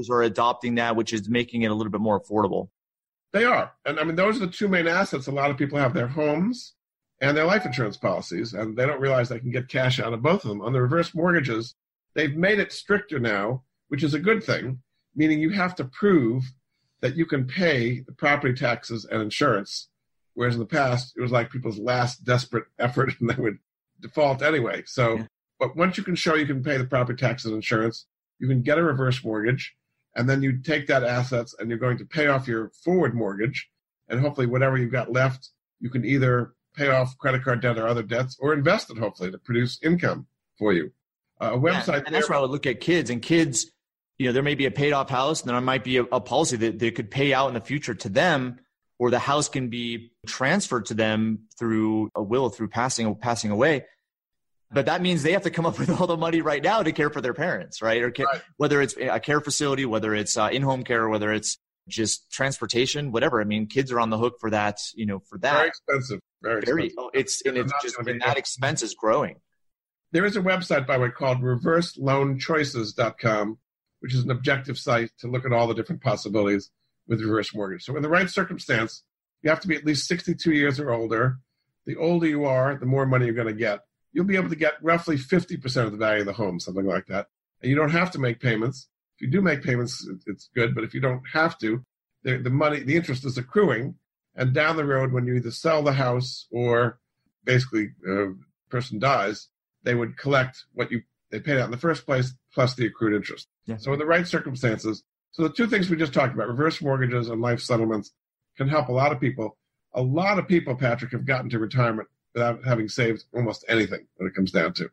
are 0.10 0.24
adopting 0.24 0.76
that, 0.76 0.96
which 0.96 1.14
is 1.14 1.30
making 1.30 1.64
it 1.64 1.72
a 1.72 1.74
little 1.74 1.92
bit 1.92 2.02
more 2.02 2.20
affordable. 2.20 2.70
They 3.34 3.44
are. 3.44 3.72
And 3.86 4.00
I 4.00 4.04
mean, 4.04 4.16
those 4.16 4.38
are 4.38 4.46
the 4.46 4.52
two 4.52 4.68
main 4.68 4.88
assets 4.88 5.28
a 5.28 5.32
lot 5.32 5.52
of 5.52 5.58
people 5.58 5.78
have 5.78 5.94
their 5.94 6.08
homes 6.08 6.74
and 7.22 7.36
their 7.36 7.46
life 7.46 7.66
insurance 7.66 7.98
policies. 7.98 8.54
And 8.54 8.78
they 8.78 8.86
don't 8.86 9.02
realize 9.02 9.30
they 9.30 9.40
can 9.40 9.52
get 9.52 9.68
cash 9.68 10.00
out 10.00 10.14
of 10.14 10.22
both 10.22 10.44
of 10.44 10.50
them. 10.50 10.62
On 10.62 10.74
the 10.74 10.82
reverse 10.82 11.14
mortgages, 11.14 11.76
they've 12.14 12.36
made 12.36 12.60
it 12.60 12.72
stricter 12.72 13.20
now, 13.20 13.64
which 13.90 14.04
is 14.04 14.14
a 14.14 14.20
good 14.20 14.44
thing, 14.44 14.80
meaning 15.16 15.40
you 15.40 15.50
have 15.50 15.76
to 15.76 15.86
prove 15.86 16.44
that 17.06 17.16
you 17.16 17.26
can 17.26 17.46
pay 17.46 18.00
the 18.00 18.12
property 18.12 18.54
taxes 18.54 19.06
and 19.06 19.22
insurance. 19.22 19.90
Whereas 20.34 20.56
in 20.56 20.60
the 20.60 20.66
past, 20.66 21.14
it 21.16 21.22
was 21.22 21.32
like 21.32 21.52
people's 21.52 21.78
last 21.78 22.24
desperate 22.24 22.66
effort 22.80 23.14
and 23.20 23.30
they 23.30 23.42
would 23.42 23.60
default 24.02 24.42
anyway. 24.42 24.84
So 24.86 25.18
yeah. 25.18 25.26
But 25.60 25.76
once 25.76 25.98
you 25.98 26.04
can 26.04 26.16
show 26.16 26.36
you 26.36 26.46
can 26.46 26.64
pay 26.64 26.78
the 26.78 26.86
property 26.86 27.18
taxes 27.18 27.46
and 27.46 27.56
insurance, 27.56 28.08
you 28.40 28.48
can 28.48 28.62
get 28.62 28.78
a 28.78 28.84
reverse 28.84 29.24
mortgage, 29.24 29.74
and 30.16 30.30
then 30.30 30.44
you 30.44 30.62
take 30.62 30.88
that 30.88 31.04
assets 31.04 31.56
and 31.58 31.70
you're 31.70 31.80
going 31.80 31.98
to 31.98 32.06
pay 32.06 32.28
off 32.28 32.48
your 32.48 32.72
forward 32.84 33.16
mortgage, 33.16 33.70
and 34.10 34.20
hopefully 34.20 34.48
whatever 34.48 34.78
you've 34.78 34.92
got 34.92 35.12
left, 35.12 35.50
you 35.80 35.90
can 35.90 36.04
either 36.04 36.54
pay 36.76 36.90
off 36.90 37.18
credit 37.18 37.44
card 37.44 37.62
debt 37.62 37.78
or 37.78 37.88
other 37.88 38.04
debts, 38.04 38.38
or 38.40 38.54
invest 38.54 38.90
it 38.90 38.98
hopefully 38.98 39.32
to 39.32 39.38
produce 39.38 39.80
income 39.82 40.28
for 40.58 40.74
you. 40.74 40.92
Uh, 41.42 41.52
a 41.54 41.58
website, 41.58 42.00
yeah, 42.00 42.04
and 42.06 42.16
that's 42.16 42.30
where 42.30 42.38
I 42.38 42.42
would 42.42 42.52
look 42.52 42.66
at 42.66 42.82
kids 42.82 43.10
and 43.10 43.22
kids. 43.22 43.72
You 44.18 44.28
know, 44.28 44.34
there 44.34 44.44
may 44.44 44.56
be 44.56 44.66
a 44.66 44.72
paid 44.72 44.94
off 44.94 45.10
house, 45.10 45.42
and 45.42 45.50
there 45.50 45.62
might 45.62 45.84
be 45.84 45.98
a, 45.98 46.04
a 46.04 46.22
policy 46.22 46.58
that 46.58 46.80
they 46.80 46.92
could 46.92 47.12
pay 47.12 47.34
out 47.34 47.50
in 47.50 47.54
the 47.54 47.62
future 47.62 47.96
to 47.96 48.10
them, 48.10 48.60
or 48.98 49.10
the 49.10 49.20
house 49.20 49.50
can 49.50 49.70
be 49.70 50.12
transferred 50.26 50.86
to 50.88 50.94
them 50.94 51.48
through 51.60 52.10
a 52.16 52.24
will 52.24 52.50
through 52.50 52.70
passing 52.70 53.14
passing 53.16 53.52
away 53.52 53.84
but 54.72 54.88
that 54.88 55.02
means 55.02 55.24
they 55.24 55.32
have 55.32 55.44
to 55.44 55.50
come 55.50 55.66
up 55.66 55.80
with 55.80 55.90
all 55.90 56.06
the 56.08 56.18
money 56.18 56.42
right 56.42 56.62
now 56.62 56.84
to 56.84 56.92
care 56.92 57.10
for 57.10 57.22
their 57.22 57.34
parents, 57.34 57.82
right? 57.82 58.02
Or 58.02 58.12
care, 58.12 58.26
right. 58.26 58.42
whether 58.58 58.82
it's 58.82 58.98
a 58.98 59.18
care 59.20 59.40
facility, 59.42 59.86
whether 59.86 60.14
it's 60.14 60.38
uh, 60.38 60.50
in-home 60.52 60.84
care, 60.84 61.10
whether 61.10 61.34
it's 61.34 61.58
just 61.88 62.32
transportation, 62.32 63.12
whatever. 63.12 63.42
I 63.42 63.46
mean, 63.46 63.68
kids 63.68 63.92
are 63.92 64.00
on 64.00 64.10
the 64.10 64.18
hook 64.18 64.38
for 64.40 64.50
that, 64.50 64.80
you 64.96 65.06
know, 65.06 65.20
for 65.20 65.38
that. 65.40 65.54
Very 65.54 65.68
expensive. 65.68 66.20
Very, 66.42 66.62
Very 66.62 66.88
expensive. 66.88 67.06
Oh, 67.06 67.12
it's, 67.14 67.46
and 67.46 67.58
it's 67.58 67.74
just, 67.82 67.98
and 68.00 68.22
that 68.22 68.38
expense 68.38 68.82
is 68.82 68.96
growing. 68.96 69.36
There 70.12 70.26
is 70.26 70.36
a 70.36 70.42
website, 70.42 70.86
by 70.88 70.98
the 70.98 71.04
way, 71.04 71.10
called 71.10 71.42
reverseloanchoices.com, 71.42 73.58
which 74.06 74.14
is 74.14 74.24
an 74.24 74.32
objective 74.32 74.78
site 74.78 75.10
to 75.20 75.28
look 75.28 75.46
at 75.46 75.52
all 75.52 75.68
the 75.68 75.74
different 75.74 76.02
possibilities 76.02 76.70
with 77.08 77.22
reverse 77.22 77.54
mortgage. 77.56 77.84
So 77.84 77.96
in 77.96 78.04
the 78.04 78.10
right 78.10 78.30
circumstance, 78.30 79.04
you 79.42 79.50
have 79.50 79.60
to 79.62 79.68
be 79.68 79.76
at 79.76 79.86
least 79.86 80.08
62 80.08 80.52
years 80.52 80.80
or 80.80 80.92
older. 80.92 81.40
The 81.86 81.96
older 81.98 82.28
you 82.28 82.46
are, 82.46 82.76
the 82.76 82.86
more 82.86 83.06
money 83.06 83.26
you're 83.26 83.36
going 83.36 83.48
to 83.48 83.54
get 83.54 83.82
you'll 84.16 84.24
be 84.24 84.38
able 84.38 84.50
to 84.50 84.56
get 84.56 84.82
roughly 84.82 85.18
50% 85.18 85.86
of 85.86 85.92
the 85.92 85.98
value 85.98 86.22
of 86.22 86.26
the 86.26 86.34
home, 86.34 86.58
something 86.58 86.86
like 86.86 87.06
that. 87.08 87.28
And 87.62 87.70
you 87.70 87.76
don't 87.76 87.92
have 87.92 88.12
to 88.12 88.20
make 88.20 88.40
payments. 88.40 88.88
If 89.18 89.24
you 89.24 89.28
do 89.28 89.42
make 89.42 89.62
payments, 89.62 90.08
it's 90.26 90.50
good. 90.56 90.74
But 90.74 90.86
if 90.86 90.94
you 90.94 91.02
don't 91.02 91.22
have 91.34 91.60
to, 91.60 91.84
the, 92.24 92.38
the 92.38 92.50
money, 92.50 92.80
the 92.80 92.96
interest 92.96 93.26
is 93.26 93.38
accruing. 93.38 93.96
And 94.34 94.54
down 94.54 94.78
the 94.78 94.86
road, 94.86 95.12
when 95.12 95.28
you 95.28 95.36
either 95.36 95.52
sell 95.52 95.84
the 95.84 95.92
house 95.92 96.48
or 96.50 96.98
basically 97.44 97.90
a 98.08 98.24
uh, 98.24 98.28
person 98.70 99.00
dies, 99.00 99.50
they 99.84 99.96
would 99.96 100.18
collect 100.18 100.64
what 100.74 100.92
you 100.92 101.04
they 101.30 101.40
paid 101.40 101.58
out 101.58 101.66
in 101.66 101.72
the 101.72 101.78
first 101.78 102.06
place 102.06 102.34
plus 102.54 102.76
the 102.76 102.86
accrued 102.86 103.14
interest. 103.14 103.48
Yeah. 103.66 103.78
So 103.78 103.94
in 103.94 104.00
the 104.00 104.06
right 104.06 104.28
circumstances, 104.28 105.04
so 105.32 105.44
the 105.44 105.50
two 105.50 105.68
things 105.68 105.90
we 105.90 105.98
just 105.98 106.14
talked 106.14 106.34
about, 106.34 106.48
reverse 106.48 106.82
mortgages 106.82 107.30
and 107.30 107.42
life 107.42 107.60
settlements, 107.60 108.12
can 108.58 108.68
help 108.68 108.88
a 108.88 108.94
lot 108.94 109.12
of 109.12 109.20
people. 109.20 109.58
A 109.94 110.02
lot 110.02 110.40
of 110.40 110.48
people, 110.48 110.76
Patrick, 110.76 111.12
have 111.12 111.26
gotten 111.26 111.50
to 111.50 111.60
retirement 111.60 112.08
without 112.34 112.64
having 112.64 112.88
saved 112.88 113.26
almost 113.34 113.66
anything 113.68 114.06
when 114.18 114.28
it 114.28 114.36
comes 114.36 114.52
down 114.52 114.74
to. 114.74 114.90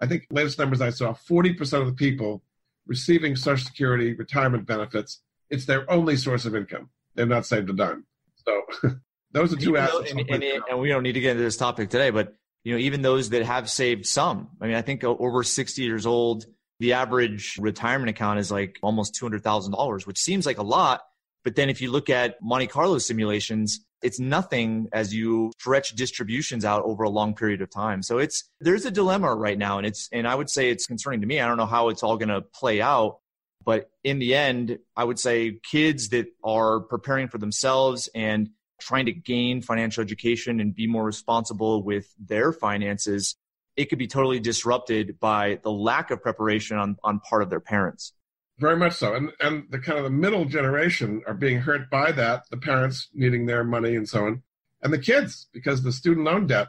I 0.00 0.06
think 0.06 0.26
latest 0.30 0.58
numbers 0.58 0.80
I 0.80 0.90
saw 0.90 1.12
40% 1.12 1.80
of 1.80 1.86
the 1.86 1.92
people 1.92 2.42
receiving 2.86 3.36
Social 3.36 3.64
Security 3.64 4.14
retirement 4.14 4.66
benefits, 4.66 5.20
it's 5.50 5.66
their 5.66 5.90
only 5.90 6.16
source 6.16 6.44
of 6.44 6.54
income. 6.54 6.90
They've 7.14 7.28
not 7.28 7.46
saved 7.46 7.70
a 7.70 7.72
dime. 7.72 8.04
So 8.46 8.90
those 9.32 9.52
are 9.52 9.56
two 9.56 9.76
assets. 9.76 10.10
And, 10.10 10.20
and, 10.28 10.42
and, 10.42 10.80
we 10.80 10.88
don't 10.88 11.02
need 11.02 11.12
to 11.12 11.20
get 11.20 11.32
into 11.32 11.42
this 11.42 11.56
topic 11.56 11.90
today, 11.90 12.10
but 12.10 12.34
you 12.64 12.72
know, 12.72 12.78
even 12.78 13.02
those 13.02 13.30
that 13.30 13.44
have 13.44 13.70
saved 13.70 14.06
some. 14.06 14.48
I 14.60 14.66
mean, 14.66 14.76
I 14.76 14.82
think 14.82 15.04
over 15.04 15.42
60 15.42 15.82
years 15.82 16.06
old, 16.06 16.46
the 16.84 16.92
average 16.92 17.56
retirement 17.58 18.10
account 18.10 18.38
is 18.38 18.50
like 18.50 18.78
almost 18.82 19.14
$200,000, 19.14 20.06
which 20.06 20.18
seems 20.18 20.44
like 20.44 20.58
a 20.58 20.62
lot. 20.62 21.00
But 21.42 21.56
then 21.56 21.70
if 21.70 21.80
you 21.80 21.90
look 21.90 22.10
at 22.10 22.36
Monte 22.42 22.66
Carlo 22.66 22.98
simulations, 22.98 23.80
it's 24.02 24.20
nothing 24.20 24.88
as 24.92 25.14
you 25.14 25.50
stretch 25.58 25.94
distributions 25.94 26.62
out 26.62 26.82
over 26.84 27.04
a 27.04 27.08
long 27.08 27.34
period 27.34 27.62
of 27.62 27.70
time. 27.70 28.02
So 28.02 28.18
it's 28.18 28.50
there's 28.60 28.84
a 28.84 28.90
dilemma 28.90 29.34
right 29.34 29.56
now 29.56 29.78
and 29.78 29.86
it's 29.86 30.10
and 30.12 30.28
I 30.28 30.34
would 30.34 30.50
say 30.50 30.68
it's 30.68 30.84
concerning 30.84 31.22
to 31.22 31.26
me. 31.26 31.40
I 31.40 31.46
don't 31.46 31.56
know 31.56 31.64
how 31.64 31.88
it's 31.88 32.02
all 32.02 32.18
going 32.18 32.28
to 32.28 32.42
play 32.42 32.82
out, 32.82 33.20
but 33.64 33.88
in 34.02 34.18
the 34.18 34.34
end, 34.34 34.78
I 34.94 35.04
would 35.04 35.18
say 35.18 35.60
kids 35.70 36.10
that 36.10 36.26
are 36.44 36.80
preparing 36.80 37.28
for 37.28 37.38
themselves 37.38 38.10
and 38.14 38.50
trying 38.78 39.06
to 39.06 39.12
gain 39.12 39.62
financial 39.62 40.02
education 40.02 40.60
and 40.60 40.74
be 40.74 40.86
more 40.86 41.04
responsible 41.04 41.82
with 41.82 42.12
their 42.18 42.52
finances, 42.52 43.36
it 43.76 43.86
could 43.86 43.98
be 43.98 44.06
totally 44.06 44.40
disrupted 44.40 45.18
by 45.20 45.58
the 45.62 45.70
lack 45.70 46.10
of 46.10 46.22
preparation 46.22 46.76
on, 46.76 46.96
on 47.02 47.20
part 47.20 47.42
of 47.42 47.50
their 47.50 47.60
parents. 47.60 48.12
Very 48.58 48.76
much 48.76 48.92
so. 48.94 49.14
And 49.14 49.32
and 49.40 49.64
the 49.70 49.80
kind 49.80 49.98
of 49.98 50.04
the 50.04 50.10
middle 50.10 50.44
generation 50.44 51.22
are 51.26 51.34
being 51.34 51.58
hurt 51.60 51.90
by 51.90 52.12
that, 52.12 52.44
the 52.50 52.56
parents 52.56 53.08
needing 53.12 53.46
their 53.46 53.64
money 53.64 53.96
and 53.96 54.08
so 54.08 54.26
on. 54.26 54.42
And 54.80 54.92
the 54.92 54.98
kids, 54.98 55.48
because 55.52 55.82
the 55.82 55.92
student 55.92 56.26
loan 56.26 56.46
debt 56.46 56.68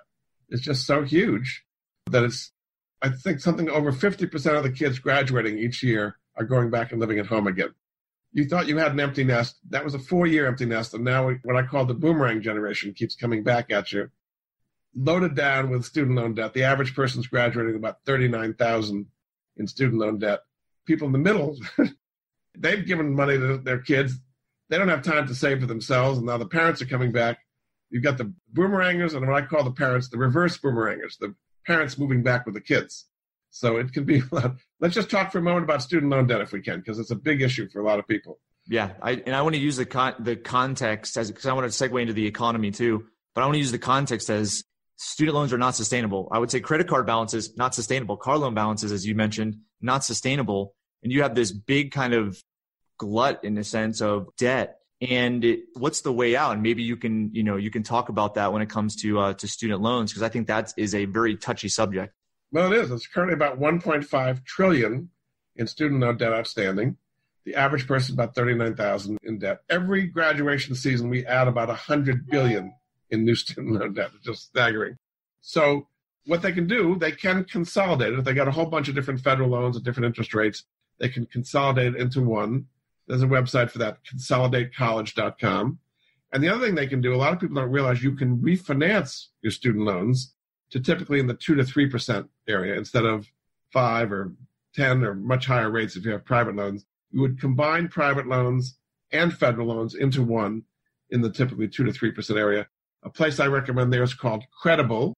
is 0.50 0.62
just 0.62 0.88
so 0.88 1.04
huge 1.04 1.64
that 2.08 2.24
it's 2.24 2.52
I 3.02 3.10
think 3.10 3.40
something 3.40 3.70
over 3.70 3.92
50% 3.92 4.58
of 4.58 4.64
the 4.64 4.72
kids 4.72 4.98
graduating 4.98 5.60
each 5.60 5.84
year 5.84 6.18
are 6.36 6.44
going 6.44 6.72
back 6.72 6.92
and 6.92 7.00
living 7.00 7.20
at 7.20 7.28
home 7.28 7.46
again. 7.46 7.74
You 8.32 8.46
thought 8.46 8.68
you 8.68 8.78
had 8.78 8.94
an 8.94 9.00
empty 9.00 9.24
nest. 9.24 9.58
That 9.70 9.84
was 9.84 9.94
a 9.94 10.00
four 10.00 10.26
year 10.26 10.48
empty 10.48 10.66
nest. 10.66 10.94
And 10.94 11.04
now 11.04 11.32
what 11.44 11.56
I 11.56 11.64
call 11.64 11.86
the 11.86 11.94
boomerang 11.94 12.42
generation 12.42 12.94
keeps 12.94 13.16
coming 13.16 13.44
back 13.44 13.72
at 13.72 13.92
you, 13.92 14.10
loaded 14.96 15.36
down 15.36 15.70
with 15.70 15.86
student 15.86 16.18
loan 16.18 16.34
debt. 16.34 16.54
The 16.54 16.64
average 16.64 16.96
person's 16.96 17.28
graduating 17.28 17.76
about 17.76 17.98
39,000 18.06 19.06
in 19.58 19.68
student 19.68 20.00
loan 20.00 20.20
debt 20.20 20.42
people 20.86 21.08
in 21.08 21.12
the 21.12 21.20
middle, 21.20 21.58
they've 22.58 22.86
given 22.86 23.16
money 23.16 23.38
to 23.38 23.58
their 23.58 23.80
kids. 23.80 24.16
They 24.70 24.78
don't 24.78 24.90
have 24.90 25.04
time 25.04 25.28
to 25.28 25.36
save 25.36 25.60
for 25.60 25.68
themselves, 25.68 26.18
and 26.18 26.28
now 26.28 26.38
the 26.38 26.48
parents 26.48 26.82
are 26.82 26.88
coming 26.88 27.12
back. 27.12 27.40
You've 27.90 28.04
got 28.04 28.18
the 28.18 28.34
boomerangers, 28.54 29.16
and 29.16 29.28
what 29.28 29.44
I 29.44 29.46
call 29.46 29.64
the 29.64 29.72
parents, 29.72 30.10
the 30.10 30.18
reverse 30.18 30.58
boomerangers, 30.58 31.18
the 31.20 31.36
parents 31.68 31.98
moving 31.98 32.24
back 32.24 32.46
with 32.46 32.56
the 32.56 32.62
kids. 32.62 33.06
So 33.52 33.78
it 33.78 33.94
can 33.94 34.06
be 34.06 34.20
a 34.20 34.36
lot. 34.36 34.56
Let's 34.80 34.96
just 34.96 35.10
talk 35.10 35.32
for 35.32 35.38
a 35.38 35.42
moment 35.42 35.64
about 35.64 35.82
student 35.82 36.12
loan 36.12 36.28
debt 36.28 36.42
if 36.42 36.52
we 36.52 36.62
can, 36.62 36.80
because 36.80 37.00
it's 37.00 37.12
a 37.12 37.16
big 37.16 37.42
issue 37.42 37.70
for 37.70 37.80
a 37.80 37.86
lot 37.86 38.00
of 38.00 38.08
people. 38.08 38.40
Yeah, 38.68 38.94
I, 39.02 39.12
and 39.26 39.36
I 39.36 39.44
want 39.44 39.56
to 39.56 39.62
use 39.62 39.78
the 39.78 39.86
con- 39.86 40.16
the 40.20 40.36
context 40.36 41.18
as 41.18 41.30
because 41.30 41.46
I 41.46 41.54
want 41.54 41.72
to 41.72 41.90
segue 41.90 42.02
into 42.02 42.14
the 42.14 42.26
economy 42.26 42.72
too. 42.72 43.06
But 43.36 43.42
I 43.42 43.46
want 43.46 43.56
to 43.56 43.60
use 43.60 43.72
the 43.72 43.78
context 43.78 44.30
as 44.30 44.64
student 44.98 45.36
loans 45.36 45.54
are 45.54 45.58
not 45.58 45.76
sustainable. 45.76 46.28
I 46.32 46.40
would 46.40 46.52
say 46.52 46.60
credit 46.60 46.88
card 46.88 47.06
balances 47.06 47.56
not 47.58 47.76
sustainable. 47.76 48.18
Car 48.18 48.38
loan 48.38 48.54
balances, 48.54 48.92
as 48.92 49.06
you 49.06 49.16
mentioned, 49.16 49.58
not 49.82 50.04
sustainable. 50.04 50.74
And 51.04 51.12
you 51.12 51.22
have 51.22 51.36
this 51.36 51.52
big 51.52 51.92
kind 51.92 52.14
of 52.14 52.42
glut 52.98 53.44
in 53.44 53.56
the 53.56 53.64
sense 53.64 54.02
of 54.02 54.28
debt. 54.38 54.80
And 55.02 55.44
it, 55.44 55.66
what's 55.74 56.02
the 56.02 56.14
way 56.14 56.36
out? 56.36 56.54
And 56.54 56.64
maybe 56.64 56.84
you 56.84 56.96
can, 56.96 57.34
you 57.34 57.44
know, 57.44 57.58
you 57.58 57.70
can 57.70 57.84
talk 57.84 58.10
about 58.10 58.36
that 58.36 58.54
when 58.54 58.62
it 58.62 58.70
comes 58.70 58.96
to 58.98 59.20
uh, 59.20 59.34
to 59.34 59.48
student 59.48 59.82
loans 59.82 60.12
because 60.12 60.24
I 60.24 60.30
think 60.30 60.48
that 60.48 60.74
is 60.78 60.96
a 60.96 61.06
very 61.06 61.36
touchy 61.36 61.68
subject. 61.68 62.14
Well, 62.52 62.72
it 62.72 62.78
is. 62.80 62.92
It's 62.92 63.08
currently 63.08 63.34
about 63.34 63.60
1.5 63.60 64.46
trillion 64.46 65.10
in 65.58 65.68
student 65.68 66.00
loan 66.00 66.18
debt 66.18 66.32
outstanding. 66.32 66.98
The 67.44 67.56
average 67.56 67.86
person 67.86 68.14
is 68.14 68.14
about 68.14 68.34
39,000 68.34 69.20
in 69.24 69.38
debt. 69.40 69.60
Every 69.70 70.08
graduation 70.08 70.74
season, 70.74 71.10
we 71.10 71.26
add 71.26 71.48
about 71.48 71.68
100 71.68 72.28
billion 72.28 72.74
in 73.10 73.36
student 73.36 73.74
loan 73.74 73.94
debt. 73.96 74.12
It's 74.16 74.26
just 74.26 74.44
staggering. 74.44 74.98
So 75.42 75.88
what 76.26 76.42
they 76.42 76.52
can 76.52 76.68
do, 76.68 76.96
they 76.96 77.12
can 77.12 77.44
consolidate. 77.44 78.14
If 78.14 78.26
they 78.26 78.34
got 78.34 78.48
a 78.48 78.52
whole 78.52 78.66
bunch 78.66 78.90
of 78.90 78.96
different 78.96 79.22
federal 79.22 79.50
loans 79.50 79.78
at 79.78 79.84
different 79.84 80.08
interest 80.08 80.34
rates, 80.34 80.64
they 81.00 81.10
can 81.10 81.26
consolidate 81.26 81.96
it 81.96 82.02
into 82.02 82.22
one. 82.22 82.66
There's 83.08 83.22
a 83.22 83.28
website 83.28 83.70
for 83.70 83.78
that, 83.80 84.00
consolidatecollege.com. 84.06 85.80
And 86.34 86.44
the 86.44 86.50
other 86.50 86.66
thing 86.66 86.76
they 86.76 86.88
can 86.88 87.02
do, 87.02 87.14
a 87.14 87.18
lot 87.18 87.34
of 87.34 87.40
people 87.40 87.56
don't 87.56 87.72
realize 87.72 88.04
you 88.04 88.16
can 88.16 88.38
refinance 88.40 89.28
your 89.42 89.52
student 89.52 89.86
loans 89.86 90.34
to 90.72 90.80
typically 90.80 91.20
in 91.20 91.28
the 91.28 91.34
two 91.34 91.56
to 91.56 91.64
three 91.64 91.88
percent 91.88 92.28
area 92.48 92.76
instead 92.76 93.06
of 93.06 93.28
five 93.72 94.12
or 94.12 94.34
ten 94.74 95.04
or 95.04 95.14
much 95.14 95.46
higher 95.46 95.70
rates 95.70 95.96
if 95.96 96.04
you 96.04 96.12
have 96.12 96.26
private 96.26 96.56
loans. 96.56 96.86
You 97.12 97.22
would 97.22 97.40
combine 97.40 97.88
private 97.88 98.28
loans 98.28 98.78
and 99.12 99.34
federal 99.34 99.68
loans 99.68 99.96
into 99.96 100.24
one 100.24 100.64
in 101.12 101.22
the 101.22 101.32
typically 101.32 101.68
two 101.68 101.84
to 101.84 101.94
three 101.94 102.12
percent 102.12 102.40
area. 102.40 102.68
A 103.06 103.10
place 103.10 103.40
I 103.40 103.48
recommend 103.48 103.94
there 103.94 104.04
is 104.04 104.14
called 104.14 104.44
Credible. 104.62 105.14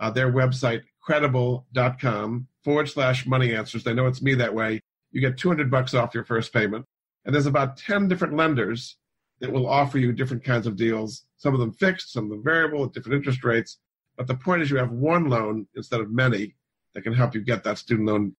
Uh, 0.00 0.10
their 0.10 0.32
website, 0.32 0.82
credible.com 1.00 2.48
forward 2.64 2.88
slash 2.88 3.26
money 3.26 3.54
answers. 3.54 3.84
They 3.84 3.94
know 3.94 4.06
it's 4.06 4.22
me 4.22 4.34
that 4.34 4.54
way. 4.54 4.80
You 5.12 5.20
get 5.20 5.38
200 5.38 5.70
bucks 5.70 5.94
off 5.94 6.14
your 6.14 6.24
first 6.24 6.52
payment. 6.52 6.84
And 7.24 7.34
there's 7.34 7.46
about 7.46 7.76
10 7.76 8.08
different 8.08 8.36
lenders 8.36 8.96
that 9.40 9.52
will 9.52 9.68
offer 9.68 9.98
you 9.98 10.12
different 10.12 10.44
kinds 10.44 10.66
of 10.66 10.76
deals, 10.76 11.24
some 11.36 11.54
of 11.54 11.60
them 11.60 11.72
fixed, 11.72 12.12
some 12.12 12.24
of 12.24 12.30
them 12.30 12.42
variable 12.42 12.84
at 12.84 12.92
different 12.92 13.16
interest 13.16 13.44
rates. 13.44 13.78
But 14.16 14.26
the 14.26 14.34
point 14.34 14.62
is, 14.62 14.70
you 14.70 14.76
have 14.76 14.90
one 14.90 15.28
loan 15.28 15.66
instead 15.74 16.00
of 16.00 16.10
many 16.10 16.54
that 16.94 17.02
can 17.02 17.12
help 17.12 17.34
you 17.34 17.40
get 17.40 17.64
that 17.64 17.78
student 17.78 18.08
loan 18.08 18.36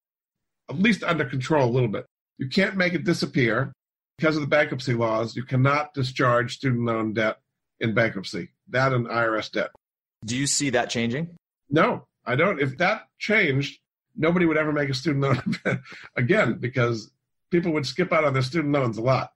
at 0.70 0.80
least 0.80 1.04
under 1.04 1.26
control 1.26 1.70
a 1.70 1.72
little 1.72 1.90
bit. 1.90 2.06
You 2.38 2.48
can't 2.48 2.78
make 2.78 2.94
it 2.94 3.04
disappear 3.04 3.74
because 4.18 4.36
of 4.36 4.42
the 4.42 4.48
bankruptcy 4.48 4.94
laws. 4.94 5.36
You 5.36 5.44
cannot 5.44 5.94
discharge 5.94 6.56
student 6.56 6.86
loan 6.86 7.14
debt 7.14 7.40
in 7.80 7.94
bankruptcy, 7.94 8.50
that 8.70 8.94
and 8.94 9.08
IRS 9.08 9.52
debt. 9.52 9.72
Do 10.26 10.38
you 10.38 10.48
see 10.48 10.70
that 10.72 10.90
changing? 10.90 11.36
No, 11.70 12.08
I 12.26 12.36
don't. 12.36 12.60
If 12.60 12.78
that 12.78 13.04
changed, 13.20 13.80
nobody 14.16 14.46
would 14.46 14.58
ever 14.58 14.72
make 14.72 14.90
a 14.90 14.94
student 14.94 15.24
loan 15.24 15.82
again 16.16 16.58
because 16.60 17.12
people 17.52 17.72
would 17.74 17.86
skip 17.86 18.12
out 18.12 18.24
on 18.24 18.34
their 18.34 18.42
student 18.42 18.74
loans 18.74 18.98
a 18.98 19.02
lot. 19.02 19.32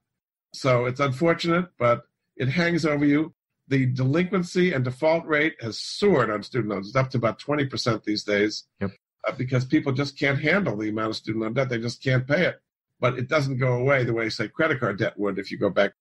So 0.54 0.86
it's 0.86 1.00
unfortunate, 1.00 1.66
but 1.78 2.02
it 2.36 2.48
hangs 2.48 2.86
over 2.86 3.04
you. 3.04 3.34
The 3.68 3.86
delinquency 3.86 4.72
and 4.72 4.84
default 4.84 5.26
rate 5.26 5.56
has 5.60 5.78
soared 5.78 6.30
on 6.30 6.42
student 6.42 6.70
loans. 6.70 6.88
It's 6.88 6.96
up 6.96 7.10
to 7.10 7.18
about 7.18 7.38
20% 7.38 8.02
these 8.04 8.24
days 8.24 8.64
yep. 8.80 8.92
uh, 9.26 9.32
because 9.32 9.66
people 9.66 9.92
just 9.92 10.18
can't 10.18 10.40
handle 10.40 10.76
the 10.76 10.88
amount 10.88 11.10
of 11.10 11.16
student 11.16 11.44
loan 11.44 11.52
debt. 11.52 11.68
They 11.68 11.78
just 11.78 12.02
can't 12.02 12.26
pay 12.26 12.46
it. 12.46 12.60
But 12.98 13.18
it 13.18 13.28
doesn't 13.28 13.58
go 13.58 13.74
away 13.74 14.04
the 14.04 14.14
way, 14.14 14.30
say, 14.30 14.48
credit 14.48 14.80
card 14.80 14.98
debt 14.98 15.18
would 15.18 15.38
if 15.38 15.50
you 15.50 15.58
go 15.58 15.68
back. 15.68 15.92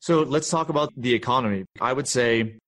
So 0.00 0.22
let's 0.22 0.50
talk 0.50 0.68
about 0.68 0.92
the 0.96 1.14
economy. 1.14 1.64
I 1.80 1.92
would 1.92 2.06
say 2.06 2.58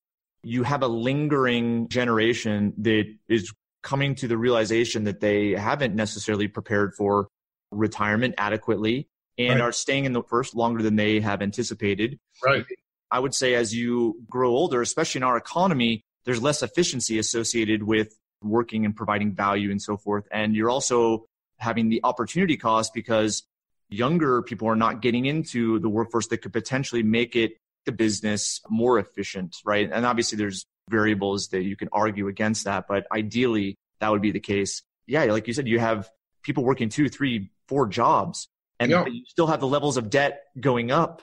you 0.48 0.62
have 0.62 0.82
a 0.82 0.88
lingering 0.88 1.86
generation 1.88 2.72
that 2.78 3.04
is 3.28 3.52
coming 3.82 4.14
to 4.14 4.26
the 4.26 4.38
realization 4.38 5.04
that 5.04 5.20
they 5.20 5.50
haven't 5.50 5.94
necessarily 5.94 6.48
prepared 6.48 6.94
for 6.94 7.28
retirement 7.70 8.34
adequately 8.38 9.08
and 9.36 9.60
right. 9.60 9.68
are 9.68 9.72
staying 9.72 10.06
in 10.06 10.14
the 10.14 10.22
first 10.22 10.56
longer 10.56 10.82
than 10.82 10.96
they 10.96 11.20
have 11.20 11.42
anticipated. 11.42 12.18
Right. 12.42 12.64
I 13.10 13.20
would 13.20 13.34
say 13.34 13.56
as 13.56 13.74
you 13.74 14.22
grow 14.26 14.48
older, 14.48 14.80
especially 14.80 15.18
in 15.18 15.22
our 15.22 15.36
economy, 15.36 16.00
there's 16.24 16.40
less 16.40 16.62
efficiency 16.62 17.18
associated 17.18 17.82
with 17.82 18.16
working 18.42 18.86
and 18.86 18.96
providing 18.96 19.34
value 19.34 19.70
and 19.70 19.82
so 19.82 19.98
forth. 19.98 20.26
And 20.30 20.56
you're 20.56 20.70
also 20.70 21.26
having 21.58 21.90
the 21.90 22.00
opportunity 22.04 22.56
cost 22.56 22.94
because 22.94 23.42
younger 23.90 24.40
people 24.40 24.66
are 24.66 24.76
not 24.76 25.02
getting 25.02 25.26
into 25.26 25.78
the 25.78 25.90
workforce 25.90 26.28
that 26.28 26.38
could 26.38 26.54
potentially 26.54 27.02
make 27.02 27.36
it 27.36 27.58
the 27.86 27.92
business 27.92 28.60
more 28.68 28.98
efficient, 28.98 29.56
right? 29.64 29.88
And 29.92 30.04
obviously 30.04 30.36
there's 30.36 30.64
variables 30.90 31.48
that 31.48 31.62
you 31.62 31.76
can 31.76 31.88
argue 31.92 32.28
against 32.28 32.64
that, 32.64 32.86
but 32.88 33.06
ideally 33.12 33.76
that 34.00 34.10
would 34.10 34.22
be 34.22 34.30
the 34.30 34.40
case. 34.40 34.82
Yeah, 35.06 35.24
like 35.24 35.46
you 35.46 35.54
said, 35.54 35.66
you 35.66 35.78
have 35.78 36.08
people 36.42 36.64
working 36.64 36.88
two, 36.88 37.08
three, 37.08 37.50
four 37.66 37.86
jobs 37.86 38.48
and 38.80 38.90
yeah. 38.90 39.06
you 39.06 39.24
still 39.26 39.46
have 39.46 39.60
the 39.60 39.66
levels 39.66 39.96
of 39.96 40.10
debt 40.10 40.44
going 40.58 40.90
up. 40.90 41.22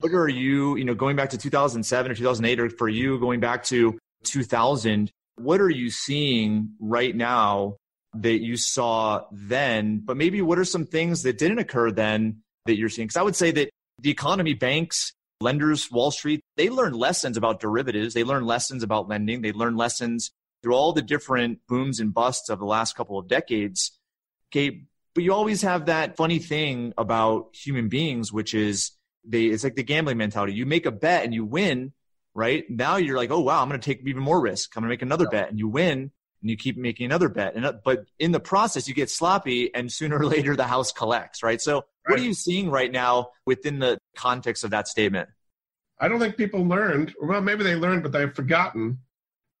What 0.00 0.12
are 0.12 0.28
you, 0.28 0.76
you 0.76 0.84
know, 0.84 0.94
going 0.94 1.16
back 1.16 1.30
to 1.30 1.38
2007 1.38 2.10
or 2.10 2.14
2008 2.14 2.60
or 2.60 2.70
for 2.70 2.88
you 2.88 3.18
going 3.18 3.40
back 3.40 3.64
to 3.64 3.98
2000, 4.24 5.10
what 5.36 5.60
are 5.60 5.70
you 5.70 5.90
seeing 5.90 6.70
right 6.80 7.14
now 7.14 7.76
that 8.14 8.40
you 8.42 8.56
saw 8.56 9.24
then, 9.32 9.98
but 9.98 10.16
maybe 10.16 10.40
what 10.42 10.58
are 10.58 10.64
some 10.64 10.86
things 10.86 11.22
that 11.22 11.38
didn't 11.38 11.58
occur 11.58 11.90
then 11.90 12.42
that 12.66 12.76
you're 12.76 12.88
seeing? 12.88 13.06
Because 13.06 13.16
I 13.16 13.22
would 13.22 13.36
say 13.36 13.50
that 13.52 13.70
the 14.00 14.10
economy, 14.10 14.54
banks, 14.54 15.12
lenders, 15.44 15.90
Wall 15.90 16.10
Street, 16.10 16.40
they 16.56 16.70
learn 16.70 16.94
lessons 16.94 17.36
about 17.36 17.60
derivatives. 17.60 18.14
They 18.14 18.24
learn 18.24 18.44
lessons 18.44 18.82
about 18.82 19.08
lending. 19.08 19.42
They 19.42 19.52
learn 19.52 19.76
lessons 19.76 20.32
through 20.62 20.74
all 20.74 20.92
the 20.92 21.02
different 21.02 21.60
booms 21.68 22.00
and 22.00 22.12
busts 22.12 22.48
of 22.48 22.58
the 22.58 22.64
last 22.64 22.96
couple 22.96 23.18
of 23.18 23.28
decades. 23.28 23.92
Okay. 24.50 24.86
But 25.14 25.22
you 25.22 25.32
always 25.32 25.62
have 25.62 25.86
that 25.86 26.16
funny 26.16 26.40
thing 26.40 26.94
about 26.98 27.54
human 27.54 27.88
beings, 27.88 28.32
which 28.32 28.54
is 28.54 28.92
they, 29.24 29.44
it's 29.44 29.62
like 29.62 29.76
the 29.76 29.84
gambling 29.84 30.16
mentality. 30.16 30.54
You 30.54 30.66
make 30.66 30.86
a 30.86 30.90
bet 30.90 31.24
and 31.24 31.32
you 31.32 31.44
win, 31.44 31.92
right? 32.34 32.64
Now 32.68 32.96
you're 32.96 33.16
like, 33.16 33.30
oh, 33.30 33.40
wow, 33.40 33.62
I'm 33.62 33.68
going 33.68 33.80
to 33.80 33.84
take 33.84 34.04
even 34.06 34.22
more 34.22 34.40
risk. 34.40 34.72
I'm 34.74 34.80
going 34.80 34.88
to 34.88 34.92
make 34.92 35.02
another 35.02 35.28
bet 35.28 35.50
and 35.50 35.58
you 35.58 35.68
win 35.68 36.10
and 36.44 36.50
you 36.50 36.56
keep 36.56 36.76
making 36.76 37.06
another 37.06 37.28
bet. 37.28 37.54
And, 37.54 37.64
uh, 37.64 37.74
but 37.84 38.06
in 38.18 38.32
the 38.32 38.40
process, 38.40 38.88
you 38.88 38.94
get 38.94 39.08
sloppy 39.08 39.74
and 39.74 39.90
sooner 39.90 40.18
or 40.18 40.26
later 40.26 40.56
the 40.56 40.66
house 40.66 40.92
collects, 40.92 41.42
right? 41.42 41.60
So 41.60 41.74
right. 41.74 41.84
what 42.06 42.18
are 42.20 42.22
you 42.22 42.34
seeing 42.34 42.70
right 42.70 42.90
now 42.90 43.30
within 43.46 43.78
the 43.78 43.98
context 44.16 44.64
of 44.64 44.70
that 44.70 44.88
statement? 44.88 45.28
I 46.04 46.08
don't 46.08 46.18
think 46.18 46.36
people 46.36 46.68
learned, 46.68 47.14
well, 47.18 47.40
maybe 47.40 47.64
they 47.64 47.76
learned, 47.76 48.02
but 48.02 48.12
they've 48.12 48.30
forgotten 48.30 48.98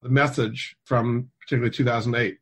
the 0.02 0.10
message 0.10 0.76
from 0.84 1.30
particularly 1.40 1.70
2008. 1.70 2.36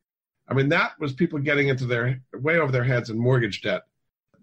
I 0.49 0.55
mean, 0.55 0.69
that 0.71 0.99
was 0.99 1.13
people 1.13 1.39
getting 1.39 1.69
into 1.69 1.87
their 1.87 2.21
way 2.35 2.59
over 2.59 2.73
their 2.73 2.83
heads 2.83 3.11
in 3.11 3.17
mortgage 3.17 3.63
debt, 3.63 3.83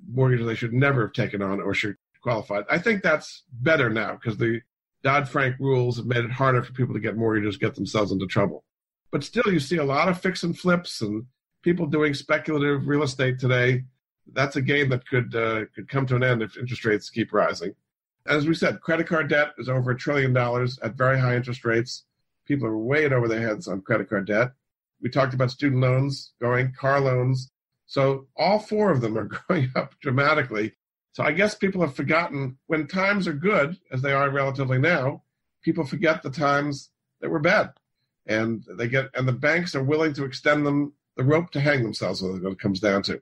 mortgages 0.09 0.47
they 0.47 0.55
should 0.55 0.71
never 0.71 1.01
have 1.01 1.11
taken 1.11 1.41
on 1.41 1.59
or 1.59 1.73
should 1.73 1.97
qualified. 2.21 2.63
I 2.69 2.77
think 2.77 3.03
that's 3.03 3.43
better 3.51 3.89
now 3.89 4.13
because 4.13 4.37
the 4.37 4.61
Dodd 5.03 5.27
Frank 5.27 5.57
rules 5.59 5.97
have 5.97 6.05
made 6.05 6.23
it 6.23 6.31
harder 6.31 6.63
for 6.63 6.71
people 6.71 6.93
to 6.93 7.01
get 7.01 7.17
mortgages, 7.17 7.57
get 7.57 7.75
themselves 7.75 8.13
into 8.13 8.27
trouble. 8.27 8.63
But 9.11 9.25
still, 9.25 9.51
you 9.51 9.59
see 9.59 9.75
a 9.75 9.83
lot 9.83 10.07
of 10.07 10.21
fix 10.21 10.43
and 10.43 10.57
flips 10.57 11.01
and 11.01 11.25
people 11.63 11.85
doing 11.85 12.13
speculative 12.13 12.87
real 12.87 13.03
estate 13.03 13.39
today. 13.39 13.83
That's 14.31 14.55
a 14.55 14.61
game 14.61 14.87
that 14.87 15.05
could 15.05 15.35
uh, 15.35 15.65
could 15.75 15.89
come 15.89 16.05
to 16.05 16.15
an 16.15 16.23
end 16.23 16.43
if 16.43 16.55
interest 16.55 16.85
rates 16.85 17.09
keep 17.09 17.33
rising. 17.33 17.75
As 18.29 18.47
we 18.47 18.53
said, 18.53 18.79
credit 18.81 19.07
card 19.07 19.27
debt 19.27 19.53
is 19.57 19.69
over 19.69 19.89
a 19.89 19.97
trillion 19.97 20.33
dollars 20.33 20.77
at 20.83 20.93
very 20.93 21.19
high 21.19 21.35
interest 21.35 21.65
rates. 21.65 22.05
People 22.45 22.67
are 22.67 22.77
way 22.77 23.05
over 23.05 23.27
their 23.27 23.41
heads 23.41 23.67
on 23.67 23.81
credit 23.81 24.07
card 24.07 24.27
debt. 24.27 24.51
We 25.01 25.09
talked 25.09 25.33
about 25.33 25.49
student 25.49 25.81
loans 25.81 26.33
going, 26.39 26.73
car 26.79 27.01
loans. 27.01 27.51
So 27.87 28.27
all 28.37 28.59
four 28.59 28.91
of 28.91 29.01
them 29.01 29.17
are 29.17 29.29
going 29.47 29.71
up 29.75 29.95
dramatically. 29.99 30.73
So 31.13 31.23
I 31.23 31.31
guess 31.31 31.55
people 31.55 31.81
have 31.81 31.95
forgotten 31.95 32.59
when 32.67 32.85
times 32.85 33.27
are 33.27 33.33
good, 33.33 33.77
as 33.91 34.03
they 34.03 34.13
are 34.13 34.29
relatively 34.29 34.77
now, 34.77 35.23
people 35.63 35.83
forget 35.83 36.21
the 36.21 36.29
times 36.29 36.91
that 37.21 37.31
were 37.31 37.39
bad 37.39 37.73
and 38.27 38.63
they 38.77 38.87
get 38.87 39.09
and 39.15 39.27
the 39.27 39.33
banks 39.33 39.73
are 39.73 39.83
willing 39.83 40.13
to 40.13 40.23
extend 40.23 40.65
them 40.67 40.93
the 41.17 41.23
rope 41.23 41.49
to 41.51 41.59
hang 41.59 41.81
themselves 41.81 42.21
with 42.21 42.43
what 42.43 42.53
it 42.53 42.59
comes 42.59 42.79
down 42.79 43.01
to. 43.03 43.19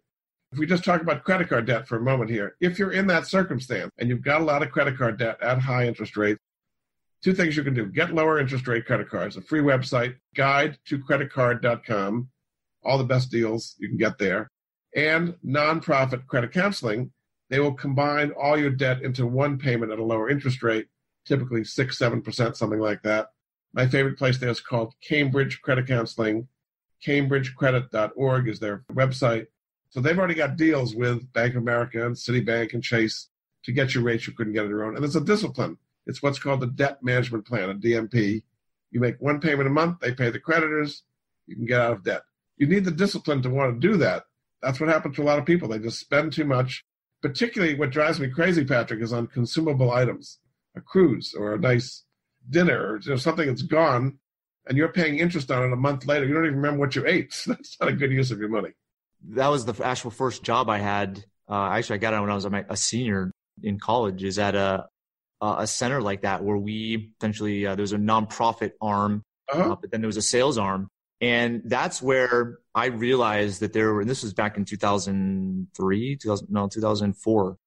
If 0.51 0.59
we 0.59 0.65
just 0.65 0.85
talk 0.85 1.01
about 1.01 1.23
credit 1.23 1.49
card 1.49 1.65
debt 1.65 1.87
for 1.87 1.97
a 1.97 2.01
moment 2.01 2.29
here, 2.29 2.55
if 2.61 2.79
you're 2.79 2.91
in 2.91 3.07
that 3.07 3.27
circumstance 3.27 3.91
and 3.97 4.07
you've 4.09 4.21
got 4.21 4.41
a 4.41 4.45
lot 4.45 4.63
of 4.63 4.71
credit 4.71 4.97
card 4.97 5.19
debt 5.19 5.37
at 5.41 5.59
high 5.59 5.87
interest 5.87 6.15
rates, 6.15 6.39
two 7.21 7.33
things 7.33 7.57
you 7.57 7.63
can 7.63 7.73
do. 7.73 7.85
Get 7.87 8.13
lower 8.13 8.39
interest 8.39 8.67
rate 8.67 8.85
credit 8.85 9.09
cards, 9.09 9.35
a 9.37 9.41
free 9.41 9.61
website, 9.61 10.15
guide 10.35 10.77
to 10.85 10.99
creditcard.com, 10.99 12.29
all 12.83 12.97
the 12.97 13.03
best 13.03 13.29
deals 13.29 13.75
you 13.77 13.89
can 13.89 13.97
get 13.97 14.17
there, 14.17 14.49
and 14.95 15.35
nonprofit 15.45 16.25
credit 16.27 16.51
counseling. 16.53 17.11
They 17.49 17.59
will 17.59 17.73
combine 17.73 18.31
all 18.31 18.57
your 18.57 18.71
debt 18.71 19.01
into 19.01 19.25
one 19.25 19.57
payment 19.57 19.91
at 19.91 19.99
a 19.99 20.03
lower 20.03 20.29
interest 20.29 20.63
rate, 20.63 20.87
typically 21.25 21.63
six, 21.63 21.97
seven 21.97 22.21
percent, 22.21 22.57
something 22.57 22.79
like 22.79 23.01
that. 23.03 23.27
My 23.73 23.87
favorite 23.87 24.17
place 24.17 24.37
there 24.37 24.49
is 24.49 24.61
called 24.61 24.93
Cambridge 25.01 25.61
Credit 25.61 25.87
Counseling. 25.87 26.47
CambridgeCredit.org 27.05 28.47
is 28.47 28.59
their 28.59 28.83
website. 28.91 29.47
So 29.89 30.01
they've 30.01 30.17
already 30.17 30.33
got 30.33 30.57
deals 30.57 30.95
with 30.95 31.31
Bank 31.33 31.55
of 31.55 31.61
America 31.61 32.05
and 32.05 32.15
Citibank 32.15 32.73
and 32.73 32.83
Chase 32.83 33.29
to 33.63 33.71
get 33.71 33.95
you 33.95 34.01
rates 34.01 34.27
you 34.27 34.33
couldn't 34.33 34.53
get 34.53 34.63
on 34.63 34.69
your 34.69 34.85
own. 34.85 34.95
And 34.95 35.05
it's 35.05 35.15
a 35.15 35.21
discipline. 35.21 35.77
It's 36.05 36.21
what's 36.21 36.39
called 36.39 36.61
the 36.61 36.67
Debt 36.67 37.03
Management 37.03 37.45
Plan, 37.45 37.69
a 37.69 37.75
DMP. 37.75 38.43
You 38.91 38.99
make 38.99 39.19
one 39.19 39.39
payment 39.39 39.67
a 39.67 39.71
month, 39.71 39.99
they 39.99 40.13
pay 40.13 40.29
the 40.29 40.39
creditors, 40.39 41.03
you 41.45 41.55
can 41.55 41.65
get 41.65 41.81
out 41.81 41.93
of 41.93 42.03
debt. 42.03 42.21
You 42.57 42.67
need 42.67 42.85
the 42.85 42.91
discipline 42.91 43.41
to 43.41 43.49
want 43.49 43.79
to 43.79 43.87
do 43.87 43.97
that. 43.97 44.23
That's 44.61 44.79
what 44.79 44.89
happens 44.89 45.15
to 45.15 45.21
a 45.21 45.25
lot 45.25 45.39
of 45.39 45.45
people. 45.45 45.67
They 45.67 45.79
just 45.79 45.99
spend 45.99 46.33
too 46.33 46.45
much. 46.45 46.85
Particularly, 47.21 47.75
what 47.75 47.89
drives 47.89 48.19
me 48.19 48.29
crazy, 48.29 48.63
Patrick, 48.63 49.01
is 49.01 49.11
on 49.11 49.27
consumable 49.27 49.91
items, 49.91 50.39
a 50.75 50.81
cruise 50.81 51.33
or 51.37 51.53
a 51.53 51.59
nice 51.59 52.03
dinner 52.49 52.93
or 52.93 52.99
you 53.01 53.09
know, 53.09 53.15
something 53.15 53.47
that's 53.47 53.63
gone 53.63 54.19
and 54.67 54.77
you're 54.77 54.89
paying 54.89 55.19
interest 55.19 55.49
on 55.51 55.63
it 55.63 55.73
a 55.73 55.77
month 55.77 56.05
later. 56.05 56.25
You 56.25 56.33
don't 56.33 56.45
even 56.45 56.57
remember 56.57 56.79
what 56.79 56.95
you 56.95 57.05
ate. 57.05 57.33
So 57.33 57.51
that's 57.53 57.77
not 57.79 57.89
a 57.89 57.93
good 57.93 58.11
use 58.11 58.31
of 58.31 58.39
your 58.39 58.49
money. 58.49 58.71
That 59.29 59.47
was 59.47 59.65
the 59.65 59.83
actual 59.83 60.11
first 60.11 60.43
job 60.43 60.69
I 60.69 60.77
had. 60.77 61.23
Uh, 61.49 61.69
actually, 61.69 61.95
I 61.95 61.97
got 61.99 62.13
it 62.13 62.21
when 62.21 62.29
I 62.29 62.35
was 62.35 62.45
a 62.45 62.77
senior 62.77 63.31
in 63.63 63.79
college. 63.79 64.23
Is 64.23 64.39
at 64.39 64.55
a 64.55 64.87
a 65.41 65.67
center 65.67 66.01
like 66.01 66.21
that 66.21 66.43
where 66.43 66.57
we 66.57 67.11
essentially 67.19 67.65
uh, 67.65 67.75
there 67.75 67.83
was 67.83 67.93
a 67.93 67.97
nonprofit 67.97 68.71
arm, 68.81 69.23
uh-huh. 69.51 69.73
uh, 69.73 69.75
but 69.75 69.91
then 69.91 70.01
there 70.01 70.07
was 70.07 70.17
a 70.17 70.21
sales 70.21 70.57
arm, 70.57 70.89
And 71.21 71.61
that's 71.65 72.01
where 72.01 72.59
I 72.73 72.87
realized 72.87 73.59
that 73.61 73.73
there 73.73 73.93
were, 73.93 74.01
and 74.01 74.09
this 74.09 74.23
was 74.23 74.33
back 74.33 74.57
in 74.57 74.65
2003, 74.65 76.15
2000, 76.17 76.47
no, 76.49 76.67
2004. 76.67 77.57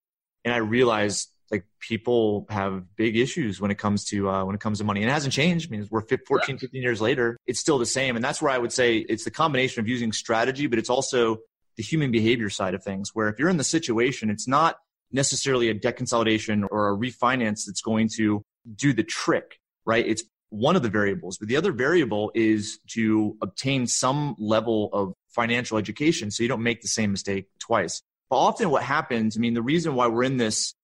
And 0.44 0.54
I 0.54 0.58
realized 0.58 1.28
like 1.50 1.64
people 1.80 2.46
have 2.50 2.84
big 2.96 3.16
issues 3.16 3.60
when 3.60 3.70
it 3.70 3.78
comes 3.78 4.04
to 4.06 4.28
uh, 4.28 4.44
when 4.44 4.54
it 4.54 4.60
comes 4.60 4.78
to 4.78 4.84
money. 4.84 5.00
And 5.02 5.10
it 5.10 5.12
hasn't 5.12 5.34
changed. 5.34 5.70
I 5.70 5.76
mean 5.76 5.88
we're 5.90 6.02
14 6.02 6.58
15 6.58 6.82
years 6.82 7.00
later. 7.00 7.36
It's 7.46 7.60
still 7.60 7.78
the 7.78 7.86
same. 7.86 8.16
And 8.16 8.24
that's 8.24 8.40
where 8.40 8.52
i 8.52 8.58
would 8.58 8.72
say 8.72 8.98
it's 8.98 9.24
the 9.24 9.30
combination 9.30 9.80
of 9.80 9.88
using 9.88 10.12
strategy 10.12 10.66
but 10.66 10.78
it's 10.78 10.90
also 10.90 11.38
the 11.76 11.82
human 11.82 12.10
behavior 12.10 12.50
side 12.50 12.74
of 12.74 12.82
things 12.82 13.10
where 13.14 13.28
if 13.28 13.38
you're 13.38 13.48
in 13.48 13.56
the 13.56 13.64
situation 13.64 14.30
it's 14.30 14.48
not 14.48 14.76
necessarily 15.12 15.68
a 15.68 15.74
debt 15.74 15.96
consolidation 15.96 16.64
or 16.70 16.92
a 16.92 16.96
refinance 16.96 17.64
that's 17.66 17.80
going 17.80 18.08
to 18.16 18.42
do 18.76 18.92
the 18.92 19.02
trick 19.02 19.58
right? 19.86 20.06
It's 20.06 20.22
one 20.50 20.76
of 20.76 20.82
the 20.82 20.90
variables 20.90 21.38
but 21.38 21.48
the 21.48 21.56
other 21.56 21.72
variable 21.72 22.30
is 22.34 22.78
to 22.88 23.36
obtain 23.42 23.86
some 23.86 24.36
level 24.38 24.90
of 24.92 25.14
financial 25.28 25.78
education 25.78 26.30
so 26.30 26.42
you 26.42 26.48
don't 26.48 26.62
make 26.62 26.82
the 26.82 26.88
same 26.88 27.12
mistake 27.12 27.46
twice. 27.58 28.02
But 28.28 28.36
often 28.36 28.70
what 28.70 28.82
happens 28.82 29.36
i 29.36 29.40
mean 29.40 29.54
the 29.54 29.62
reason 29.62 29.94
why 29.94 30.06
we're 30.06 30.24
in 30.24 30.36
this 30.36 30.74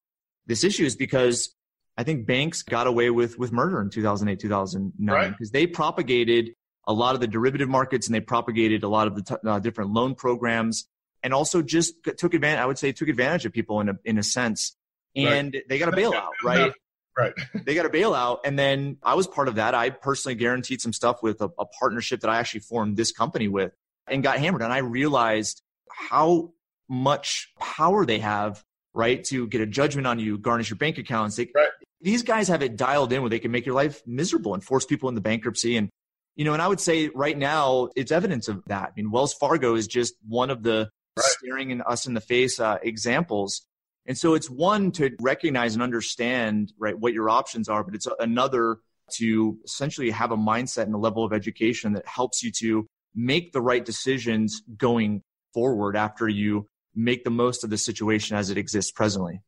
this 0.46 0.64
issue 0.64 0.84
is 0.84 0.96
because 0.96 1.54
I 1.96 2.02
think 2.02 2.26
banks 2.26 2.62
got 2.62 2.86
away 2.86 3.10
with 3.10 3.38
with 3.38 3.52
murder 3.52 3.80
in 3.80 3.90
2008, 3.90 4.38
2009 4.38 5.30
because 5.30 5.48
right. 5.48 5.52
they 5.52 5.66
propagated 5.66 6.54
a 6.86 6.92
lot 6.92 7.14
of 7.14 7.20
the 7.20 7.26
derivative 7.26 7.68
markets 7.68 8.06
and 8.06 8.14
they 8.14 8.20
propagated 8.20 8.84
a 8.84 8.88
lot 8.88 9.06
of 9.06 9.16
the 9.16 9.22
t- 9.22 9.48
uh, 9.48 9.58
different 9.58 9.92
loan 9.92 10.14
programs 10.14 10.86
and 11.22 11.34
also 11.34 11.62
just 11.62 11.94
took 12.16 12.34
advantage. 12.34 12.60
I 12.60 12.66
would 12.66 12.78
say 12.78 12.92
took 12.92 13.08
advantage 13.08 13.46
of 13.46 13.52
people 13.52 13.80
in 13.80 13.88
a 13.88 13.98
in 14.04 14.18
a 14.18 14.22
sense, 14.22 14.76
and 15.14 15.54
right. 15.54 15.68
they 15.68 15.78
got 15.78 15.88
a 15.88 15.96
bailout, 15.96 16.30
right? 16.44 16.72
Right. 17.18 17.32
they 17.64 17.74
got 17.74 17.86
a 17.86 17.88
bailout, 17.88 18.40
and 18.44 18.58
then 18.58 18.98
I 19.02 19.14
was 19.14 19.26
part 19.26 19.48
of 19.48 19.56
that. 19.56 19.74
I 19.74 19.90
personally 19.90 20.36
guaranteed 20.36 20.80
some 20.80 20.92
stuff 20.92 21.22
with 21.22 21.40
a, 21.40 21.50
a 21.58 21.66
partnership 21.66 22.20
that 22.20 22.30
I 22.30 22.38
actually 22.38 22.60
formed 22.60 22.96
this 22.96 23.10
company 23.10 23.48
with, 23.48 23.72
and 24.06 24.22
got 24.22 24.38
hammered. 24.38 24.62
And 24.62 24.72
I 24.72 24.78
realized 24.78 25.62
how 25.90 26.52
much 26.88 27.52
power 27.58 28.06
they 28.06 28.20
have 28.20 28.62
right? 28.96 29.22
To 29.24 29.46
get 29.46 29.60
a 29.60 29.66
judgment 29.66 30.06
on 30.06 30.18
you, 30.18 30.38
garnish 30.38 30.70
your 30.70 30.78
bank 30.78 30.98
accounts. 30.98 31.36
They, 31.36 31.50
right. 31.54 31.68
These 32.00 32.22
guys 32.22 32.48
have 32.48 32.62
it 32.62 32.76
dialed 32.76 33.12
in 33.12 33.20
where 33.20 33.30
they 33.30 33.38
can 33.38 33.50
make 33.50 33.66
your 33.66 33.74
life 33.74 34.02
miserable 34.06 34.54
and 34.54 34.64
force 34.64 34.86
people 34.86 35.08
into 35.08 35.20
bankruptcy. 35.20 35.76
And, 35.76 35.90
you 36.34 36.44
know, 36.44 36.54
and 36.54 36.62
I 36.62 36.66
would 36.66 36.80
say 36.80 37.08
right 37.14 37.36
now 37.36 37.90
it's 37.94 38.10
evidence 38.10 38.48
of 38.48 38.64
that. 38.66 38.88
I 38.88 38.92
mean, 38.96 39.10
Wells 39.10 39.34
Fargo 39.34 39.74
is 39.74 39.86
just 39.86 40.14
one 40.26 40.50
of 40.50 40.62
the 40.62 40.88
right. 41.16 41.26
staring 41.26 41.70
in 41.70 41.82
us 41.82 42.06
in 42.06 42.14
the 42.14 42.20
face 42.20 42.58
uh, 42.58 42.78
examples. 42.82 43.66
And 44.06 44.16
so 44.16 44.34
it's 44.34 44.48
one 44.48 44.92
to 44.92 45.14
recognize 45.20 45.74
and 45.74 45.82
understand, 45.82 46.72
right, 46.78 46.98
what 46.98 47.12
your 47.12 47.28
options 47.28 47.68
are, 47.68 47.84
but 47.84 47.94
it's 47.94 48.06
another 48.18 48.78
to 49.14 49.58
essentially 49.64 50.10
have 50.10 50.32
a 50.32 50.36
mindset 50.36 50.84
and 50.84 50.94
a 50.94 50.98
level 50.98 51.24
of 51.24 51.32
education 51.32 51.92
that 51.94 52.06
helps 52.06 52.42
you 52.42 52.50
to 52.60 52.86
make 53.14 53.52
the 53.52 53.60
right 53.60 53.84
decisions 53.84 54.62
going 54.76 55.22
forward 55.52 55.96
after 55.96 56.28
you 56.28 56.66
make 56.96 57.22
the 57.24 57.30
most 57.30 57.62
of 57.62 57.70
the 57.70 57.78
situation 57.78 58.36
as 58.36 58.50
it 58.50 58.56
exists 58.56 58.90
presently. 58.90 59.42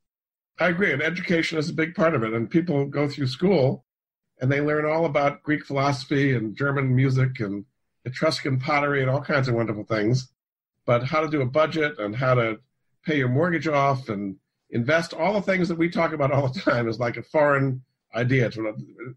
I 0.60 0.68
agree. 0.68 0.92
And 0.92 1.02
education 1.02 1.58
is 1.58 1.70
a 1.70 1.74
big 1.74 1.94
part 1.94 2.14
of 2.14 2.22
it. 2.22 2.34
And 2.34 2.50
people 2.50 2.84
go 2.84 3.08
through 3.08 3.28
school 3.28 3.84
and 4.40 4.52
they 4.52 4.60
learn 4.60 4.84
all 4.84 5.06
about 5.06 5.42
Greek 5.42 5.64
philosophy 5.64 6.34
and 6.34 6.56
German 6.56 6.94
music 6.94 7.40
and 7.40 7.64
Etruscan 8.04 8.60
pottery 8.60 9.00
and 9.00 9.10
all 9.10 9.20
kinds 9.20 9.48
of 9.48 9.54
wonderful 9.54 9.84
things. 9.84 10.28
But 10.84 11.04
how 11.04 11.20
to 11.20 11.28
do 11.28 11.42
a 11.42 11.46
budget 11.46 11.98
and 11.98 12.14
how 12.14 12.34
to 12.34 12.58
pay 13.04 13.16
your 13.18 13.28
mortgage 13.28 13.68
off 13.68 14.08
and 14.08 14.36
invest, 14.70 15.14
all 15.14 15.32
the 15.32 15.42
things 15.42 15.68
that 15.68 15.78
we 15.78 15.88
talk 15.88 16.12
about 16.12 16.32
all 16.32 16.48
the 16.48 16.60
time 16.60 16.88
is 16.88 16.98
like 16.98 17.16
a 17.16 17.22
foreign 17.22 17.82
idea. 18.14 18.50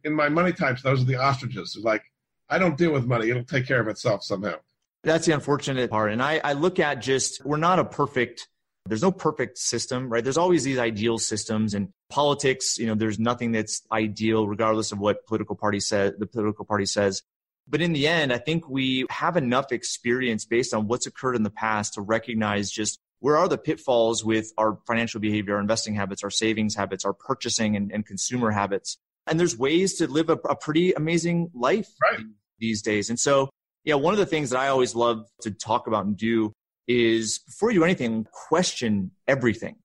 In 0.03 0.13
my 0.13 0.29
money 0.29 0.53
types, 0.53 0.81
those 0.81 1.01
are 1.01 1.05
the 1.05 1.15
ostriches. 1.15 1.75
It's 1.75 1.85
like, 1.85 2.03
I 2.49 2.57
don't 2.57 2.77
deal 2.77 2.91
with 2.91 3.05
money. 3.05 3.29
It'll 3.29 3.43
take 3.43 3.67
care 3.67 3.79
of 3.79 3.87
itself 3.87 4.23
somehow. 4.23 4.55
That's 5.03 5.25
the 5.25 5.33
unfortunate 5.33 5.89
part. 5.89 6.11
And 6.11 6.21
I, 6.21 6.39
I 6.43 6.53
look 6.53 6.79
at 6.79 7.01
just, 7.01 7.43
we're 7.43 7.57
not 7.57 7.79
a 7.79 7.85
perfect, 7.85 8.47
there's 8.85 9.01
no 9.01 9.11
perfect 9.11 9.57
system, 9.57 10.09
right? 10.09 10.23
There's 10.23 10.37
always 10.37 10.63
these 10.63 10.77
ideal 10.77 11.17
systems 11.17 11.73
and 11.73 11.89
politics, 12.09 12.77
you 12.77 12.87
know, 12.87 12.95
there's 12.95 13.19
nothing 13.19 13.51
that's 13.51 13.81
ideal 13.91 14.47
regardless 14.47 14.91
of 14.91 14.99
what 14.99 15.25
political 15.25 15.55
party 15.55 15.79
says, 15.79 16.13
the 16.17 16.27
political 16.27 16.65
party 16.65 16.85
says. 16.85 17.23
But 17.67 17.81
in 17.81 17.93
the 17.93 18.07
end, 18.07 18.33
I 18.33 18.37
think 18.37 18.69
we 18.69 19.05
have 19.09 19.37
enough 19.37 19.71
experience 19.71 20.45
based 20.45 20.73
on 20.73 20.87
what's 20.87 21.07
occurred 21.07 21.35
in 21.35 21.43
the 21.43 21.49
past 21.49 21.93
to 21.93 22.01
recognize 22.01 22.69
just 22.69 22.99
where 23.19 23.37
are 23.37 23.47
the 23.47 23.57
pitfalls 23.57 24.25
with 24.25 24.51
our 24.57 24.79
financial 24.87 25.19
behavior, 25.21 25.55
our 25.55 25.61
investing 25.61 25.95
habits, 25.95 26.23
our 26.23 26.31
savings 26.31 26.75
habits, 26.75 27.05
our 27.05 27.13
purchasing 27.13 27.75
and, 27.75 27.91
and 27.91 28.05
consumer 28.05 28.51
habits. 28.51 28.97
And 29.27 29.39
there's 29.39 29.57
ways 29.57 29.95
to 29.97 30.07
live 30.07 30.29
a, 30.29 30.33
a 30.33 30.55
pretty 30.55 30.93
amazing 30.93 31.51
life 31.53 31.89
right. 32.01 32.25
these 32.59 32.81
days. 32.81 33.09
And 33.09 33.19
so 33.19 33.49
yeah, 33.83 33.95
one 33.95 34.13
of 34.13 34.19
the 34.19 34.25
things 34.25 34.51
that 34.51 34.59
I 34.59 34.67
always 34.67 34.95
love 34.95 35.27
to 35.41 35.51
talk 35.51 35.87
about 35.87 36.05
and 36.05 36.15
do 36.15 36.53
is 36.87 37.39
before 37.39 37.71
you 37.71 37.79
do 37.79 37.83
anything, 37.83 38.27
question 38.31 39.11
everything. 39.27 39.75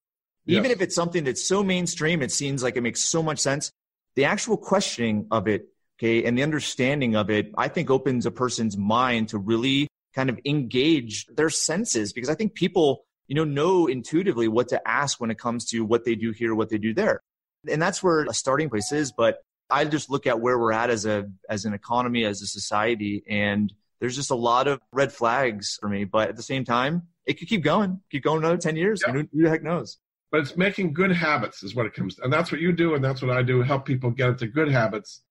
Yes. 0.44 0.58
Even 0.58 0.70
if 0.70 0.80
it's 0.80 0.94
something 0.94 1.24
that's 1.24 1.42
so 1.42 1.62
mainstream, 1.62 2.22
it 2.22 2.30
seems 2.30 2.62
like 2.62 2.76
it 2.76 2.82
makes 2.82 3.00
so 3.00 3.22
much 3.22 3.38
sense. 3.38 3.70
The 4.14 4.24
actual 4.24 4.56
questioning 4.56 5.26
of 5.30 5.48
it, 5.48 5.68
okay, 5.98 6.24
and 6.24 6.36
the 6.38 6.42
understanding 6.42 7.16
of 7.16 7.30
it, 7.30 7.52
I 7.56 7.68
think 7.68 7.90
opens 7.90 8.26
a 8.26 8.30
person's 8.30 8.76
mind 8.76 9.30
to 9.30 9.38
really 9.38 9.88
kind 10.14 10.30
of 10.30 10.38
engage 10.44 11.26
their 11.26 11.50
senses 11.50 12.12
because 12.12 12.30
I 12.30 12.34
think 12.34 12.54
people, 12.54 13.04
you 13.26 13.34
know, 13.34 13.44
know 13.44 13.86
intuitively 13.86 14.48
what 14.48 14.68
to 14.68 14.88
ask 14.88 15.20
when 15.20 15.30
it 15.30 15.38
comes 15.38 15.66
to 15.66 15.84
what 15.84 16.04
they 16.04 16.14
do 16.14 16.30
here, 16.30 16.54
what 16.54 16.70
they 16.70 16.78
do 16.78 16.94
there. 16.94 17.20
And 17.68 17.82
that's 17.82 18.02
where 18.02 18.24
a 18.24 18.32
starting 18.32 18.70
place 18.70 18.92
is. 18.92 19.12
But 19.12 19.38
I 19.68 19.84
just 19.84 20.10
look 20.10 20.26
at 20.26 20.40
where 20.40 20.58
we're 20.58 20.72
at 20.72 20.90
as 20.90 21.06
a 21.06 21.28
as 21.48 21.64
an 21.64 21.74
economy, 21.74 22.24
as 22.24 22.40
a 22.40 22.46
society, 22.46 23.24
and 23.28 23.72
there's 24.00 24.16
just 24.16 24.30
a 24.30 24.36
lot 24.36 24.68
of 24.68 24.80
red 24.92 25.12
flags 25.12 25.78
for 25.80 25.88
me. 25.88 26.04
But 26.04 26.28
at 26.28 26.36
the 26.36 26.42
same 26.42 26.64
time, 26.64 27.02
it 27.24 27.34
could 27.38 27.48
keep 27.48 27.62
going, 27.62 28.00
keep 28.10 28.22
going 28.22 28.38
another 28.38 28.58
10 28.58 28.76
years. 28.76 29.02
Yeah. 29.06 29.12
Who, 29.12 29.28
who 29.32 29.42
the 29.42 29.50
heck 29.50 29.62
knows? 29.62 29.98
But 30.30 30.40
it's 30.40 30.56
making 30.56 30.92
good 30.92 31.12
habits 31.12 31.62
is 31.62 31.74
what 31.74 31.86
it 31.86 31.94
comes 31.94 32.16
to. 32.16 32.24
And 32.24 32.32
that's 32.32 32.50
what 32.52 32.60
you 32.60 32.72
do. 32.72 32.94
And 32.94 33.04
that's 33.04 33.22
what 33.22 33.36
I 33.36 33.42
do. 33.42 33.62
Help 33.62 33.86
people 33.86 34.10
get 34.10 34.30
into 34.30 34.46
good 34.46 34.70
habits, 34.70 35.22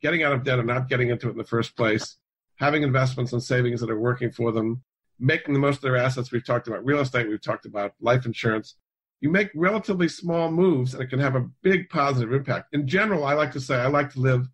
getting 0.00 0.22
out 0.22 0.32
of 0.32 0.44
debt 0.44 0.58
and 0.58 0.68
not 0.68 0.88
getting 0.88 1.10
into 1.10 1.28
it 1.28 1.32
in 1.32 1.38
the 1.38 1.44
first 1.44 1.76
place, 1.76 2.16
having 2.56 2.82
investments 2.82 3.32
and 3.32 3.42
savings 3.42 3.80
that 3.80 3.90
are 3.90 3.98
working 3.98 4.30
for 4.30 4.52
them, 4.52 4.82
making 5.18 5.54
the 5.54 5.60
most 5.60 5.76
of 5.76 5.82
their 5.82 5.96
assets. 5.96 6.32
We've 6.32 6.46
talked 6.46 6.68
about 6.68 6.84
real 6.84 7.00
estate. 7.00 7.28
We've 7.28 7.42
talked 7.42 7.66
about 7.66 7.92
life 8.00 8.26
insurance. 8.26 8.76
You 9.20 9.30
make 9.30 9.50
relatively 9.54 10.08
small 10.08 10.50
moves 10.50 10.94
and 10.94 11.02
it 11.02 11.08
can 11.08 11.20
have 11.20 11.34
a 11.34 11.48
big 11.62 11.88
positive 11.88 12.32
impact. 12.32 12.74
In 12.74 12.86
general, 12.86 13.24
I 13.24 13.34
like 13.34 13.52
to 13.52 13.60
say 13.60 13.76
I 13.76 13.86
like 13.86 14.12
to 14.12 14.20
live 14.20 14.46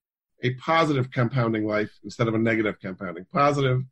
a 0.43 0.55
positive 0.55 1.11
compounding 1.11 1.67
life 1.67 1.91
instead 2.05 2.29
of 2.29 2.35
a 2.35 2.39
negative 2.39 2.77
compounding. 2.81 3.27
Positive 3.33 3.83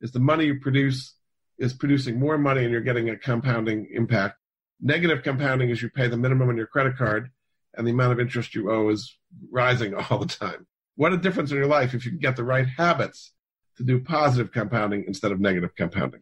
is 0.00 0.12
the 0.12 0.20
money 0.20 0.46
you 0.46 0.60
produce 0.60 1.14
is 1.58 1.72
producing 1.72 2.18
more 2.18 2.36
money 2.36 2.62
and 2.62 2.72
you're 2.72 2.80
getting 2.80 3.10
a 3.10 3.16
compounding 3.16 3.88
impact. 3.92 4.36
Negative 4.80 5.22
compounding 5.22 5.70
is 5.70 5.80
you 5.80 5.88
pay 5.88 6.08
the 6.08 6.16
minimum 6.16 6.48
on 6.48 6.56
your 6.56 6.66
credit 6.66 6.96
card 6.96 7.30
and 7.76 7.86
the 7.86 7.92
amount 7.92 8.12
of 8.12 8.20
interest 8.20 8.54
you 8.54 8.70
owe 8.70 8.88
is 8.88 9.16
rising 9.50 9.94
all 10.10 10.18
the 10.18 10.26
time. 10.26 10.66
What 10.96 11.12
a 11.12 11.16
difference 11.16 11.50
in 11.50 11.56
your 11.56 11.66
life 11.66 11.94
if 11.94 12.04
you 12.04 12.12
can 12.12 12.20
get 12.20 12.36
the 12.36 12.44
right 12.44 12.66
habits 12.66 13.32
to 13.76 13.84
do 13.84 14.00
positive 14.00 14.52
compounding 14.52 15.04
instead 15.06 15.32
of 15.32 15.40
negative 15.40 15.74
compounding. 15.74 16.20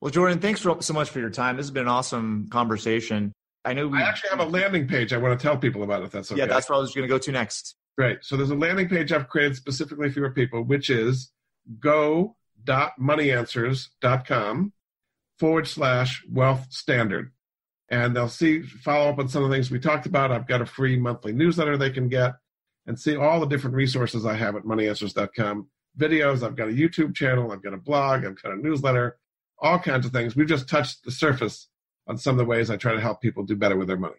Well, 0.00 0.10
Jordan, 0.10 0.38
thanks 0.38 0.60
for, 0.60 0.80
so 0.82 0.92
much 0.92 1.10
for 1.10 1.18
your 1.18 1.30
time. 1.30 1.56
This 1.56 1.66
has 1.66 1.70
been 1.70 1.84
an 1.84 1.88
awesome 1.88 2.48
conversation. 2.50 3.32
I 3.64 3.72
know 3.72 3.88
we 3.88 3.98
I 3.98 4.02
actually 4.02 4.30
have 4.30 4.40
a 4.40 4.44
landing 4.44 4.86
page 4.86 5.12
I 5.12 5.16
want 5.16 5.38
to 5.38 5.42
tell 5.42 5.56
people 5.56 5.82
about 5.82 6.04
if 6.04 6.12
that's 6.12 6.30
okay. 6.30 6.40
Yeah, 6.40 6.46
that's 6.46 6.70
what 6.70 6.76
I 6.76 6.78
was 6.78 6.94
going 6.94 7.02
to 7.02 7.08
go 7.08 7.18
to 7.18 7.32
next. 7.32 7.74
Great. 7.96 8.18
So 8.22 8.36
there's 8.36 8.50
a 8.50 8.54
landing 8.54 8.88
page 8.88 9.12
I've 9.12 9.28
created 9.28 9.56
specifically 9.56 10.10
for 10.10 10.20
your 10.20 10.32
people, 10.32 10.62
which 10.62 10.90
is 10.90 11.32
go.moneyanswers.com 11.80 14.72
forward 15.38 15.66
slash 15.66 16.22
wealth 16.30 16.66
standard. 16.70 17.32
And 17.88 18.14
they'll 18.16 18.28
see, 18.28 18.62
follow 18.62 19.10
up 19.10 19.18
on 19.18 19.28
some 19.28 19.44
of 19.44 19.48
the 19.48 19.56
things 19.56 19.70
we 19.70 19.78
talked 19.78 20.06
about. 20.06 20.32
I've 20.32 20.48
got 20.48 20.60
a 20.60 20.66
free 20.66 20.98
monthly 20.98 21.32
newsletter 21.32 21.76
they 21.76 21.90
can 21.90 22.08
get 22.08 22.34
and 22.86 22.98
see 22.98 23.14
all 23.16 23.38
the 23.40 23.46
different 23.46 23.76
resources 23.76 24.26
I 24.26 24.34
have 24.34 24.56
at 24.56 24.64
moneyanswers.com. 24.64 25.68
Videos, 25.98 26.42
I've 26.42 26.56
got 26.56 26.68
a 26.68 26.72
YouTube 26.72 27.14
channel, 27.14 27.52
I've 27.52 27.62
got 27.62 27.72
a 27.72 27.78
blog, 27.78 28.26
I've 28.26 28.42
got 28.42 28.52
a 28.52 28.56
newsletter, 28.56 29.16
all 29.58 29.78
kinds 29.78 30.04
of 30.04 30.12
things. 30.12 30.36
We've 30.36 30.46
just 30.46 30.68
touched 30.68 31.04
the 31.04 31.10
surface 31.10 31.68
on 32.06 32.18
some 32.18 32.32
of 32.32 32.38
the 32.38 32.44
ways 32.44 32.68
I 32.70 32.76
try 32.76 32.92
to 32.92 33.00
help 33.00 33.22
people 33.22 33.44
do 33.44 33.56
better 33.56 33.76
with 33.76 33.88
their 33.88 33.96
money. 33.96 34.16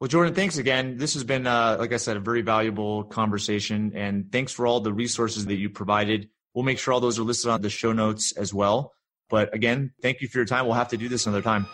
Well, 0.00 0.08
Jordan, 0.08 0.34
thanks 0.34 0.58
again. 0.58 0.96
This 0.96 1.14
has 1.14 1.24
been, 1.24 1.46
uh, 1.46 1.76
like 1.78 1.92
I 1.92 1.96
said, 1.96 2.16
a 2.16 2.20
very 2.20 2.42
valuable 2.42 3.04
conversation. 3.04 3.92
And 3.96 4.30
thanks 4.30 4.52
for 4.52 4.66
all 4.66 4.80
the 4.80 4.92
resources 4.92 5.46
that 5.46 5.56
you 5.56 5.70
provided. 5.70 6.28
We'll 6.54 6.64
make 6.64 6.78
sure 6.78 6.94
all 6.94 7.00
those 7.00 7.18
are 7.18 7.24
listed 7.24 7.50
on 7.50 7.62
the 7.62 7.70
show 7.70 7.92
notes 7.92 8.32
as 8.32 8.54
well. 8.54 8.92
But 9.28 9.52
again, 9.52 9.92
thank 10.00 10.20
you 10.20 10.28
for 10.28 10.38
your 10.38 10.46
time. 10.46 10.66
We'll 10.66 10.74
have 10.74 10.88
to 10.88 10.96
do 10.96 11.08
this 11.08 11.26
another 11.26 11.42
time. 11.42 11.66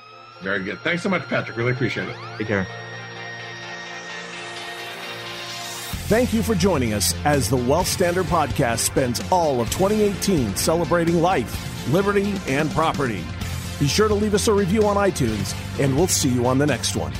Very 0.42 0.64
good. 0.64 0.78
Thanks 0.80 1.02
so 1.02 1.08
much, 1.08 1.22
Patrick. 1.28 1.56
Really 1.56 1.72
appreciate 1.72 2.08
it. 2.08 2.16
Take 2.38 2.48
care. 2.48 2.66
Thank 6.06 6.34
you 6.34 6.42
for 6.42 6.54
joining 6.54 6.92
us 6.92 7.14
as 7.24 7.48
the 7.48 7.56
Wealth 7.56 7.88
Standard 7.88 8.26
Podcast 8.26 8.80
spends 8.80 9.22
all 9.30 9.60
of 9.60 9.70
2018 9.70 10.56
celebrating 10.56 11.20
life, 11.20 11.90
liberty, 11.92 12.34
and 12.46 12.70
property. 12.72 13.24
Be 13.80 13.88
sure 13.88 14.08
to 14.08 14.14
leave 14.14 14.34
us 14.34 14.48
a 14.48 14.52
review 14.52 14.86
on 14.86 14.96
iTunes, 14.96 15.54
and 15.80 15.96
we'll 15.96 16.06
see 16.06 16.28
you 16.28 16.46
on 16.46 16.58
the 16.58 16.66
next 16.66 16.94
one. 16.94 17.12